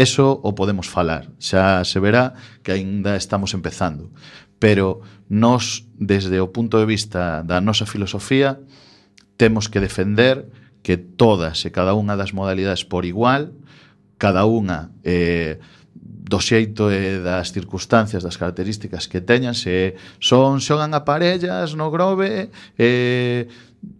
eso 0.00 0.40
o 0.40 0.56
podemos 0.56 0.88
falar. 0.88 1.36
Xa 1.36 1.84
se 1.84 2.00
verá 2.00 2.32
que 2.64 2.72
aínda 2.72 3.12
estamos 3.12 3.52
empezando. 3.52 4.08
Pero 4.56 5.04
nós, 5.28 5.84
desde 6.00 6.40
o 6.40 6.48
punto 6.48 6.80
de 6.80 6.88
vista 6.88 7.44
da 7.44 7.60
nosa 7.60 7.84
filosofía, 7.84 8.56
temos 9.36 9.68
que 9.68 9.80
defender 9.80 10.48
que 10.82 10.96
todas 10.96 11.64
e 11.66 11.74
cada 11.74 11.98
unha 11.98 12.14
das 12.14 12.30
modalidades 12.30 12.86
por 12.86 13.04
igual, 13.04 13.52
cada 14.16 14.46
unha 14.46 14.94
eh, 15.02 15.58
do 16.26 16.42
xeito 16.42 16.90
e 16.90 17.22
das 17.22 17.54
circunstancias, 17.54 18.26
das 18.26 18.34
características 18.34 19.06
que 19.06 19.22
teñan, 19.22 19.54
se 19.54 19.94
son 20.18 20.58
xogan 20.58 20.90
a 20.94 21.06
parellas 21.06 21.78
no 21.78 21.90
grove, 21.90 22.50
eh, 22.78 23.46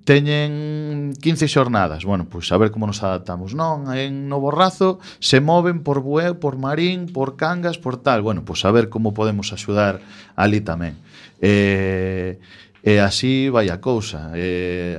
teñen 0.03 1.15
15 1.15 1.47
xornadas. 1.47 2.03
Bueno, 2.03 2.27
pois 2.27 2.51
a 2.51 2.59
ver 2.59 2.71
como 2.75 2.87
nos 2.87 3.03
adaptamos. 3.03 3.55
Non, 3.55 3.91
en 3.95 4.27
Novo 4.27 4.51
Razo 4.51 4.99
se 5.23 5.39
moven 5.39 5.87
por 5.87 6.03
Bueu, 6.03 6.43
por 6.43 6.59
Marín, 6.59 7.07
por 7.11 7.39
Cangas, 7.39 7.79
por 7.79 7.99
tal. 8.03 8.23
Bueno, 8.23 8.43
pois 8.43 8.63
a 8.67 8.71
ver 8.75 8.91
como 8.91 9.15
podemos 9.15 9.55
axudar 9.55 10.03
ali 10.35 10.63
tamén. 10.63 10.99
Eh, 11.39 12.43
E 12.87 13.03
así 13.03 13.51
vai 13.51 13.67
a 13.67 13.83
cousa. 13.83 14.31
E, 14.39 14.95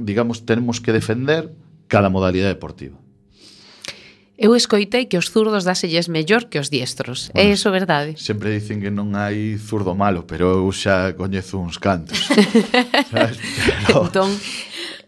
digamos, 0.00 0.48
tenemos 0.48 0.80
que 0.80 0.96
defender 0.96 1.52
cada 1.84 2.08
modalidade 2.08 2.56
deportiva. 2.56 2.96
Eu 4.40 4.56
escoitei 4.56 5.04
que 5.04 5.20
os 5.20 5.28
zurdos 5.28 5.68
dáselles 5.68 6.08
mellor 6.08 6.48
que 6.48 6.56
os 6.56 6.72
diestros. 6.72 7.28
Bueno, 7.36 7.52
é 7.52 7.52
iso 7.52 7.68
verdade? 7.68 8.16
Sempre 8.16 8.56
dicen 8.56 8.80
que 8.80 8.88
non 8.88 9.12
hai 9.12 9.60
zurdo 9.60 9.92
malo, 9.92 10.24
pero 10.24 10.64
eu 10.64 10.72
xa 10.72 11.12
coñezo 11.12 11.60
uns 11.60 11.76
cantos. 11.76 12.32
Sabes? 13.12 13.36
Pero... 13.86 14.08
Entón, 14.08 14.32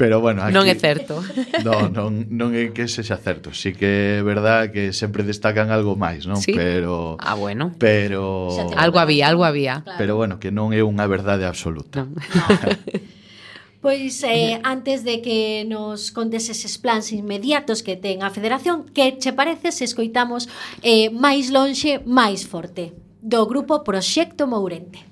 Pero 0.04 0.20
bueno, 0.20 0.44
aquí, 0.44 0.52
non 0.52 0.68
é 0.68 0.76
certo. 0.76 1.24
Non, 1.64 1.88
non, 1.96 2.28
non 2.28 2.52
é 2.52 2.76
que 2.76 2.84
sexa 2.92 3.16
certo. 3.16 3.56
Si 3.56 3.72
que 3.72 4.20
é 4.20 4.22
verdad 4.22 4.68
que 4.68 4.92
sempre 4.92 5.24
destacan 5.24 5.72
algo 5.72 5.96
máis, 5.96 6.28
non? 6.28 6.36
Sí? 6.36 6.52
Pero 6.52 7.16
Ah, 7.24 7.32
bueno. 7.40 7.72
Pero 7.80 8.52
algo 8.76 9.00
había, 9.00 9.32
algo 9.32 9.48
había. 9.48 9.80
Claro. 9.80 9.96
Pero 9.96 10.12
bueno, 10.20 10.36
que 10.36 10.52
non 10.52 10.76
é 10.76 10.84
unha 10.84 11.08
verdade 11.08 11.48
absoluta. 11.48 12.04
Non. 12.04 12.20
Pois 13.84 14.24
eh, 14.24 14.60
antes 14.64 15.04
de 15.04 15.20
que 15.20 15.64
nos 15.68 16.08
contes 16.08 16.48
eses 16.48 16.80
plans 16.80 17.12
inmediatos 17.12 17.84
que 17.84 18.00
ten 18.00 18.24
a 18.24 18.32
Federación, 18.32 18.88
que 18.92 19.20
che 19.20 19.36
parece 19.36 19.76
se 19.76 19.84
escoitamos 19.84 20.48
eh, 20.80 21.12
máis 21.12 21.52
lonxe, 21.52 22.00
máis 22.08 22.48
forte, 22.48 22.96
do 23.20 23.44
grupo 23.44 23.84
Proxecto 23.84 24.48
Mourente. 24.48 25.04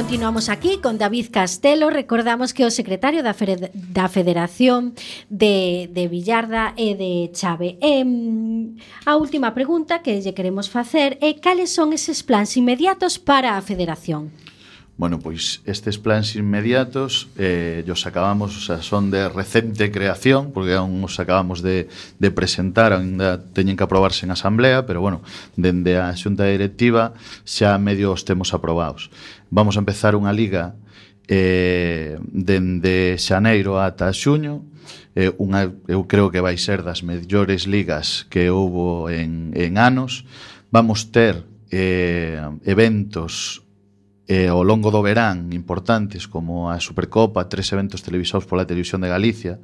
Continuamos 0.00 0.48
aquí 0.48 0.78
con 0.78 0.96
David 0.96 1.26
Castelo. 1.30 1.90
Recordamos 1.90 2.54
que 2.54 2.64
o 2.64 2.72
secretario 2.72 3.20
da, 3.22 3.36
Fere, 3.36 3.68
da 3.74 4.08
Federación 4.08 4.96
de, 5.28 5.92
de 5.92 6.08
Villarda 6.08 6.72
e 6.72 6.96
de 6.96 7.28
Chave. 7.36 7.76
E, 7.84 8.00
a 9.04 9.20
última 9.20 9.52
pregunta 9.52 10.00
que 10.00 10.16
lle 10.24 10.32
queremos 10.32 10.72
facer 10.72 11.20
é 11.20 11.36
cales 11.36 11.76
son 11.76 11.92
eses 11.92 12.24
plans 12.24 12.56
inmediatos 12.56 13.20
para 13.20 13.60
a 13.60 13.60
Federación? 13.60 14.32
Bueno, 15.00 15.18
pois 15.18 15.64
estes 15.64 15.96
plans 15.96 16.36
inmediatos 16.36 17.32
eh, 17.40 17.80
os 17.88 18.04
acabamos, 18.04 18.52
o 18.52 18.60
sea, 18.60 18.84
son 18.84 19.08
de 19.08 19.32
recente 19.32 19.88
creación, 19.88 20.52
porque 20.52 20.76
aún 20.76 21.00
os 21.00 21.16
acabamos 21.16 21.64
de, 21.64 21.88
de 22.20 22.28
presentar, 22.28 22.92
ainda 22.92 23.40
teñen 23.40 23.80
que 23.80 23.84
aprobarse 23.88 24.28
en 24.28 24.36
asamblea, 24.36 24.84
pero 24.84 25.00
bueno, 25.00 25.24
dende 25.56 25.96
a 25.96 26.12
xunta 26.12 26.44
directiva 26.44 27.16
xa 27.48 27.80
medio 27.80 28.12
os 28.12 28.28
temos 28.28 28.52
aprobados. 28.52 29.08
Vamos 29.48 29.80
a 29.80 29.82
empezar 29.88 30.12
unha 30.12 30.36
liga 30.36 30.76
eh, 31.32 32.20
dende 32.20 33.16
xaneiro 33.16 33.80
ata 33.80 34.12
xuño, 34.12 34.68
eh, 35.16 35.32
unha, 35.40 35.72
eu 35.88 36.04
creo 36.12 36.28
que 36.28 36.44
vai 36.44 36.60
ser 36.60 36.84
das 36.84 37.00
mellores 37.00 37.64
ligas 37.64 38.28
que 38.28 38.52
houbo 38.52 39.08
en, 39.08 39.56
en 39.56 39.80
anos, 39.80 40.28
vamos 40.68 41.08
ter 41.08 41.48
eh, 41.72 42.36
eventos 42.68 43.59
eh, 44.30 44.46
ao 44.46 44.62
longo 44.62 44.94
do 44.94 45.02
verán 45.02 45.50
importantes 45.50 46.30
como 46.30 46.70
a 46.70 46.78
Supercopa, 46.78 47.50
tres 47.50 47.66
eventos 47.74 48.06
televisados 48.06 48.46
pola 48.46 48.62
Televisión 48.62 49.02
de 49.02 49.10
Galicia, 49.10 49.58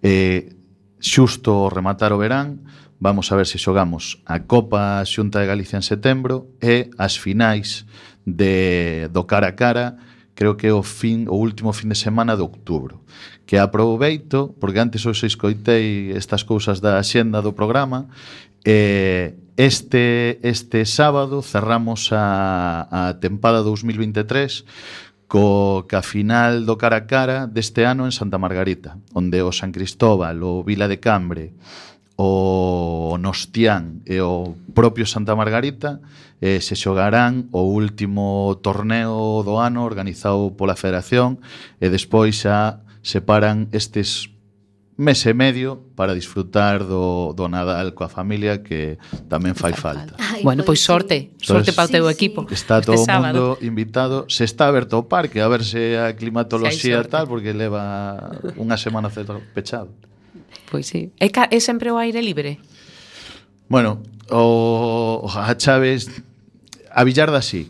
eh, 0.00 0.56
xusto 0.96 1.68
rematar 1.68 2.16
o 2.16 2.18
verán, 2.18 2.64
vamos 2.96 3.28
a 3.28 3.36
ver 3.36 3.44
se 3.44 3.60
xogamos 3.60 4.24
a 4.24 4.48
Copa 4.48 5.04
Xunta 5.04 5.44
de 5.44 5.52
Galicia 5.52 5.76
en 5.76 5.84
setembro 5.84 6.48
e 6.64 6.88
as 6.96 7.20
finais 7.20 7.84
de 8.24 9.12
do 9.12 9.28
cara 9.28 9.52
a 9.52 9.56
cara 9.60 10.00
creo 10.32 10.56
que 10.56 10.72
é 10.72 10.72
o 10.72 10.80
fin 10.80 11.28
o 11.28 11.36
último 11.36 11.76
fin 11.76 11.92
de 11.92 12.00
semana 12.00 12.40
de 12.40 12.40
outubro 12.40 13.04
que 13.44 13.60
aproveito 13.60 14.56
porque 14.56 14.80
antes 14.80 15.04
os 15.04 15.20
escoitei 15.28 16.16
estas 16.16 16.40
cousas 16.40 16.80
da 16.80 16.96
axenda 16.96 17.44
do 17.44 17.52
programa 17.52 18.08
e 18.64 19.36
eh, 19.36 19.45
Este, 19.56 20.38
este 20.42 20.84
sábado 20.84 21.40
cerramos 21.40 22.12
a, 22.12 23.08
a 23.08 23.20
tempada 23.20 23.64
2023 23.64 24.68
co 25.26 25.88
ca 25.88 26.04
final 26.04 26.68
do 26.68 26.76
cara 26.78 27.02
a 27.02 27.06
cara 27.08 27.48
deste 27.48 27.82
ano 27.88 28.04
en 28.04 28.12
Santa 28.12 28.38
Margarita, 28.38 29.00
onde 29.16 29.42
o 29.42 29.50
San 29.50 29.72
Cristóbal, 29.72 30.44
o 30.44 30.62
Vila 30.62 30.86
de 30.86 31.00
Cambre, 31.00 31.56
o 32.16 33.16
Nostián 33.18 34.04
e 34.04 34.20
o 34.20 34.56
propio 34.76 35.08
Santa 35.08 35.32
Margarita 35.32 36.04
eh, 36.44 36.60
se 36.60 36.76
xogarán 36.76 37.48
o 37.52 37.64
último 37.64 38.56
torneo 38.60 39.40
do 39.40 39.56
ano 39.60 39.88
organizado 39.88 40.52
pola 40.52 40.76
Federación 40.76 41.40
e 41.80 41.88
despois 41.88 42.44
xa 42.44 42.84
separan 43.00 43.68
estes 43.72 44.35
mes 44.96 45.26
e 45.26 45.34
medio 45.36 45.84
para 45.94 46.14
disfrutar 46.16 46.80
do, 46.80 47.36
do 47.36 47.48
Nadal 47.52 47.92
coa 47.92 48.08
familia 48.08 48.64
que 48.64 48.96
tamén 49.28 49.52
fai 49.52 49.76
falta. 49.76 50.16
Ai, 50.16 50.40
bueno, 50.40 50.64
pois, 50.64 50.80
pois 50.80 50.88
sorte, 50.88 51.36
sorte 51.36 51.68
Entonces, 51.68 51.76
para 51.76 51.86
o 51.86 51.92
teu 51.92 52.04
sí, 52.08 52.16
equipo. 52.16 52.40
Está 52.48 52.80
todo 52.80 52.96
o 52.96 53.04
este 53.04 53.12
mundo 53.12 53.60
invitado. 53.60 54.24
Se 54.32 54.48
está 54.48 54.72
aberto 54.72 54.96
o 54.96 55.04
parque, 55.04 55.44
a 55.44 55.48
ver 55.52 55.68
se 55.68 56.00
a 56.00 56.16
climatoloxía 56.16 57.04
si 57.04 57.08
tal, 57.12 57.28
porque 57.28 57.52
leva 57.52 58.40
unha 58.56 58.80
semana 58.80 59.12
pechado. 59.52 59.92
Pois 60.72 60.88
sí. 60.88 61.12
É, 61.20 61.28
é 61.28 61.60
sempre 61.60 61.92
o 61.92 62.00
aire 62.00 62.24
libre? 62.24 62.56
Bueno, 63.68 64.00
o, 64.32 65.28
a 65.28 65.52
Chaves, 65.60 66.08
a 66.88 67.04
Villarda 67.04 67.44
sí, 67.44 67.68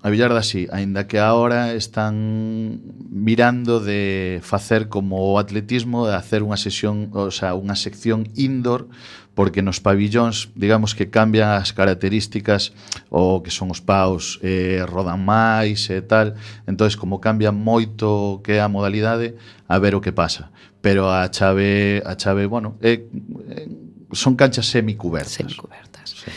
A 0.00 0.10
Villarda 0.10 0.42
sí, 0.46 0.68
aínda 0.70 1.08
que 1.08 1.18
agora 1.18 1.74
están 1.74 2.80
mirando 3.10 3.80
de 3.80 4.38
facer 4.44 4.88
como 4.88 5.34
o 5.34 5.38
atletismo, 5.40 6.06
de 6.06 6.14
hacer 6.14 6.46
unha 6.46 6.54
sesión, 6.54 7.10
o 7.18 7.34
sea, 7.34 7.58
unha 7.58 7.74
sección 7.74 8.30
indoor, 8.38 8.86
porque 9.34 9.58
nos 9.58 9.82
pabillóns, 9.82 10.54
digamos 10.54 10.94
que 10.94 11.10
cambian 11.10 11.50
as 11.50 11.74
características 11.74 12.70
o 13.10 13.42
que 13.42 13.50
son 13.50 13.74
os 13.74 13.82
paus, 13.82 14.38
eh, 14.46 14.86
rodan 14.86 15.18
máis 15.18 15.90
e 15.90 15.98
eh, 15.98 16.02
tal, 16.06 16.38
entonces 16.70 16.94
como 16.94 17.18
cambia 17.18 17.50
moito 17.50 18.38
que 18.46 18.62
a 18.62 18.70
modalidade, 18.70 19.34
a 19.66 19.82
ver 19.82 19.98
o 19.98 20.02
que 20.02 20.14
pasa. 20.14 20.54
Pero 20.78 21.10
a 21.10 21.26
chave, 21.34 22.06
a 22.06 22.14
chave, 22.14 22.46
bueno, 22.46 22.78
eh, 22.86 23.02
eh, 23.50 23.66
son 24.14 24.38
canchas 24.38 24.70
semicubertas. 24.70 25.42
Semicubertas. 25.42 26.22
Sí. 26.22 26.30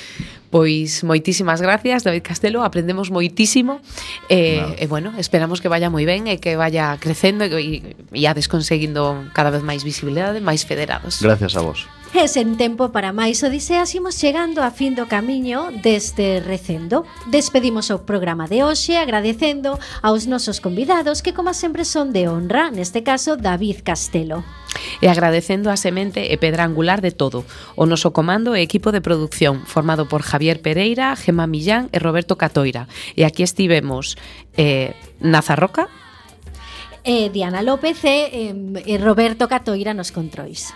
Pois 0.51 1.07
moitísimas 1.07 1.63
gracias, 1.63 2.03
David 2.03 2.27
Castelo, 2.27 2.67
aprendemos 2.67 3.07
moitísimo 3.07 3.79
eh, 4.27 4.59
e, 4.59 4.59
claro. 4.59 4.75
e 4.75 4.85
bueno, 4.91 5.09
esperamos 5.15 5.63
que 5.63 5.71
vaya 5.71 5.87
moi 5.87 6.03
ben 6.03 6.27
e 6.27 6.43
que 6.43 6.59
vaya 6.59 6.99
crecendo 6.99 7.47
e, 7.47 7.95
e, 8.11 8.27
e 8.27 8.47
conseguindo 8.51 9.31
cada 9.31 9.47
vez 9.47 9.63
máis 9.63 9.87
visibilidade, 9.87 10.43
máis 10.43 10.67
federados. 10.67 11.23
Gracias 11.23 11.55
a 11.55 11.63
vos. 11.63 11.87
E 12.11 12.27
sen 12.27 12.59
tempo 12.59 12.91
para 12.91 13.15
máis 13.15 13.39
odiseas 13.39 13.95
imos 13.95 14.19
chegando 14.19 14.59
a 14.59 14.69
fin 14.75 14.99
do 14.99 15.07
camiño 15.07 15.71
deste 15.79 16.43
recendo. 16.43 17.07
Despedimos 17.31 17.87
o 17.87 18.03
programa 18.03 18.51
de 18.51 18.67
hoxe 18.67 18.99
agradecendo 18.99 19.79
aos 20.03 20.27
nosos 20.27 20.59
convidados 20.59 21.23
que 21.23 21.31
como 21.31 21.55
sempre 21.55 21.87
son 21.87 22.11
de 22.11 22.27
honra, 22.27 22.67
neste 22.67 22.99
caso 22.99 23.39
David 23.39 23.87
Castelo. 23.87 24.43
E 24.99 25.07
agradecendo 25.07 25.71
a 25.71 25.79
semente 25.79 26.27
e 26.27 26.35
pedra 26.35 26.67
angular 26.67 26.99
de 26.99 27.15
todo, 27.15 27.47
o 27.79 27.87
noso 27.87 28.11
comando 28.11 28.59
e 28.59 28.61
equipo 28.61 28.91
de 28.91 28.99
producción 28.99 29.63
formado 29.63 30.11
por 30.11 30.19
Javier 30.19 30.59
Pereira, 30.59 31.15
Gemma 31.15 31.47
Millán 31.47 31.87
e 31.95 31.97
Roberto 32.03 32.35
Catoira. 32.35 32.91
E 33.15 33.23
aquí 33.23 33.39
estivemos 33.39 34.19
eh, 34.59 34.99
Nazarroca, 35.23 35.87
eh, 37.07 37.31
Diana 37.31 37.63
López 37.63 38.03
e 38.03 38.51
eh, 38.51 38.83
e 38.83 38.99
Roberto 38.99 39.47
Catoira 39.47 39.95
nos 39.95 40.11
controis. 40.11 40.75